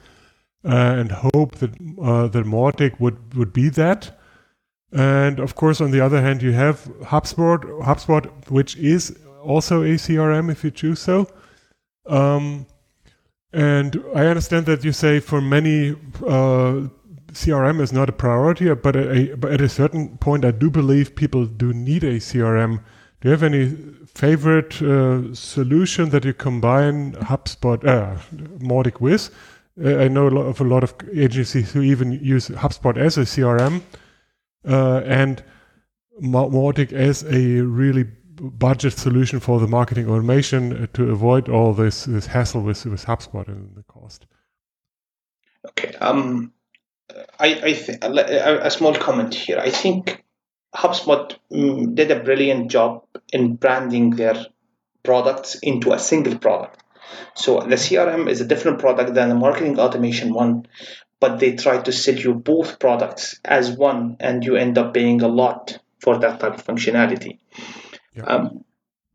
uh, 0.65 0.69
and 0.69 1.11
hope 1.11 1.55
that 1.57 1.71
uh, 2.01 2.27
that 2.27 2.45
Mautic 2.45 2.99
would 2.99 3.35
would 3.35 3.53
be 3.53 3.69
that. 3.69 4.19
And 4.91 5.39
of 5.39 5.55
course, 5.55 5.79
on 5.81 5.91
the 5.91 6.01
other 6.01 6.21
hand, 6.21 6.41
you 6.41 6.53
have 6.53 6.85
HubSpot, 7.03 7.61
HubSpot, 7.83 8.25
which 8.49 8.75
is 8.77 9.15
also 9.43 9.83
a 9.83 9.95
CRM 9.95 10.51
if 10.51 10.63
you 10.63 10.71
choose 10.71 10.99
so. 10.99 11.27
Um, 12.05 12.65
and 13.51 14.03
I 14.15 14.25
understand 14.25 14.65
that 14.65 14.83
you 14.83 14.91
say 14.91 15.19
for 15.19 15.39
many 15.39 15.95
uh, 16.25 16.87
CRM 17.33 17.81
is 17.81 17.91
not 17.91 18.09
a 18.09 18.13
priority, 18.13 18.73
but, 18.73 18.95
a, 18.95 19.35
but 19.35 19.51
at 19.51 19.61
a 19.61 19.69
certain 19.69 20.17
point, 20.17 20.45
I 20.45 20.51
do 20.51 20.69
believe 20.69 21.15
people 21.15 21.45
do 21.45 21.73
need 21.73 22.03
a 22.03 22.19
CRM. 22.19 22.83
Do 23.21 23.29
you 23.29 23.31
have 23.31 23.43
any 23.43 23.75
favorite 24.05 24.81
uh, 24.81 25.33
solution 25.33 26.09
that 26.09 26.25
you 26.25 26.33
combine 26.33 27.13
HubSpot, 27.13 27.83
uh, 27.85 28.17
Mautic 28.59 28.99
with? 28.99 29.29
Uh, 29.83 29.97
I 29.97 30.07
know 30.07 30.27
a 30.27 30.29
lot 30.29 30.45
of 30.45 30.61
a 30.61 30.63
lot 30.63 30.83
of 30.83 30.93
agencies 31.13 31.71
who 31.71 31.81
even 31.81 32.11
use 32.11 32.49
HubSpot 32.49 32.95
as 32.95 33.17
a 33.17 33.21
CRM, 33.21 33.81
uh, 34.67 35.01
and 35.05 35.43
Mautic 36.21 36.93
as 36.93 37.23
a 37.23 37.61
really 37.61 38.05
budget 38.35 38.93
solution 38.93 39.39
for 39.39 39.59
the 39.59 39.67
marketing 39.67 40.09
automation 40.09 40.83
uh, 40.83 40.87
to 40.93 41.11
avoid 41.11 41.49
all 41.49 41.73
this, 41.73 42.05
this 42.05 42.25
hassle 42.25 42.61
with, 42.61 42.85
with 42.85 43.05
HubSpot 43.05 43.47
and 43.47 43.75
the 43.75 43.83
cost. 43.83 44.25
Okay. 45.69 45.95
Um, 45.95 46.53
I, 47.39 47.47
I 47.47 47.73
th- 47.73 47.99
a, 48.01 48.67
a 48.67 48.71
small 48.71 48.95
comment 48.95 49.33
here. 49.33 49.59
I 49.59 49.69
think 49.69 50.23
HubSpot 50.73 51.35
mm, 51.51 51.95
did 51.95 52.11
a 52.11 52.23
brilliant 52.23 52.71
job 52.71 53.05
in 53.31 53.55
branding 53.55 54.11
their 54.11 54.45
products 55.03 55.55
into 55.55 55.93
a 55.93 55.99
single 55.99 56.37
product. 56.37 56.81
So 57.35 57.61
the 57.61 57.75
CRM 57.75 58.29
is 58.29 58.41
a 58.41 58.45
different 58.45 58.79
product 58.79 59.13
than 59.13 59.29
the 59.29 59.35
marketing 59.35 59.79
automation 59.79 60.33
one, 60.33 60.67
but 61.19 61.39
they 61.39 61.55
try 61.55 61.81
to 61.81 61.91
sell 61.91 62.15
you 62.15 62.33
both 62.33 62.79
products 62.79 63.39
as 63.45 63.71
one, 63.71 64.17
and 64.19 64.43
you 64.43 64.55
end 64.55 64.77
up 64.77 64.93
paying 64.93 65.21
a 65.21 65.27
lot 65.27 65.77
for 65.99 66.17
that 66.19 66.39
type 66.39 66.55
of 66.55 66.65
functionality. 66.65 67.39
Yeah. 68.15 68.23
Um, 68.23 68.65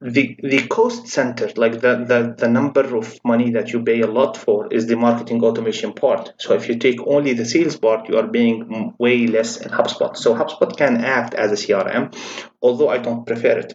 the 0.00 0.36
the 0.42 0.66
cost 0.68 1.08
center, 1.08 1.50
like 1.56 1.80
the, 1.80 2.04
the 2.04 2.34
the 2.38 2.48
number 2.48 2.96
of 2.96 3.18
money 3.24 3.50
that 3.50 3.72
you 3.72 3.82
pay 3.82 4.00
a 4.00 4.06
lot 4.06 4.36
for, 4.36 4.72
is 4.72 4.86
the 4.86 4.96
marketing 4.96 5.42
automation 5.42 5.92
part. 5.92 6.34
So 6.38 6.54
if 6.54 6.68
you 6.68 6.78
take 6.78 7.00
only 7.04 7.34
the 7.34 7.44
sales 7.44 7.76
part, 7.76 8.08
you 8.08 8.16
are 8.16 8.28
paying 8.28 8.94
way 8.98 9.26
less 9.26 9.56
in 9.56 9.70
HubSpot. 9.70 10.16
So 10.16 10.34
HubSpot 10.34 10.76
can 10.76 11.04
act 11.04 11.34
as 11.34 11.50
a 11.50 11.56
CRM, 11.56 12.14
although 12.62 12.88
I 12.88 12.98
don't 12.98 13.26
prefer 13.26 13.58
it. 13.58 13.74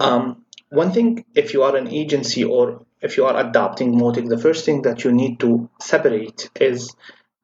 Um, 0.00 0.44
one 0.70 0.90
thing, 0.92 1.24
if 1.34 1.54
you 1.54 1.62
are 1.62 1.76
an 1.76 1.86
agency 1.86 2.42
or 2.42 2.84
if 3.00 3.16
you 3.16 3.26
are 3.26 3.38
adopting 3.46 3.94
Mautic, 3.94 4.28
the 4.28 4.38
first 4.38 4.64
thing 4.64 4.82
that 4.82 5.04
you 5.04 5.12
need 5.12 5.38
to 5.40 5.68
separate 5.80 6.50
is 6.60 6.96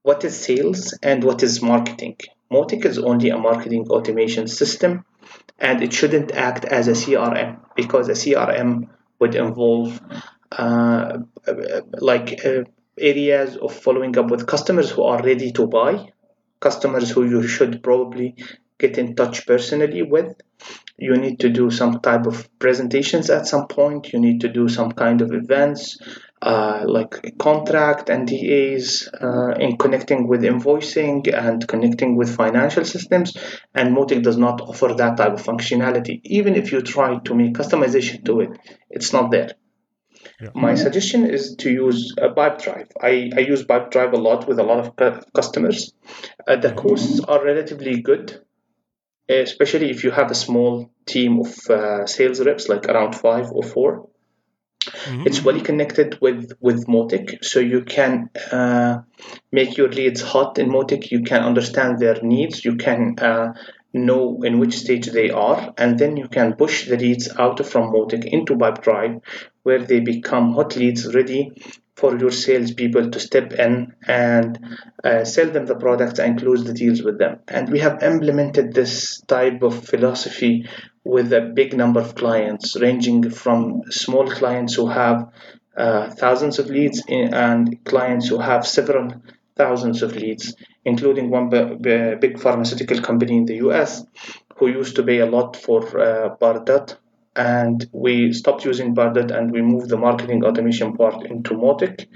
what 0.03 0.25
is 0.25 0.37
sales 0.37 0.95
and 1.03 1.23
what 1.23 1.43
is 1.43 1.63
marketing. 1.63 2.17
Mautic 2.51 2.85
is 2.85 2.99
only 2.99 3.29
a 3.29 3.39
marketing 3.39 3.87
automation 3.91 4.49
system 4.49 5.05
and 5.59 5.83
it 5.83 5.93
shouldn't 5.93 6.33
act 6.33 6.65
as 6.65 6.89
a 6.89 6.93
CRM 6.93 7.61
because 7.77 8.09
a 8.09 8.13
CRM 8.13 8.89
would 9.19 9.35
involve 9.35 10.01
uh, 10.53 11.19
like 12.01 12.45
uh, 12.45 12.63
areas 12.99 13.57
of 13.57 13.75
following 13.75 14.17
up 14.19 14.31
with 14.31 14.47
customers 14.47 14.91
who 14.91 15.03
are 15.03 15.23
ready 15.23 15.53
to 15.53 15.67
buy, 15.67 16.13
customers 16.61 17.11
who 17.11 17.25
you 17.25 17.47
should 17.47 17.83
probably 17.83 18.37
get 18.79 18.99
in 18.99 19.15
touch 19.15 19.47
personally 19.47 20.03
with. 20.03 20.35
You 20.97 21.17
need 21.17 21.41
to 21.41 21.49
do 21.49 21.71
some 21.71 22.01
type 22.01 22.27
of 22.27 22.49
presentations 22.59 23.31
at 23.31 23.47
some 23.47 23.69
point. 23.69 24.13
You 24.13 24.21
need 24.21 24.41
to 24.41 24.49
do 24.49 24.69
some 24.69 24.93
kind 24.93 25.21
of 25.21 25.33
events 25.33 25.99
uh, 26.41 26.85
like 26.87 27.37
contract 27.39 28.09
NDAs 28.09 29.09
uh, 29.21 29.57
in 29.59 29.77
connecting 29.77 30.29
with 30.29 30.43
invoicing 30.43 31.33
and 31.33 31.67
connecting 31.67 32.17
with 32.17 32.35
financial 32.35 32.85
systems. 32.85 33.37
And 33.75 33.97
Mautic 33.97 34.23
does 34.23 34.37
not 34.37 34.61
offer 34.61 34.95
that 34.97 35.17
type 35.17 35.33
of 35.33 35.43
functionality. 35.43 36.21
Even 36.25 36.55
if 36.55 36.71
you 36.73 36.81
try 36.83 37.19
to 37.19 37.35
make 37.35 37.55
customization 37.55 38.25
to 38.27 38.41
it, 38.41 38.51
it's 38.89 39.13
not 39.13 39.31
there. 39.31 39.53
Yeah. 40.41 40.51
My 40.55 40.77
suggestion 40.77 41.27
is 41.27 41.57
to 41.57 41.71
use 41.71 42.15
a 42.17 42.29
Pipedrive. 42.29 42.91
I, 43.01 43.31
I 43.37 43.41
use 43.41 43.65
Pipedrive 43.65 44.13
a 44.13 44.19
lot 44.19 44.47
with 44.47 44.61
a 44.61 44.63
lot 44.63 44.79
of 45.01 45.25
customers. 45.33 45.93
Uh, 46.47 46.57
the 46.57 46.73
costs 46.73 47.19
are 47.21 47.45
relatively 47.45 48.01
good, 48.01 48.41
especially 49.29 49.91
if 49.91 50.05
you 50.05 50.13
have 50.13 50.31
a 50.31 50.37
small 50.37 50.91
team 51.07 51.41
of 51.41 51.71
uh, 51.71 52.07
sales 52.07 52.41
reps, 52.41 52.69
like 52.69 52.87
around 52.87 53.15
five 53.17 53.51
or 53.51 53.65
4 53.65 54.09
mm-hmm. 54.91 55.27
It's 55.27 55.43
well 55.43 55.61
connected 55.61 56.19
with 56.21 56.53
with 56.61 56.87
Mautic, 56.87 57.45
so 57.45 57.61
you 57.61 57.83
can 57.83 58.31
uh, 58.53 59.03
make 59.53 59.77
your 59.77 59.89
leads 59.89 60.21
hot 60.21 60.59
in 60.59 60.71
Mautic. 60.71 61.11
You 61.11 61.23
can 61.23 61.43
understand 61.43 61.99
their 61.99 62.21
needs. 62.23 62.65
You 62.65 62.77
can 62.77 63.19
uh, 63.19 63.55
know 63.93 64.43
in 64.43 64.59
which 64.59 64.77
stage 64.79 65.07
they 65.07 65.31
are, 65.31 65.73
and 65.77 65.99
then 65.99 66.17
you 66.17 66.29
can 66.29 66.55
push 66.55 66.89
the 66.89 66.97
leads 66.97 67.29
out 67.39 67.65
from 67.67 67.93
Mautic 67.93 68.25
into 68.25 68.57
Pipedrive, 68.57 69.23
where 69.63 69.85
they 69.85 70.01
become 70.01 70.53
hot 70.53 70.77
leads 70.77 71.15
ready 71.15 71.53
for 71.99 72.17
your 72.17 72.31
salespeople 72.31 73.11
to 73.11 73.19
step 73.19 73.53
in 73.55 73.93
and 74.07 74.77
uh, 75.03 75.25
sell 75.25 75.51
them 75.51 75.67
the 75.67 75.75
products 75.75 76.21
and 76.21 76.39
close 76.39 76.65
the 76.65 76.73
deals 76.73 77.03
with 77.03 77.19
them. 77.19 77.41
And 77.49 77.69
we 77.71 77.81
have 77.81 78.03
implemented 78.05 78.73
this 78.73 79.21
type 79.27 79.63
of 79.63 79.85
philosophy 79.85 80.69
with 81.09 81.33
a 81.33 81.41
big 81.41 81.75
number 81.75 82.01
of 82.01 82.15
clients, 82.15 82.77
ranging 82.77 83.31
from 83.31 83.83
small 83.89 84.27
clients 84.27 84.75
who 84.75 84.87
have 84.87 85.33
uh, 85.75 86.11
thousands 86.11 86.59
of 86.59 86.67
leads 86.69 87.03
in, 87.09 87.33
and 87.33 87.83
clients 87.85 88.29
who 88.29 88.39
have 88.39 88.67
several 88.67 89.15
thousands 89.57 90.03
of 90.03 90.15
leads, 90.15 90.55
including 90.85 91.31
one 91.31 91.49
b- 91.49 91.77
b- 91.81 92.15
big 92.21 92.39
pharmaceutical 92.39 93.01
company 93.01 93.39
in 93.39 93.47
the 93.47 93.57
US 93.69 94.05
who 94.57 94.69
used 94.69 94.97
to 94.97 95.03
pay 95.03 95.21
a 95.21 95.27
lot 95.27 95.57
for 95.57 95.81
uh, 95.99 96.37
Pardot. 96.37 96.97
And 97.35 97.89
we 97.93 98.35
stopped 98.35 98.67
using 98.67 98.95
Pardot 98.95 99.31
and 99.31 99.51
we 99.51 99.63
moved 99.63 99.89
the 99.89 99.97
marketing 99.97 100.45
automation 100.45 100.95
part 100.95 101.25
into 101.25 101.55
Mautic 101.55 102.07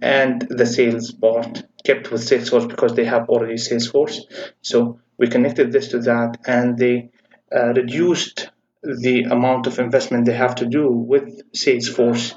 and 0.00 0.40
the 0.48 0.64
sales 0.64 1.12
part 1.12 1.64
kept 1.84 2.10
with 2.10 2.22
Salesforce 2.22 2.66
because 2.66 2.94
they 2.94 3.04
have 3.04 3.28
already 3.28 3.54
Salesforce. 3.56 4.20
So 4.62 5.00
we 5.18 5.26
connected 5.26 5.70
this 5.72 5.88
to 5.88 5.98
that 6.10 6.38
and 6.46 6.78
they 6.78 7.10
uh, 7.54 7.72
reduced 7.74 8.50
the 8.82 9.24
amount 9.24 9.66
of 9.66 9.78
investment 9.78 10.24
they 10.24 10.34
have 10.34 10.54
to 10.56 10.66
do 10.66 10.88
with 10.90 11.40
Salesforce 11.52 12.34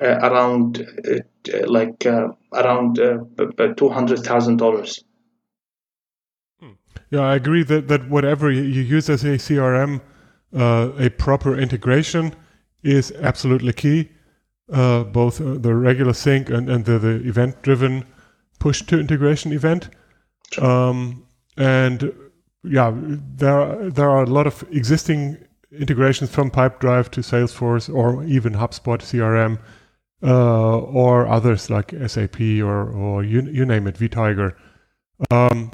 uh, 0.00 0.18
around 0.22 0.86
uh, 1.08 1.66
like 1.66 2.06
uh, 2.06 2.28
around 2.52 2.96
two 3.76 3.88
hundred 3.88 4.20
thousand 4.20 4.56
dollars. 4.56 5.04
Yeah, 7.10 7.20
I 7.20 7.34
agree 7.34 7.64
that 7.64 7.88
that 7.88 8.08
whatever 8.08 8.50
you 8.50 8.62
use 8.62 9.10
as 9.10 9.24
a 9.24 9.36
CRM, 9.36 10.00
a 10.52 11.10
proper 11.18 11.58
integration 11.58 12.34
is 12.82 13.12
absolutely 13.12 13.72
key. 13.72 14.10
Uh, 14.72 15.02
both 15.02 15.38
the 15.38 15.74
regular 15.74 16.12
sync 16.12 16.48
and, 16.48 16.70
and 16.70 16.84
the, 16.84 16.96
the 16.96 17.28
event 17.28 17.60
driven 17.62 18.04
push 18.60 18.82
to 18.82 19.00
integration 19.00 19.52
event. 19.52 19.88
Um, 20.58 21.26
and 21.56 22.12
yeah, 22.64 22.92
there 22.94 23.60
are, 23.60 23.90
there 23.90 24.10
are 24.10 24.22
a 24.22 24.26
lot 24.26 24.46
of 24.46 24.64
existing 24.70 25.38
integrations 25.72 26.30
from 26.30 26.50
Pipedrive 26.50 27.10
to 27.10 27.20
Salesforce 27.20 27.92
or 27.92 28.24
even 28.24 28.54
HubSpot 28.54 28.98
CRM 28.98 29.58
uh, 30.22 30.78
or 30.78 31.26
others 31.26 31.70
like 31.70 31.94
SAP 32.06 32.40
or, 32.40 32.90
or 32.90 33.24
you, 33.24 33.42
you 33.42 33.64
name 33.64 33.86
it, 33.86 33.96
vTiger. 33.96 34.54
Um, 35.30 35.70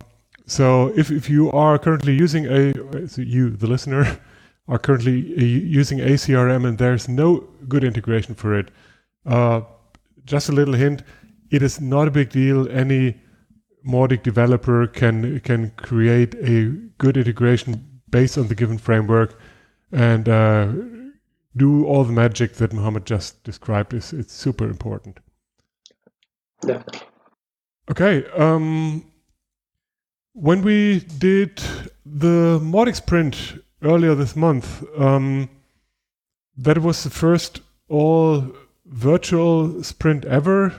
so 0.46 0.92
if, 0.96 1.10
if 1.10 1.28
you 1.28 1.50
are 1.50 1.78
currently 1.78 2.14
using 2.14 2.46
a, 2.46 3.08
so 3.08 3.22
you, 3.22 3.50
the 3.50 3.66
listener, 3.66 4.20
are 4.68 4.78
currently 4.78 5.32
uh, 5.36 5.42
using 5.42 6.00
a 6.00 6.14
CRM 6.14 6.66
and 6.66 6.78
there's 6.78 7.08
no 7.08 7.38
good 7.68 7.84
integration 7.84 8.34
for 8.34 8.58
it, 8.58 8.70
uh, 9.24 9.60
just 10.24 10.48
a 10.48 10.52
little 10.52 10.74
hint, 10.74 11.02
it 11.50 11.62
is 11.62 11.80
not 11.80 12.08
a 12.08 12.10
big 12.10 12.30
deal. 12.30 12.68
Any 12.68 13.16
Mautic 13.86 14.22
developer 14.22 14.86
can 14.86 15.40
can 15.40 15.70
create 15.76 16.34
a 16.36 16.70
good 16.98 17.16
integration 17.16 18.00
based 18.10 18.38
on 18.38 18.48
the 18.48 18.54
given 18.54 18.78
framework 18.78 19.38
and 19.92 20.28
uh, 20.28 20.72
do 21.56 21.86
all 21.86 22.04
the 22.04 22.12
magic 22.12 22.54
that 22.54 22.72
Mohammed 22.72 23.06
just 23.06 23.42
described 23.44 23.94
is 23.94 24.12
it's 24.12 24.32
super 24.32 24.64
important. 24.64 25.18
Definitely. 26.60 27.00
Okay. 27.90 28.26
Um, 28.36 29.04
when 30.32 30.62
we 30.62 31.00
did 31.18 31.62
the 32.04 32.60
Mautic 32.62 32.96
sprint 32.96 33.62
earlier 33.82 34.14
this 34.14 34.36
month, 34.36 34.84
um, 34.98 35.48
that 36.56 36.78
was 36.78 37.04
the 37.04 37.10
first 37.10 37.60
all 37.88 38.44
virtual 38.86 39.82
sprint 39.82 40.24
ever. 40.24 40.72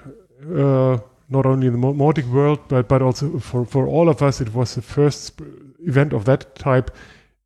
Uh, 0.45 0.99
not 1.29 1.45
only 1.45 1.67
in 1.67 1.73
the 1.73 1.79
Mautic 1.79 2.29
world, 2.31 2.59
but 2.67 2.87
but 2.87 3.01
also 3.01 3.39
for 3.39 3.65
for 3.65 3.87
all 3.87 4.09
of 4.09 4.21
us, 4.21 4.41
it 4.41 4.53
was 4.53 4.75
the 4.75 4.81
first 4.81 5.41
event 5.79 6.13
of 6.13 6.25
that 6.25 6.55
type. 6.55 6.91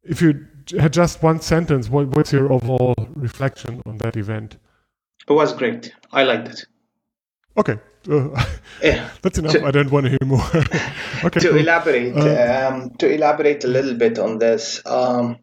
If 0.03 0.21
you 0.21 0.47
had 0.79 0.93
just 0.93 1.21
one 1.23 1.41
sentence, 1.41 1.89
what, 1.89 2.07
what's 2.07 2.31
your 2.31 2.51
overall 2.51 2.95
reflection 3.15 3.81
on 3.85 3.97
that 3.99 4.15
event? 4.15 4.57
It 5.27 5.33
was 5.33 5.53
great. 5.53 5.93
I 6.11 6.23
liked 6.23 6.49
it. 6.49 6.65
Okay. 7.57 7.77
Uh, 8.09 8.29
yeah. 8.83 9.09
That's 9.21 9.37
enough. 9.37 9.53
To, 9.53 9.65
I 9.65 9.71
don't 9.71 9.91
want 9.91 10.05
to 10.05 10.09
hear 10.09 10.25
more. 10.25 10.43
okay. 11.23 11.39
To 11.39 11.49
cool. 11.49 11.57
elaborate, 11.57 12.15
uh, 12.15 12.69
um, 12.69 12.89
to 12.95 13.13
elaborate 13.13 13.63
a 13.63 13.67
little 13.67 13.93
bit 13.93 14.17
on 14.17 14.39
this, 14.39 14.81
um, 14.85 15.37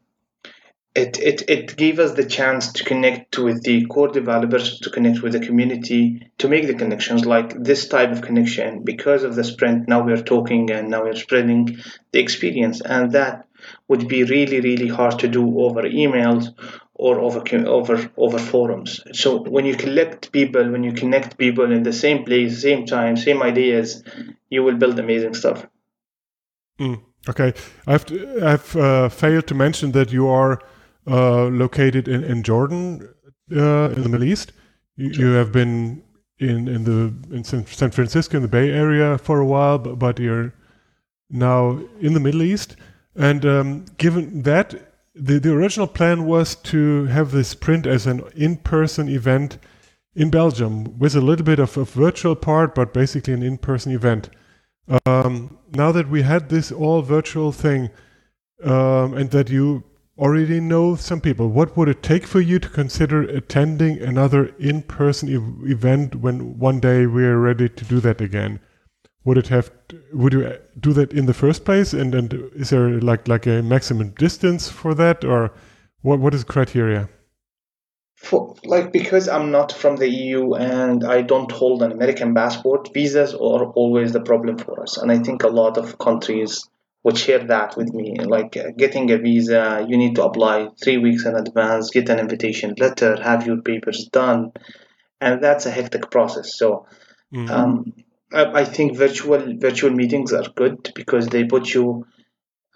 it, 0.95 1.19
it, 1.19 1.49
it 1.49 1.77
gave 1.77 1.99
us 1.99 2.13
the 2.13 2.25
chance 2.25 2.73
to 2.73 2.85
connect 2.85 3.39
with 3.39 3.63
the 3.63 3.87
core 3.87 4.09
developers, 4.09 4.81
to 4.81 4.91
connect 4.91 5.23
with 5.23 5.33
the 5.33 5.41
community, 5.41 6.31
to 6.39 6.49
make 6.49 6.67
the 6.67 6.75
connections 6.75 7.25
like 7.25 7.55
this 7.63 7.89
type 7.89 8.11
of 8.11 8.23
connection. 8.23 8.83
Because 8.83 9.23
of 9.23 9.37
the 9.37 9.45
sprint, 9.45 9.89
now 9.89 10.05
we're 10.05 10.23
talking 10.23 10.71
and 10.71 10.91
now 10.91 11.05
we're 11.05 11.15
spreading 11.15 11.79
the 12.13 12.19
experience, 12.19 12.81
and 12.81 13.13
that 13.13 13.47
would 13.87 14.09
be 14.09 14.25
really 14.25 14.61
really 14.61 14.89
hard 14.89 15.19
to 15.19 15.29
do 15.29 15.61
over 15.61 15.83
emails 15.83 16.55
or 16.95 17.21
over 17.21 17.43
over 17.67 18.11
over 18.17 18.39
forums. 18.39 19.01
So 19.13 19.43
when 19.43 19.67
you 19.67 19.77
collect 19.77 20.33
people, 20.33 20.71
when 20.71 20.85
you 20.85 20.93
connect 20.93 21.39
people 21.39 21.71
in 21.71 21.83
the 21.83 21.93
same 21.93 22.25
place, 22.25 22.63
same 22.63 22.87
time, 22.87 23.17
same 23.17 23.43
ideas, 23.43 24.03
you 24.51 24.65
will 24.65 24.77
build 24.77 24.99
amazing 24.99 25.35
stuff. 25.35 25.67
Mm, 26.81 27.03
okay, 27.29 27.53
I've 27.87 28.07
I've 28.43 28.77
uh, 28.77 29.09
failed 29.09 29.47
to 29.47 29.55
mention 29.55 29.93
that 29.93 30.13
you 30.13 30.29
are 30.29 30.61
located 31.17 32.09
in 32.09 32.25
in 32.25 32.43
Jordan, 32.43 33.09
uh, 33.55 33.91
in 33.91 34.03
the 34.03 34.09
Middle 34.09 34.27
East. 34.27 34.53
You, 34.97 35.11
you, 35.11 35.27
have 35.33 35.53
been 35.53 36.03
in 36.39 36.69
in 36.69 36.85
the 36.85 37.35
in 37.35 37.45
San 37.45 37.65
Francisco 37.65 38.37
in 38.37 38.43
the 38.43 38.49
Bay 38.49 38.71
Area 38.71 39.19
for 39.19 39.41
a 39.41 39.47
while, 39.47 39.79
but, 39.79 39.99
but 39.99 40.19
you're 40.19 40.53
now 41.31 41.81
in 42.01 42.15
the 42.15 42.21
Middle 42.21 42.43
East. 42.43 42.77
And 43.15 43.45
um, 43.45 43.85
given 43.97 44.43
that, 44.43 44.75
the, 45.15 45.41
the 45.41 45.53
original 45.53 45.89
plan 45.89 46.25
was 46.25 46.55
to 46.55 47.07
have 47.07 47.33
this 47.33 47.55
print 47.55 47.87
as 47.87 48.07
an 48.07 48.23
in 48.37 48.57
person 48.57 49.09
event 49.09 49.59
in 50.15 50.31
Belgium 50.31 50.99
with 50.99 51.15
a 51.17 51.21
little 51.21 51.45
bit 51.45 51.59
of 51.59 51.77
a 51.77 51.85
virtual 51.85 52.37
part, 52.37 52.75
but 52.75 52.95
basically 52.95 53.35
an 53.35 53.43
in 53.43 53.59
person 53.59 53.93
event. 53.93 54.31
Um, 55.05 55.59
now 55.73 55.93
that 55.93 56.09
we 56.09 56.23
had 56.23 56.49
this 56.49 56.73
all 56.73 57.03
virtual 57.03 57.53
thing 57.53 57.91
um, 58.65 59.15
and 59.15 59.31
that 59.31 59.51
you 59.51 59.85
already 60.19 60.61
know 60.61 60.97
some 60.97 61.21
people, 61.21 61.49
what 61.49 61.77
would 61.77 61.89
it 61.89 62.03
take 62.03 62.27
for 62.27 62.41
you 62.41 62.59
to 62.59 62.69
consider 62.69 63.23
attending 63.23 64.01
another 64.01 64.55
in 64.59 64.83
person 64.83 65.29
e- 65.29 65.71
event 65.71 66.17
when 66.17 66.59
one 66.59 66.81
day 66.81 67.07
we're 67.07 67.39
ready 67.39 67.69
to 67.69 67.85
do 67.85 68.01
that 68.01 68.21
again? 68.21 68.61
would 69.29 69.37
it 69.37 69.49
have 69.49 69.71
would 70.15 70.33
you 70.33 70.47
uh, 70.47 70.57
do 70.81 70.95
that 70.95 71.13
in 71.13 71.27
the 71.27 71.35
first 71.35 71.67
place 71.67 71.93
and 71.93 72.15
and 72.15 72.33
is 72.55 72.71
there 72.71 73.01
like 73.01 73.29
like 73.29 73.47
a 73.47 73.63
maximum 73.63 74.09
distance 74.11 74.69
for 74.69 74.95
that 74.95 75.23
or 75.23 75.53
what 76.01 76.19
what 76.19 76.35
is 76.35 76.45
criteria 76.45 77.09
For, 78.17 78.57
like 78.65 78.91
because 78.93 79.29
I'm 79.29 79.51
not 79.53 79.71
from 79.71 79.97
the 79.97 80.09
EU 80.09 80.55
and 80.55 81.05
I 81.05 81.23
don't 81.23 81.53
hold 81.53 81.83
an 81.83 81.93
American 81.93 82.35
passport, 82.35 82.89
visas 82.93 83.33
are 83.35 83.65
always 83.81 84.11
the 84.13 84.25
problem 84.31 84.59
for 84.59 84.83
us. 84.83 84.97
And 85.01 85.13
I 85.13 85.19
think 85.27 85.45
a 85.45 85.55
lot 85.61 85.79
of 85.79 85.99
countries 85.99 86.69
would 87.09 87.17
share 87.17 87.45
that 87.47 87.75
with 87.75 87.95
me. 87.95 88.17
Like 88.21 88.55
uh, 88.59 88.71
getting 88.77 89.11
a 89.11 89.17
visa, 89.17 89.87
you 89.89 89.97
need 89.97 90.17
to 90.17 90.25
apply 90.25 90.69
three 90.83 90.99
weeks 90.99 91.25
in 91.25 91.35
advance, 91.37 91.89
get 91.89 92.11
an 92.11 92.19
invitation 92.19 92.75
letter, 92.77 93.17
have 93.23 93.47
your 93.47 93.63
papers 93.63 94.11
done, 94.13 94.53
and 95.19 95.43
that's 95.43 95.65
a 95.65 95.71
hectic 95.71 96.11
process. 96.11 96.59
So, 96.59 96.87
mm-hmm. 97.35 97.51
um, 97.51 97.95
I, 98.31 98.61
I, 98.61 98.65
think 98.67 98.95
virtual 98.95 99.55
virtual 99.57 99.91
meetings 99.91 100.35
are 100.35 100.45
good 100.55 100.93
because 100.95 101.29
they 101.29 101.45
put 101.45 101.73
you. 101.73 102.07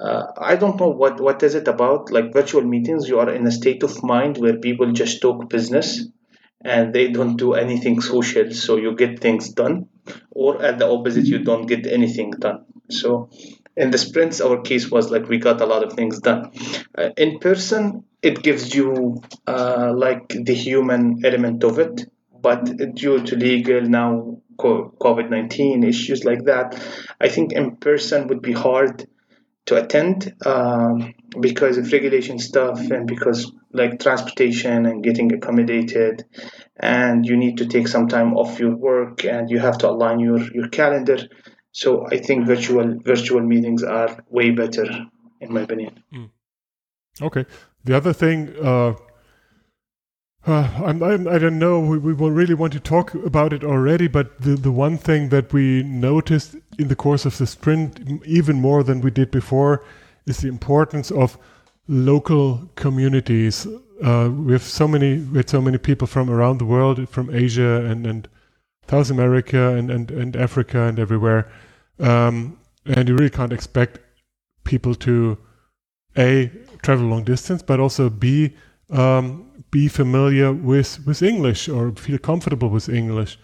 Uh, 0.00 0.24
I 0.38 0.56
don't 0.56 0.80
know 0.80 0.88
what 0.88 1.20
what 1.20 1.42
is 1.42 1.54
it 1.54 1.68
about 1.68 2.10
like 2.10 2.32
virtual 2.32 2.62
meetings. 2.62 3.06
You 3.10 3.18
are 3.18 3.30
in 3.30 3.46
a 3.46 3.52
state 3.60 3.82
of 3.82 4.02
mind 4.02 4.38
where 4.38 4.56
people 4.56 4.92
just 4.92 5.20
talk 5.20 5.50
business, 5.50 6.06
and 6.64 6.94
they 6.94 7.08
don't 7.08 7.36
do 7.36 7.52
anything 7.52 8.00
social, 8.00 8.50
so 8.52 8.78
you 8.78 8.96
get 8.96 9.20
things 9.20 9.50
done, 9.50 9.88
or 10.30 10.62
at 10.62 10.78
the 10.78 10.88
opposite, 10.88 11.26
you 11.26 11.40
don't 11.40 11.66
get 11.66 11.86
anything 11.86 12.30
done. 12.30 12.64
So 12.88 13.28
in 13.76 13.90
the 13.90 13.98
sprints 13.98 14.40
our 14.40 14.60
case 14.60 14.90
was 14.90 15.10
like 15.10 15.28
we 15.28 15.38
got 15.38 15.60
a 15.60 15.66
lot 15.66 15.82
of 15.82 15.92
things 15.94 16.20
done. 16.20 16.52
Uh, 16.96 17.10
in 17.16 17.38
person 17.38 18.04
it 18.22 18.42
gives 18.42 18.74
you 18.74 19.20
uh, 19.46 19.92
like 19.94 20.28
the 20.28 20.54
human 20.54 21.24
element 21.24 21.64
of 21.64 21.78
it. 21.78 22.08
But 22.40 22.94
due 22.94 23.22
to 23.24 23.36
legal 23.36 23.82
now 23.82 24.38
covid-19 24.58 25.84
issues 25.88 26.24
like 26.24 26.44
that 26.44 26.78
i 27.20 27.28
think 27.28 27.52
in 27.52 27.74
person 27.76 28.28
would 28.28 28.42
be 28.42 28.52
hard 28.52 29.08
to 29.66 29.82
attend 29.82 30.34
um, 30.44 31.14
because 31.40 31.78
of 31.78 31.92
regulation 31.92 32.38
stuff 32.38 32.90
and 32.90 33.06
because 33.06 33.52
like 33.72 34.00
transportation 34.00 34.86
and 34.86 35.02
getting 35.02 35.32
accommodated. 35.32 36.24
And 36.76 37.24
you 37.24 37.36
need 37.36 37.58
to 37.58 37.66
take 37.66 37.86
some 37.86 38.08
time 38.08 38.34
off 38.34 38.58
your 38.58 38.74
work 38.74 39.24
and 39.24 39.50
you 39.50 39.60
have 39.60 39.78
to 39.78 39.88
align 39.88 40.18
your, 40.18 40.40
your 40.52 40.68
calendar 40.68 41.18
so 41.72 42.06
I 42.06 42.18
think 42.18 42.46
virtual 42.46 42.98
virtual 43.00 43.40
meetings 43.40 43.82
are 43.82 44.22
way 44.30 44.50
better, 44.50 44.86
in 45.40 45.52
my 45.52 45.62
opinion. 45.62 46.02
Mm. 46.14 46.30
Okay. 47.20 47.46
The 47.84 47.96
other 47.96 48.12
thing, 48.12 48.54
uh, 48.62 48.94
uh, 50.46 50.68
I'm, 50.84 51.02
I'm, 51.02 51.28
I 51.28 51.38
do 51.38 51.50
not 51.50 51.58
know, 51.58 51.80
we, 51.80 51.98
we 51.98 52.30
really 52.30 52.54
want 52.54 52.72
to 52.74 52.80
talk 52.80 53.14
about 53.14 53.52
it 53.52 53.64
already, 53.64 54.08
but 54.08 54.40
the, 54.40 54.54
the 54.54 54.72
one 54.72 54.98
thing 54.98 55.28
that 55.30 55.52
we 55.52 55.82
noticed 55.82 56.56
in 56.78 56.88
the 56.88 56.96
course 56.96 57.24
of 57.24 57.38
the 57.38 57.46
sprint, 57.46 58.00
even 58.26 58.60
more 58.60 58.82
than 58.82 59.00
we 59.00 59.10
did 59.10 59.30
before, 59.30 59.84
is 60.26 60.38
the 60.38 60.48
importance 60.48 61.10
of 61.10 61.38
local 61.88 62.70
communities. 62.76 63.66
Uh, 64.02 64.30
we 64.32 64.52
have 64.52 64.62
so 64.62 64.86
many, 64.86 65.18
we 65.18 65.38
had 65.38 65.50
so 65.50 65.60
many 65.60 65.78
people 65.78 66.06
from 66.06 66.28
around 66.28 66.58
the 66.58 66.64
world, 66.64 67.08
from 67.08 67.34
Asia 67.34 67.84
and, 67.84 68.06
and 68.06 68.28
South 68.88 69.10
America 69.10 69.74
and, 69.76 69.90
and, 69.90 70.10
and 70.10 70.36
Africa 70.36 70.82
and 70.82 70.98
everywhere. 70.98 71.50
Um, 71.98 72.58
and 72.84 73.08
you 73.08 73.16
really 73.16 73.30
can't 73.30 73.52
expect 73.52 74.00
people 74.64 74.94
to 74.96 75.38
a 76.16 76.50
travel 76.82 77.06
long 77.06 77.24
distance, 77.24 77.62
but 77.62 77.80
also 77.80 78.10
b 78.10 78.54
um, 78.90 79.50
be 79.70 79.88
familiar 79.88 80.52
with 80.52 81.04
with 81.06 81.22
English 81.22 81.68
or 81.68 81.92
feel 81.92 82.18
comfortable 82.18 82.68
with 82.68 82.88
English. 82.88 83.38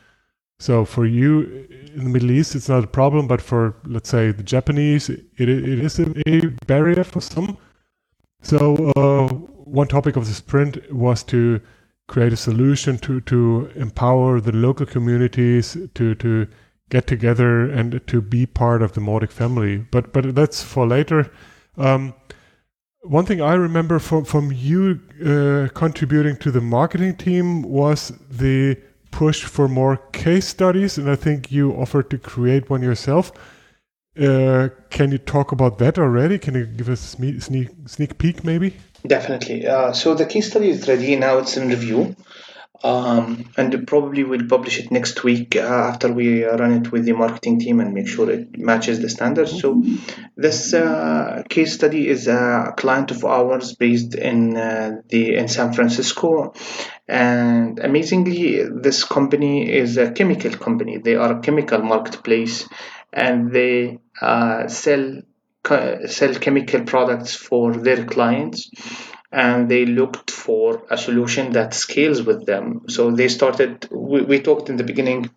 So 0.60 0.84
for 0.84 1.06
you 1.06 1.66
in 1.94 2.04
the 2.04 2.10
Middle 2.10 2.32
East, 2.32 2.54
it's 2.56 2.68
not 2.68 2.84
a 2.84 2.88
problem, 2.88 3.26
but 3.28 3.40
for 3.40 3.76
let's 3.84 4.08
say 4.08 4.32
the 4.32 4.42
Japanese, 4.42 5.08
it, 5.08 5.24
it 5.38 5.48
is 5.48 6.00
a, 6.00 6.48
barrier 6.66 7.04
for 7.04 7.20
some. 7.20 7.56
So 8.42 8.92
uh, 8.96 9.28
one 9.28 9.88
topic 9.88 10.16
of 10.16 10.26
the 10.26 10.34
sprint 10.34 10.92
was 10.92 11.22
to 11.24 11.60
create 12.08 12.32
a 12.32 12.36
solution 12.36 12.98
to 12.98 13.20
to 13.20 13.70
empower 13.76 14.40
the 14.40 14.52
local 14.52 14.86
communities 14.86 15.76
to 15.94 16.14
to 16.16 16.48
get 16.90 17.06
together 17.06 17.70
and 17.70 18.00
to 18.06 18.20
be 18.20 18.46
part 18.46 18.82
of 18.82 18.92
the 18.92 19.00
Mautic 19.00 19.30
family. 19.30 19.78
But 19.90 20.12
but 20.12 20.34
that's 20.34 20.62
for 20.62 20.86
later. 20.86 21.30
Um, 21.76 22.14
one 23.02 23.26
thing 23.26 23.40
I 23.40 23.54
remember 23.54 23.98
from 23.98 24.24
from 24.24 24.50
you 24.52 25.00
uh, 25.24 25.68
contributing 25.74 26.36
to 26.38 26.50
the 26.50 26.60
marketing 26.60 27.16
team 27.16 27.62
was 27.62 28.12
the 28.30 28.76
push 29.10 29.44
for 29.44 29.68
more 29.68 29.96
case 30.12 30.46
studies, 30.48 30.98
and 30.98 31.08
I 31.10 31.16
think 31.16 31.52
you 31.52 31.72
offered 31.72 32.10
to 32.10 32.18
create 32.18 32.70
one 32.70 32.82
yourself. 32.82 33.32
Uh, 34.18 34.68
can 34.90 35.12
you 35.12 35.18
talk 35.18 35.52
about 35.52 35.78
that 35.78 35.98
already? 35.98 36.38
Can 36.38 36.54
you 36.54 36.66
give 36.66 36.88
us 36.88 37.14
a 37.14 37.40
sneak 37.40 37.70
sneak 37.86 38.18
peek, 38.18 38.44
maybe? 38.44 38.76
Definitely. 39.06 39.66
Uh, 39.66 39.92
so 39.92 40.14
the 40.14 40.26
case 40.26 40.50
study 40.50 40.70
is 40.70 40.88
ready 40.88 41.16
now. 41.16 41.38
It's 41.38 41.56
in 41.56 41.68
review 41.68 42.16
um, 42.84 43.50
and 43.56 43.86
probably 43.88 44.22
we'll 44.22 44.46
publish 44.46 44.78
it 44.78 44.90
next 44.90 45.24
week 45.24 45.56
uh, 45.56 45.60
after 45.60 46.12
we 46.12 46.44
run 46.44 46.72
it 46.72 46.92
with 46.92 47.04
the 47.04 47.12
marketing 47.12 47.58
team 47.58 47.80
and 47.80 47.92
make 47.92 48.06
sure 48.06 48.30
it 48.30 48.56
matches 48.56 49.00
the 49.00 49.08
standards. 49.08 49.60
So 49.60 49.82
this 50.36 50.72
uh, 50.74 51.42
case 51.48 51.74
study 51.74 52.06
is 52.08 52.28
a 52.28 52.74
client 52.76 53.10
of 53.10 53.24
ours 53.24 53.74
based 53.74 54.14
in 54.14 54.56
uh, 54.56 55.02
the 55.08 55.34
in 55.34 55.48
San 55.48 55.72
Francisco, 55.72 56.54
and 57.08 57.80
amazingly, 57.80 58.62
this 58.62 59.02
company 59.02 59.68
is 59.68 59.96
a 59.96 60.12
chemical 60.12 60.52
company. 60.52 60.98
They 60.98 61.16
are 61.16 61.38
a 61.38 61.40
chemical 61.40 61.82
marketplace, 61.82 62.68
and 63.12 63.50
they 63.50 63.98
uh, 64.22 64.68
sell 64.68 65.22
sell 65.68 66.34
chemical 66.34 66.84
products 66.84 67.34
for 67.34 67.72
their 67.72 68.04
clients 68.04 68.70
and 69.30 69.68
they 69.68 69.84
looked 69.84 70.30
for 70.30 70.82
a 70.90 70.96
solution 70.96 71.52
that 71.52 71.74
scales 71.74 72.22
with 72.22 72.46
them. 72.46 72.82
So 72.88 73.10
they 73.10 73.28
started, 73.28 73.88
we, 73.90 74.22
we 74.22 74.40
talked 74.40 74.70
in 74.70 74.76
the 74.76 74.84
beginning 74.84 75.30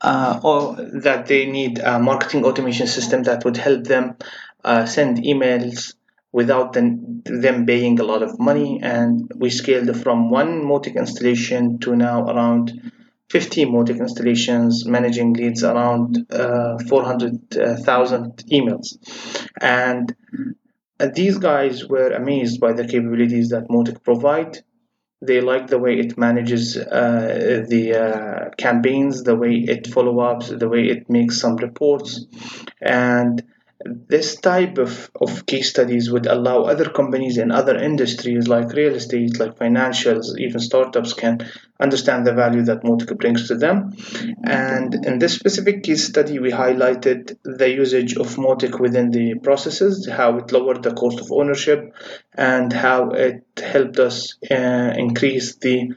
uh, 0.00 0.40
or 0.42 0.76
that 0.76 1.26
they 1.26 1.46
need 1.46 1.78
a 1.78 1.98
marketing 1.98 2.44
automation 2.44 2.86
system 2.86 3.22
that 3.24 3.44
would 3.44 3.56
help 3.56 3.84
them 3.84 4.16
uh, 4.64 4.84
send 4.86 5.18
emails 5.18 5.94
without 6.32 6.72
them, 6.72 7.22
them 7.24 7.64
paying 7.66 7.98
a 8.00 8.04
lot 8.04 8.22
of 8.22 8.38
money. 8.38 8.80
And 8.82 9.30
we 9.34 9.50
scaled 9.50 9.96
from 10.02 10.30
one 10.30 10.62
Mautic 10.64 10.96
installation 10.96 11.78
to 11.80 11.96
now 11.96 12.24
around 12.24 12.92
50 13.30 13.66
Mautic 13.66 13.98
installations, 13.98 14.86
managing 14.86 15.32
leads 15.32 15.64
around 15.64 16.26
uh, 16.30 16.78
400,000 16.88 18.44
emails. 18.52 18.96
And 19.60 20.14
and 20.98 21.14
these 21.14 21.36
guys 21.36 21.84
were 21.84 22.10
amazed 22.12 22.58
by 22.60 22.72
the 22.72 22.86
capabilities 22.86 23.50
that 23.50 23.68
Mautic 23.68 24.02
provide. 24.02 24.58
They 25.20 25.40
like 25.40 25.66
the 25.66 25.78
way 25.78 25.98
it 25.98 26.16
manages 26.16 26.76
uh, 26.76 27.64
the 27.68 27.94
uh, 27.94 28.50
campaigns, 28.56 29.22
the 29.22 29.34
way 29.34 29.56
it 29.56 29.86
follow 29.86 30.20
ups, 30.20 30.48
the 30.48 30.68
way 30.68 30.88
it 30.88 31.10
makes 31.10 31.40
some 31.40 31.56
reports, 31.56 32.24
and 32.80 33.42
this 33.84 34.36
type 34.36 34.78
of, 34.78 35.10
of 35.20 35.44
case 35.44 35.68
studies 35.70 36.10
would 36.10 36.26
allow 36.26 36.62
other 36.62 36.88
companies 36.88 37.36
in 37.36 37.50
other 37.50 37.76
industries 37.76 38.48
like 38.48 38.72
real 38.72 38.94
estate, 38.94 39.38
like 39.38 39.58
financials, 39.58 40.38
even 40.38 40.60
startups 40.60 41.12
can 41.12 41.46
understand 41.78 42.26
the 42.26 42.32
value 42.32 42.62
that 42.62 42.82
Mautic 42.82 43.16
brings 43.18 43.48
to 43.48 43.54
them. 43.54 43.92
And 44.42 44.94
in 45.06 45.18
this 45.18 45.34
specific 45.34 45.82
case 45.82 46.06
study, 46.06 46.38
we 46.38 46.50
highlighted 46.50 47.36
the 47.44 47.70
usage 47.70 48.16
of 48.16 48.34
Mautic 48.36 48.80
within 48.80 49.10
the 49.10 49.34
processes, 49.34 50.08
how 50.08 50.38
it 50.38 50.52
lowered 50.52 50.82
the 50.82 50.94
cost 50.94 51.20
of 51.20 51.30
ownership, 51.30 51.94
and 52.32 52.72
how 52.72 53.10
it 53.10 53.44
helped 53.62 53.98
us 53.98 54.36
uh, 54.50 54.94
increase 54.96 55.56
the 55.56 55.92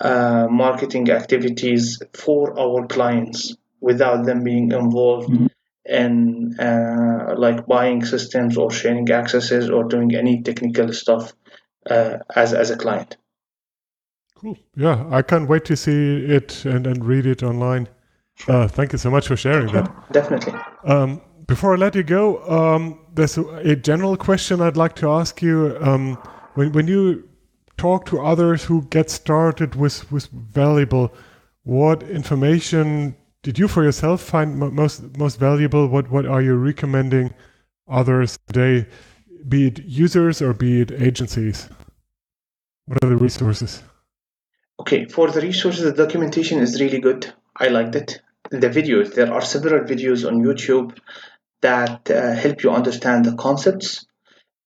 uh, 0.00 0.46
marketing 0.48 1.10
activities 1.10 2.00
for 2.12 2.58
our 2.58 2.86
clients 2.86 3.56
without 3.80 4.24
them 4.24 4.44
being 4.44 4.70
involved. 4.70 5.28
Mm-hmm 5.28 5.46
in 5.88 6.58
uh, 6.58 7.34
like 7.36 7.66
buying 7.66 8.04
systems 8.04 8.56
or 8.56 8.70
sharing 8.70 9.10
accesses 9.10 9.70
or 9.70 9.84
doing 9.84 10.14
any 10.14 10.42
technical 10.42 10.92
stuff 10.92 11.32
uh, 11.90 12.18
as 12.34 12.52
as 12.52 12.70
a 12.70 12.76
client. 12.76 13.16
Cool. 14.34 14.58
Yeah, 14.76 15.06
I 15.10 15.22
can't 15.22 15.48
wait 15.48 15.64
to 15.66 15.76
see 15.76 16.24
it 16.24 16.64
and, 16.64 16.86
and 16.86 17.04
read 17.04 17.26
it 17.26 17.42
online. 17.42 17.88
Uh, 18.48 18.68
thank 18.68 18.92
you 18.92 18.98
so 18.98 19.10
much 19.10 19.26
for 19.26 19.36
sharing 19.36 19.72
that. 19.72 19.90
Definitely. 20.12 20.52
Um, 20.84 21.22
before 21.46 21.74
I 21.74 21.76
let 21.76 21.94
you 21.94 22.02
go, 22.02 22.42
um, 22.48 23.00
there's 23.14 23.38
a, 23.38 23.44
a, 23.58 23.76
general 23.76 24.16
question 24.16 24.60
I'd 24.60 24.76
like 24.76 24.94
to 24.96 25.08
ask 25.10 25.40
you. 25.40 25.76
Um, 25.80 26.16
when 26.54 26.72
when 26.72 26.86
you 26.86 27.28
talk 27.78 28.04
to 28.06 28.20
others 28.20 28.64
who 28.64 28.82
get 28.90 29.10
started 29.10 29.74
with 29.74 30.10
with 30.12 30.28
valuable, 30.28 31.14
what 31.62 32.02
information 32.02 33.16
did 33.46 33.60
you 33.60 33.68
for 33.68 33.84
yourself 33.84 34.20
find 34.20 34.58
most 34.58 35.16
most 35.16 35.38
valuable? 35.38 35.86
What 35.86 36.10
what 36.10 36.26
are 36.26 36.42
you 36.42 36.56
recommending 36.56 37.32
others 37.86 38.40
today, 38.48 38.88
be 39.46 39.68
it 39.68 39.78
users 39.84 40.42
or 40.42 40.52
be 40.52 40.80
it 40.80 40.90
agencies? 40.90 41.68
What 42.86 43.04
are 43.04 43.08
the 43.08 43.16
resources? 43.16 43.84
Okay, 44.80 45.04
for 45.04 45.30
the 45.30 45.40
resources, 45.40 45.84
the 45.84 45.92
documentation 45.92 46.58
is 46.58 46.80
really 46.80 46.98
good. 46.98 47.32
I 47.56 47.68
liked 47.68 47.94
it. 47.94 48.20
The 48.50 48.68
videos, 48.78 49.14
there 49.14 49.32
are 49.32 49.40
several 49.42 49.84
videos 49.84 50.26
on 50.26 50.42
YouTube 50.42 50.98
that 51.60 52.10
uh, 52.10 52.34
help 52.34 52.64
you 52.64 52.72
understand 52.72 53.26
the 53.26 53.36
concepts 53.36 54.06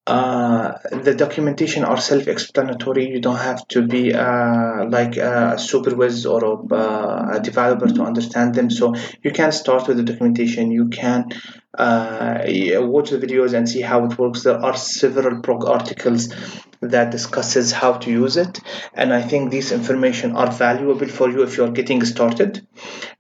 uh, 0.07 0.79
the 0.91 1.15
documentation 1.15 1.85
are 1.85 2.01
self-explanatory. 2.01 3.09
You 3.11 3.21
don't 3.21 3.37
have 3.37 3.67
to 3.69 3.87
be 3.87 4.15
uh, 4.15 4.87
like 4.89 5.17
a 5.17 5.59
supervisor 5.59 6.31
or 6.31 6.45
a, 6.45 6.75
uh, 6.75 7.31
a, 7.35 7.41
developer 7.41 7.87
to 7.87 8.03
understand 8.03 8.55
them. 8.55 8.71
So 8.71 8.95
you 9.23 9.31
can 9.31 9.53
start 9.53 9.87
with 9.87 9.99
the 9.99 10.03
documentation. 10.03 10.71
You 10.71 10.89
can 10.89 11.29
uh, 11.77 12.43
watch 12.81 13.11
the 13.11 13.19
videos 13.19 13.53
and 13.53 13.69
see 13.69 13.83
how 13.83 14.07
it 14.07 14.19
works. 14.19 14.43
There 14.43 14.59
are 14.59 14.77
several 14.77 15.41
blog 15.43 15.67
articles 15.67 16.35
that 16.81 17.11
discusses 17.11 17.71
how 17.71 17.93
to 17.93 18.11
use 18.11 18.39
it, 18.39 18.59
and 18.95 19.13
I 19.13 19.21
think 19.21 19.51
these 19.51 19.71
information 19.71 20.35
are 20.35 20.51
valuable 20.51 21.07
for 21.09 21.31
you 21.31 21.43
if 21.43 21.59
you 21.59 21.65
are 21.65 21.71
getting 21.71 22.03
started. 22.05 22.67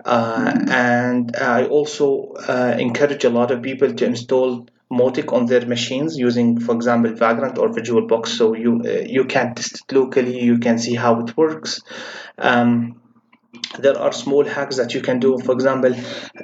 Uh, 0.03 0.65
and 0.71 1.37
I 1.37 1.67
also 1.67 2.33
uh, 2.49 2.75
encourage 2.79 3.25
a 3.25 3.31
lot 3.31 3.51
of 3.51 3.61
people 3.61 3.93
to 3.93 4.07
install 4.07 4.67
Mautic 4.91 5.33
on 5.33 5.47
their 5.47 5.67
machines 5.67 6.17
using, 6.17 6.59
for 6.61 6.75
example, 6.75 7.13
Vagrant 7.13 7.59
or 7.59 7.69
VirtualBox. 7.69 8.27
So 8.27 8.55
you 8.55 8.83
uh, 8.85 9.05
you 9.17 9.25
can 9.25 9.55
test 9.55 9.83
it 9.83 9.93
locally. 9.93 10.41
You 10.41 10.59
can 10.59 10.79
see 10.79 10.95
how 10.95 11.21
it 11.21 11.37
works. 11.37 11.81
Um, 12.39 13.01
there 13.79 13.99
are 13.99 14.13
small 14.13 14.45
hacks 14.45 14.77
that 14.77 14.95
you 14.95 15.01
can 15.01 15.21
do. 15.21 15.39
For 15.39 15.53
example, 15.53 15.95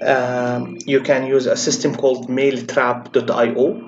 um, 0.00 0.78
you 0.86 1.00
can 1.00 1.26
use 1.26 1.46
a 1.46 1.56
system 1.56 1.94
called 1.94 2.28
mailtrap.io. 2.28 3.86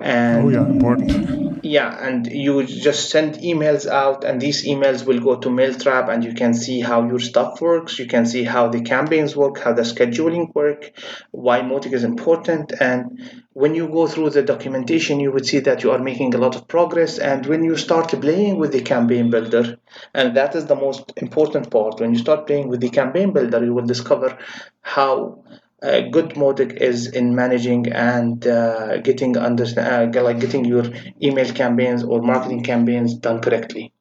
And 0.00 0.44
oh 0.44 0.48
yeah, 0.48 0.66
important. 0.66 1.49
Yeah, 1.62 1.94
and 2.06 2.26
you 2.26 2.64
just 2.64 3.10
send 3.10 3.34
emails 3.34 3.86
out, 3.86 4.24
and 4.24 4.40
these 4.40 4.66
emails 4.66 5.04
will 5.04 5.20
go 5.20 5.36
to 5.36 5.48
Mailtrap, 5.48 6.08
and 6.08 6.24
you 6.24 6.32
can 6.32 6.54
see 6.54 6.80
how 6.80 7.06
your 7.06 7.18
stuff 7.18 7.60
works. 7.60 7.98
You 7.98 8.06
can 8.06 8.24
see 8.24 8.44
how 8.44 8.68
the 8.68 8.80
campaigns 8.80 9.36
work, 9.36 9.58
how 9.58 9.74
the 9.74 9.82
scheduling 9.82 10.54
work, 10.54 10.90
why 11.32 11.60
Mautic 11.60 11.92
is 11.92 12.04
important, 12.04 12.72
and 12.80 13.42
when 13.52 13.74
you 13.74 13.88
go 13.88 14.06
through 14.06 14.30
the 14.30 14.42
documentation, 14.42 15.20
you 15.20 15.32
would 15.32 15.44
see 15.44 15.58
that 15.60 15.82
you 15.82 15.90
are 15.90 15.98
making 15.98 16.34
a 16.34 16.38
lot 16.38 16.56
of 16.56 16.66
progress. 16.66 17.18
And 17.18 17.44
when 17.44 17.62
you 17.64 17.76
start 17.76 18.08
playing 18.08 18.58
with 18.58 18.72
the 18.72 18.80
campaign 18.80 19.28
builder, 19.28 19.76
and 20.14 20.36
that 20.36 20.54
is 20.54 20.66
the 20.66 20.76
most 20.76 21.12
important 21.16 21.70
part, 21.70 22.00
when 22.00 22.14
you 22.14 22.18
start 22.20 22.46
playing 22.46 22.68
with 22.68 22.80
the 22.80 22.90
campaign 22.90 23.32
builder, 23.32 23.62
you 23.62 23.74
will 23.74 23.86
discover 23.86 24.38
how 24.80 25.44
uh, 25.82 26.00
good 26.10 26.30
Mautic 26.30 26.76
is 26.76 27.06
in 27.06 27.34
managing 27.34 27.92
and 27.92 28.46
uh, 28.46 28.98
getting 28.98 29.36
under, 29.36 29.64
uh, 29.64 30.22
like 30.22 30.40
getting 30.40 30.64
your 30.64 30.84
email 31.22 31.52
campaigns 31.52 32.02
or 32.04 32.20
marketing 32.20 32.62
campaigns 32.62 33.14
done 33.14 33.40
correctly. 33.40 33.92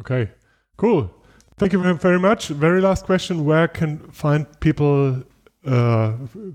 Okay, 0.00 0.30
cool. 0.76 1.10
Thank 1.58 1.72
you 1.72 1.94
very 1.94 2.18
much. 2.18 2.48
Very 2.48 2.80
last 2.80 3.04
question: 3.04 3.44
Where 3.44 3.68
can 3.68 3.98
find 4.10 4.46
people 4.60 5.22
uh, 5.64 6.14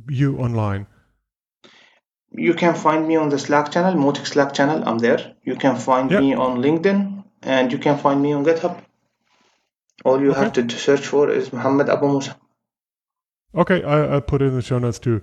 you 0.09 0.37
online? 0.37 0.87
You 2.31 2.53
can 2.53 2.75
find 2.75 3.07
me 3.07 3.15
on 3.15 3.29
the 3.29 3.39
Slack 3.39 3.71
channel, 3.71 3.93
Mautic 3.93 4.27
Slack 4.27 4.53
channel. 4.53 4.83
I'm 4.85 4.97
there. 4.97 5.35
You 5.43 5.55
can 5.55 5.77
find 5.77 6.11
yep. 6.11 6.19
me 6.19 6.33
on 6.33 6.57
LinkedIn, 6.57 7.23
and 7.43 7.71
you 7.71 7.77
can 7.77 7.97
find 7.97 8.21
me 8.21 8.33
on 8.33 8.43
GitHub. 8.43 8.81
All 10.03 10.21
you 10.21 10.31
okay. 10.31 10.41
have 10.41 10.53
to 10.53 10.69
search 10.69 11.07
for 11.07 11.29
is 11.29 11.53
Mohammed 11.53 11.89
Abu 11.89 12.07
Musa. 12.09 12.35
Okay, 13.57 13.83
I, 13.83 14.13
will 14.13 14.21
put 14.21 14.41
it 14.43 14.45
in 14.45 14.55
the 14.55 14.61
show 14.61 14.77
notes 14.77 14.99
too. 14.99 15.21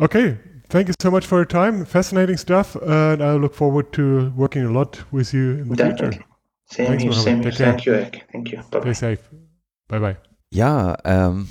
Okay, 0.00 0.38
thank 0.70 0.88
you 0.88 0.94
so 1.02 1.10
much 1.10 1.26
for 1.26 1.36
your 1.36 1.44
time. 1.44 1.84
Fascinating 1.84 2.38
stuff, 2.38 2.76
and 2.76 3.22
I 3.22 3.34
look 3.34 3.54
forward 3.54 3.92
to 3.92 4.32
working 4.34 4.64
a 4.64 4.70
lot 4.70 5.04
with 5.12 5.34
you 5.34 5.58
in 5.58 5.68
the 5.68 5.76
Definitely. 5.76 6.12
future. 6.12 6.24
Same 6.70 6.86
Thanks, 6.86 7.02
here, 7.02 7.12
same 7.12 7.42
here. 7.42 7.52
Thank 7.52 7.84
you, 7.84 7.94
Eric. 7.94 8.26
Thank 8.32 8.52
you. 8.52 8.62
Bye 8.70 8.80
Stay 8.80 8.92
safe. 8.94 9.18
Bye 9.88 9.98
bye. 9.98 10.16
Ja, 10.50 10.96
ähm, 11.04 11.46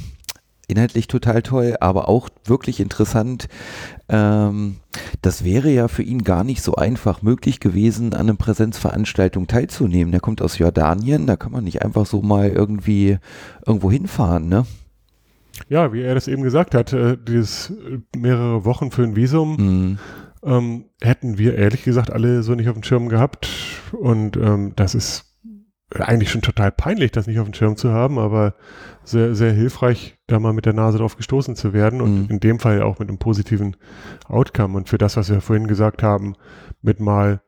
inhaltlich 0.68 1.08
total 1.08 1.44
toll, 1.44 1.76
aber 1.80 2.10
auch 2.10 2.30
wirklich 2.46 2.80
interessant. 2.80 3.48
Ähm, 4.08 4.78
das 5.22 5.44
wäre 5.44 5.70
ja 5.70 5.88
für 5.88 6.04
ihn 6.04 6.24
gar 6.24 6.44
nicht 6.44 6.64
so 6.64 6.76
einfach 6.76 7.22
möglich 7.22 7.60
gewesen, 7.60 8.14
an 8.14 8.22
einer 8.22 8.36
Präsenzveranstaltung 8.36 9.46
teilzunehmen. 9.46 10.12
Der 10.12 10.22
kommt 10.22 10.42
aus 10.42 10.58
Jordanien, 10.58 11.28
da 11.28 11.36
kann 11.36 11.52
man 11.52 11.64
nicht 11.64 11.84
einfach 11.84 12.08
so 12.08 12.24
mal 12.24 12.50
irgendwie 12.50 13.20
irgendwo 13.68 13.92
hinfahren, 13.92 14.48
ne? 14.48 14.66
Ja, 15.68 15.94
wie 15.94 16.02
er 16.02 16.16
das 16.16 16.28
eben 16.28 16.44
gesagt 16.44 16.74
hat, 16.74 16.94
äh, 16.94 17.18
dieses 17.18 17.74
mehrere 18.16 18.66
Wochen 18.66 18.92
für 18.92 19.04
ein 19.04 19.16
Visum 19.16 19.56
mhm. 19.58 20.00
ähm, 20.44 20.86
hätten 21.02 21.38
wir 21.38 21.56
ehrlich 21.56 21.84
gesagt 21.84 22.12
alle 22.12 22.44
so 22.44 22.56
nicht 22.56 22.70
auf 22.70 22.76
dem 22.76 22.84
Schirm 22.84 23.10
gehabt. 23.10 23.50
Und 23.92 24.38
ähm, 24.38 24.74
das 24.76 24.96
ist 24.96 25.30
eigentlich 25.92 26.30
schon 26.30 26.42
total 26.42 26.72
peinlich, 26.72 27.12
das 27.12 27.28
nicht 27.28 27.40
auf 27.40 27.50
dem 27.50 27.54
Schirm 27.54 27.76
zu 27.76 27.92
haben, 27.92 28.20
aber 28.20 28.54
sehr, 29.04 29.34
sehr 29.34 29.52
hilfreich, 29.52 30.18
da 30.28 30.40
mal 30.40 30.54
mit 30.54 30.66
der 30.66 30.74
Nase 30.74 31.00
drauf 31.00 31.18
gestoßen 31.18 31.56
zu 31.56 31.74
werden 31.74 32.00
und 32.02 32.24
mhm. 32.24 32.30
in 32.30 32.40
dem 32.40 32.60
Fall 32.60 32.82
auch 32.84 33.00
mit 33.00 33.10
einem 33.10 33.18
positiven 33.18 33.76
Outcome. 34.28 34.78
Und 34.78 34.90
für 34.90 35.00
das, 35.00 35.18
was 35.18 35.30
wir 35.30 35.42
vorhin 35.42 35.68
gesagt 35.68 36.04
haben, 36.04 36.36
mit 36.82 37.00
mal 37.00 37.42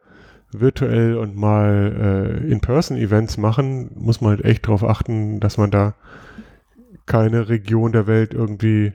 virtuell 0.51 1.17
und 1.17 1.35
mal 1.35 2.41
äh, 2.43 2.51
In-Person-Events 2.51 3.37
machen, 3.37 3.91
muss 3.95 4.21
man 4.21 4.31
halt 4.31 4.45
echt 4.45 4.65
darauf 4.67 4.83
achten, 4.83 5.39
dass 5.39 5.57
man 5.57 5.71
da 5.71 5.93
keine 7.05 7.49
Region 7.49 7.91
der 7.91 8.07
Welt 8.07 8.33
irgendwie 8.33 8.93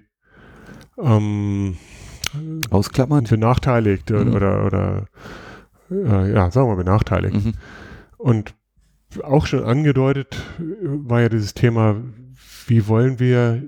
ähm, 0.98 1.76
ausklammert, 2.70 3.28
benachteiligt 3.28 4.10
mhm. 4.10 4.34
oder, 4.34 4.66
oder 4.66 5.06
äh, 5.90 6.32
ja, 6.32 6.50
sagen 6.50 6.68
wir 6.68 6.76
benachteiligt. 6.76 7.44
Mhm. 7.44 7.54
Und 8.18 8.54
auch 9.22 9.46
schon 9.46 9.64
angedeutet 9.64 10.36
war 10.58 11.20
ja 11.20 11.28
dieses 11.28 11.54
Thema, 11.54 11.96
wie 12.66 12.88
wollen 12.88 13.18
wir 13.18 13.62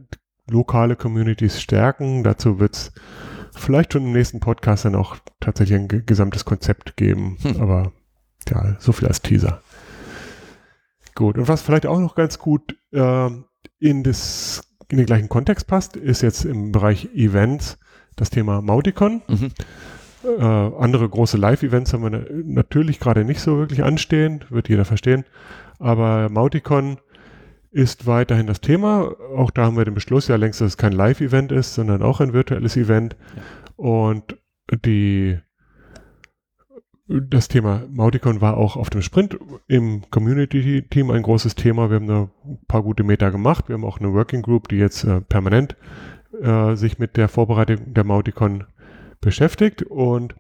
lokale 0.50 0.96
Communities 0.96 1.60
stärken? 1.60 2.24
Dazu 2.24 2.58
wird 2.58 2.74
es 2.74 2.92
vielleicht 3.54 3.92
schon 3.92 4.04
im 4.04 4.12
nächsten 4.12 4.40
Podcast 4.40 4.84
dann 4.84 4.94
auch 4.94 5.16
tatsächlich 5.40 5.78
ein 5.78 5.88
gesamtes 6.06 6.44
Konzept 6.44 6.96
geben. 6.96 7.38
Hm. 7.42 7.60
Aber 7.60 7.92
ja, 8.48 8.76
so 8.78 8.92
viel 8.92 9.08
als 9.08 9.22
Teaser. 9.22 9.62
Gut, 11.14 11.36
und 11.36 11.48
was 11.48 11.62
vielleicht 11.62 11.86
auch 11.86 11.98
noch 11.98 12.14
ganz 12.14 12.38
gut 12.38 12.76
äh, 12.92 13.30
in, 13.78 14.02
das, 14.02 14.62
in 14.88 14.98
den 14.98 15.06
gleichen 15.06 15.28
Kontext 15.28 15.66
passt, 15.66 15.96
ist 15.96 16.22
jetzt 16.22 16.44
im 16.44 16.72
Bereich 16.72 17.08
Events 17.14 17.78
das 18.16 18.30
Thema 18.30 18.62
Mauticon. 18.62 19.22
Mhm. 19.28 19.50
Äh, 20.24 20.42
andere 20.42 21.08
große 21.08 21.36
Live-Events 21.36 21.92
haben 21.92 22.02
wir 22.02 22.26
natürlich 22.44 22.98
gerade 22.98 23.24
nicht 23.24 23.40
so 23.40 23.58
wirklich 23.58 23.84
anstehen, 23.84 24.44
wird 24.50 24.68
jeder 24.68 24.84
verstehen. 24.84 25.24
Aber 25.78 26.28
Mauticon 26.28 26.98
ist 27.70 28.06
weiterhin 28.06 28.46
das 28.46 28.60
Thema. 28.60 29.14
Auch 29.36 29.50
da 29.50 29.66
haben 29.66 29.76
wir 29.76 29.84
den 29.84 29.94
Beschluss 29.94 30.28
ja 30.28 30.36
längst, 30.36 30.60
dass 30.60 30.68
es 30.68 30.76
kein 30.76 30.92
Live-Event 30.92 31.52
ist, 31.52 31.74
sondern 31.74 32.02
auch 32.02 32.20
ein 32.20 32.32
virtuelles 32.32 32.76
Event. 32.76 33.16
Ja. 33.36 33.42
Und 33.76 34.36
die 34.84 35.38
das 37.08 37.48
Thema 37.48 37.82
Mauticon 37.90 38.42
war 38.42 38.58
auch 38.58 38.76
auf 38.76 38.90
dem 38.90 39.00
Sprint 39.00 39.38
im 39.66 40.02
Community-Team 40.10 41.10
ein 41.10 41.22
großes 41.22 41.54
Thema. 41.54 41.88
Wir 41.88 41.96
haben 41.96 42.06
da 42.06 42.28
ein 42.44 42.58
paar 42.68 42.82
gute 42.82 43.02
Meter 43.02 43.30
gemacht. 43.30 43.68
Wir 43.68 43.74
haben 43.74 43.84
auch 43.84 43.98
eine 43.98 44.12
Working 44.12 44.42
Group, 44.42 44.68
die 44.68 44.76
jetzt 44.76 45.04
äh, 45.04 45.22
permanent 45.22 45.74
äh, 46.42 46.74
sich 46.74 46.98
mit 46.98 47.16
der 47.16 47.28
Vorbereitung 47.28 47.94
der 47.94 48.04
Mauticon 48.04 48.64
beschäftigt. 49.22 49.82
Und 49.82 50.34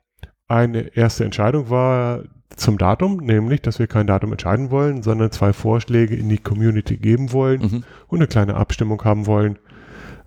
eine 0.46 0.94
erste 0.94 1.24
Entscheidung 1.24 1.70
war 1.70 2.24
zum 2.54 2.76
Datum, 2.76 3.18
nämlich, 3.18 3.62
dass 3.62 3.78
wir 3.78 3.86
kein 3.86 4.06
Datum 4.06 4.32
entscheiden 4.32 4.70
wollen, 4.70 5.02
sondern 5.02 5.30
zwei 5.30 5.54
Vorschläge 5.54 6.16
in 6.16 6.28
die 6.28 6.38
Community 6.38 6.96
geben 6.96 7.32
wollen 7.32 7.62
mhm. 7.62 7.84
und 8.08 8.18
eine 8.18 8.26
kleine 8.26 8.54
Abstimmung 8.54 9.02
haben 9.04 9.26
wollen, 9.26 9.56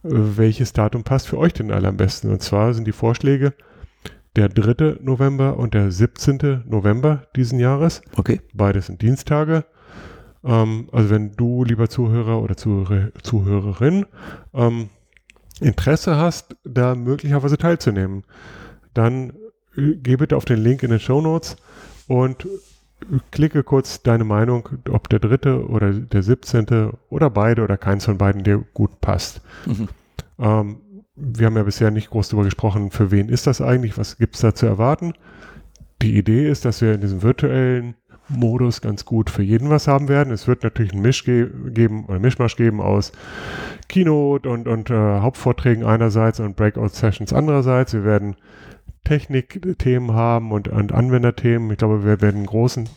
äh, 0.03 0.09
welches 0.09 0.73
Datum 0.73 1.03
passt 1.03 1.27
für 1.27 1.37
euch 1.37 1.53
denn 1.53 1.71
alle 1.71 1.87
am 1.87 1.97
besten. 1.97 2.31
Und 2.31 2.41
zwar 2.41 2.73
sind 2.73 2.87
die 2.87 2.93
Vorschläge 2.93 3.53
der 4.35 4.49
3. 4.49 4.97
November 5.01 5.57
und 5.57 5.73
der 5.73 5.91
17. 5.91 6.63
November 6.65 7.27
diesen 7.35 7.59
Jahres. 7.59 8.01
Okay. 8.15 8.41
Beides 8.53 8.87
sind 8.87 9.01
Dienstage. 9.01 9.65
Ähm, 10.43 10.89
also 10.91 11.09
wenn 11.09 11.33
du, 11.33 11.63
lieber 11.63 11.89
Zuhörer 11.89 12.41
oder 12.41 12.55
Zuhörer, 12.55 13.11
Zuhörerin, 13.21 14.05
ähm, 14.53 14.89
Interesse 15.59 16.15
hast, 16.17 16.55
da 16.63 16.95
möglicherweise 16.95 17.57
teilzunehmen, 17.57 18.23
dann 18.93 19.33
äh, 19.75 19.95
geh 20.01 20.15
bitte 20.15 20.37
auf 20.37 20.45
den 20.45 20.59
Link 20.59 20.83
in 20.83 20.89
den 20.89 20.99
Show 20.99 21.21
Notes 21.21 21.57
und 22.07 22.47
klicke 23.31 23.63
kurz 23.63 24.01
deine 24.03 24.23
Meinung, 24.23 24.69
ob 24.89 25.09
der 25.09 25.19
dritte 25.19 25.67
oder 25.67 25.91
der 25.91 26.23
17. 26.23 26.91
oder 27.09 27.29
beide 27.29 27.63
oder 27.63 27.77
keins 27.77 28.05
von 28.05 28.17
beiden 28.17 28.43
dir 28.43 28.63
gut 28.73 29.01
passt. 29.01 29.41
Mhm. 29.65 29.89
Ähm, 30.39 30.77
wir 31.21 31.45
haben 31.45 31.57
ja 31.57 31.63
bisher 31.63 31.91
nicht 31.91 32.09
groß 32.09 32.29
darüber 32.29 32.45
gesprochen, 32.45 32.91
für 32.91 33.11
wen 33.11 33.29
ist 33.29 33.47
das 33.47 33.61
eigentlich, 33.61 33.97
was 33.97 34.17
gibt 34.17 34.35
es 34.35 34.41
da 34.41 34.55
zu 34.55 34.65
erwarten. 34.65 35.13
Die 36.01 36.17
Idee 36.17 36.49
ist, 36.49 36.65
dass 36.65 36.81
wir 36.81 36.93
in 36.93 37.01
diesem 37.01 37.21
virtuellen 37.21 37.95
Modus 38.27 38.81
ganz 38.81 39.05
gut 39.05 39.29
für 39.29 39.43
jeden 39.43 39.69
was 39.69 39.87
haben 39.87 40.07
werden. 40.07 40.33
Es 40.33 40.47
wird 40.47 40.63
natürlich 40.63 40.93
einen 40.93 41.01
Misch 41.01 41.23
ge 41.23 41.49
geben, 41.69 42.05
oder 42.05 42.19
Mischmasch 42.19 42.55
geben 42.55 42.81
aus 42.81 43.11
Keynote 43.89 44.49
und, 44.49 44.67
und 44.67 44.89
äh, 44.89 45.19
Hauptvorträgen 45.19 45.85
einerseits 45.85 46.39
und 46.39 46.55
Breakout-Sessions 46.55 47.33
andererseits. 47.33 47.93
Wir 47.93 48.03
werden 48.03 48.35
Technikthemen 49.03 50.13
haben 50.13 50.51
und, 50.51 50.69
und 50.69 50.91
Anwenderthemen. 50.91 51.71
Ich 51.71 51.77
glaube, 51.77 52.03
wir 52.05 52.21
werden 52.21 52.37
einen 52.37 52.45
großen 52.45 52.89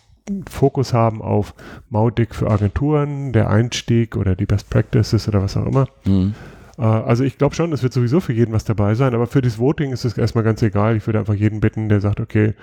Fokus 0.49 0.95
haben 0.95 1.20
auf 1.20 1.55
Mautic 1.91 2.35
für 2.35 2.51
Agenturen, 2.51 3.33
der 3.33 3.51
Einstieg 3.51 4.16
oder 4.16 4.35
die 4.35 4.47
Best 4.47 4.70
Practices 4.70 5.29
oder 5.29 5.43
was 5.43 5.57
auch 5.57 5.66
immer. 5.66 5.87
Mhm. 6.05 6.35
Äh, 6.79 6.83
also 6.83 7.25
ich 7.25 7.39
glaube 7.39 7.55
schon, 7.55 7.72
es 7.72 7.83
wird 7.83 7.93
sowieso 7.93 8.20
für 8.20 8.33
jeden 8.33 8.53
was 8.53 8.64
dabei 8.64 8.95
sein, 8.95 9.14
aber 9.14 9.27
für 9.27 9.43
das 9.43 9.59
Voting 9.59 9.93
ist 9.93 10.05
es 10.05 10.16
erstmal 10.16 10.45
ganz 10.45 10.62
egal. 10.62 10.97
Ich 10.97 11.07
würde 11.07 11.18
einfach 11.18 11.35
jeden 11.35 11.61
bitten, 11.61 11.89
der 11.89 12.01
sagt, 12.01 12.20
okay, 12.20 12.55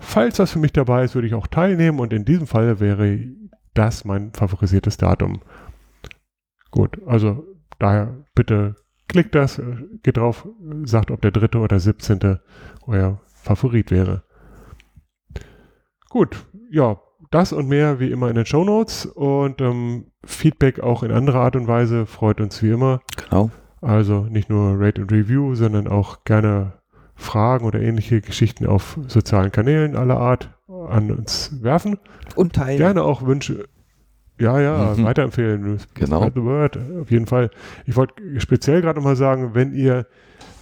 falls 0.00 0.36
das 0.36 0.52
für 0.52 0.58
mich 0.58 0.72
dabei 0.72 1.04
ist, 1.04 1.14
würde 1.14 1.28
ich 1.28 1.34
auch 1.34 1.46
teilnehmen 1.46 2.00
und 2.00 2.12
in 2.12 2.24
diesem 2.24 2.46
Fall 2.46 2.80
wäre 2.80 3.18
das 3.74 4.04
mein 4.04 4.32
favorisiertes 4.32 4.96
Datum. 4.96 5.40
Gut, 6.70 6.98
also 7.06 7.44
daher 7.78 8.24
bitte 8.34 8.76
klickt 9.08 9.34
das, 9.34 9.58
äh, 9.58 9.76
geht 10.02 10.16
drauf, 10.16 10.46
sagt, 10.84 11.10
ob 11.10 11.20
der 11.20 11.32
dritte 11.32 11.58
oder 11.58 11.80
17. 11.80 12.38
euer 12.86 13.20
Favorit 13.26 13.90
wäre. 13.90 14.22
Gut, 16.08 16.44
ja, 16.70 17.00
das 17.30 17.52
und 17.52 17.68
mehr 17.68 18.00
wie 18.00 18.10
immer 18.10 18.28
in 18.28 18.34
den 18.34 18.46
Show 18.46 18.64
Notes 18.64 19.06
und 19.06 19.60
ähm, 19.60 20.06
Feedback 20.24 20.80
auch 20.80 21.02
in 21.02 21.12
anderer 21.12 21.40
Art 21.40 21.56
und 21.56 21.66
Weise 21.68 22.06
freut 22.06 22.40
uns 22.40 22.62
wie 22.62 22.70
immer. 22.70 23.00
Genau. 23.28 23.50
Also 23.80 24.26
nicht 24.30 24.50
nur 24.50 24.74
Rate 24.78 25.00
und 25.02 25.12
Review, 25.12 25.54
sondern 25.54 25.88
auch 25.88 26.24
gerne 26.24 26.72
Fragen 27.14 27.64
oder 27.66 27.80
ähnliche 27.80 28.20
Geschichten 28.20 28.66
auf 28.66 28.98
sozialen 29.06 29.52
Kanälen 29.52 29.96
aller 29.96 30.18
Art 30.18 30.50
an 30.88 31.10
uns 31.10 31.62
werfen. 31.62 31.98
Und 32.34 32.54
teilen. 32.54 32.78
Gerne 32.78 33.02
auch 33.02 33.24
Wünsche. 33.26 33.68
Ja, 34.38 34.58
ja, 34.60 34.94
Mhm. 34.96 35.04
weiterempfehlen. 35.04 35.78
Genau. 35.94 36.20
Spread 36.20 36.34
the 36.34 36.42
word, 36.42 36.78
auf 37.02 37.10
jeden 37.10 37.26
Fall. 37.26 37.50
Ich 37.86 37.94
wollte 37.96 38.14
speziell 38.40 38.80
gerade 38.80 38.98
nochmal 38.98 39.16
sagen, 39.16 39.54
wenn 39.54 39.74
ihr 39.74 40.06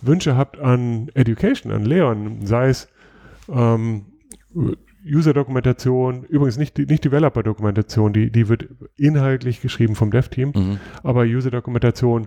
Wünsche 0.03 0.37
habt 0.37 0.59
an 0.59 1.11
Education, 1.15 1.73
an 1.73 1.85
Leon, 1.85 2.45
sei 2.45 2.69
es 2.71 2.89
ähm, 3.49 4.07
User-Dokumentation, 5.11 6.25
übrigens 6.25 6.59
nicht, 6.59 6.77
die- 6.77 6.87
nicht 6.87 7.05
Developer-Dokumentation, 7.05 8.13
die, 8.13 8.31
die 8.31 8.49
wird 8.49 8.69
inhaltlich 8.97 9.61
geschrieben 9.61 9.95
vom 9.95 10.11
Dev-Team, 10.11 10.53
Mhm. 10.55 10.79
aber 11.03 11.23
User-Dokumentation, 11.23 12.27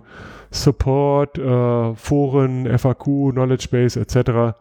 Support, 0.50 1.38
äh, 1.38 1.94
Foren, 1.94 2.66
FAQ, 2.66 3.32
Knowledge 3.32 3.68
Base 3.70 3.98
etc. 4.00 4.54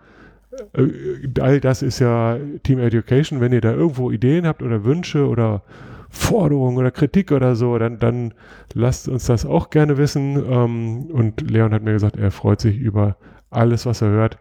Äh, 0.74 1.40
all 1.40 1.60
das 1.60 1.82
ist 1.82 2.00
ja 2.00 2.38
Team 2.64 2.80
Education. 2.80 3.40
Wenn 3.42 3.54
ihr 3.54 3.62
da 3.62 3.72
irgendwo 3.74 4.12
Ideen 4.12 4.46
habt 4.46 4.62
oder 4.64 4.84
Wünsche 4.84 5.28
oder 5.28 5.64
Forderungen 6.10 6.78
oder 6.78 6.92
Kritik 6.92 7.32
oder 7.32 7.56
so, 7.56 7.78
dann, 7.78 7.98
dann 8.00 8.34
lasst 8.74 9.08
uns 9.08 9.26
das 9.26 9.46
auch 9.46 9.70
gerne 9.70 9.98
wissen. 9.98 10.44
Ähm, 10.50 11.06
und 11.12 11.50
Leon 11.50 11.74
hat 11.74 11.84
mir 11.84 11.94
gesagt, 11.94 12.18
er 12.18 12.32
freut 12.32 12.60
sich 12.60 12.78
über 12.78 13.16
alles, 13.50 13.86
was 13.86 14.02
er 14.02 14.10
hört. 14.10 14.38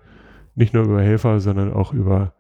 Nicht 0.57 0.75
nur 0.75 0.83
über 0.85 1.01
Helfer, 1.01 1.39
sondern 1.41 1.73
auch 1.73 1.93
über 1.93 2.33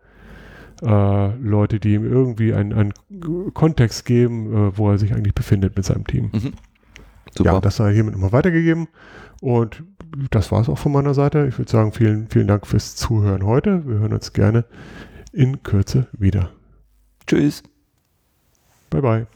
äh, 0.83 1.37
Leute, 1.37 1.81
die 1.81 1.95
ihm 1.95 2.05
irgendwie 2.05 2.55
einen, 2.55 2.73
einen 2.73 3.53
Kontext 3.55 4.05
geben, 4.05 4.53
äh, 4.53 4.79
wo 4.79 4.91
er 4.91 4.99
sich 4.99 5.15
eigentlich 5.15 5.35
befindet 5.35 5.77
mit 5.77 5.85
seinem 5.85 6.07
Team. 6.07 6.31
Super. 7.37 7.53
Ja, 7.53 7.61
das 7.61 7.77
sei 7.77 7.93
hiermit 7.93 8.15
nochmal 8.15 8.33
weitergegeben. 8.33 8.89
Und 9.41 9.85
das 10.31 10.53
war 10.53 10.61
es 10.61 10.69
auch 10.69 10.79
von 10.79 10.93
meiner 10.93 11.15
Seite. 11.15 11.47
Ich 11.47 11.59
würde 11.59 11.71
sagen, 11.71 11.93
vielen, 11.93 12.29
vielen 12.29 12.47
Dank 12.47 12.67
fürs 12.67 12.97
Zuhören 12.97 13.45
heute. 13.45 13.87
Wir 13.87 13.99
hören 13.99 14.13
uns 14.13 14.33
gerne 14.33 14.65
in 15.33 15.63
Kürze 15.63 16.09
wieder. 16.13 16.51
Tschüss. 17.27 17.63
Bye 18.91 19.03
bye. 19.03 19.27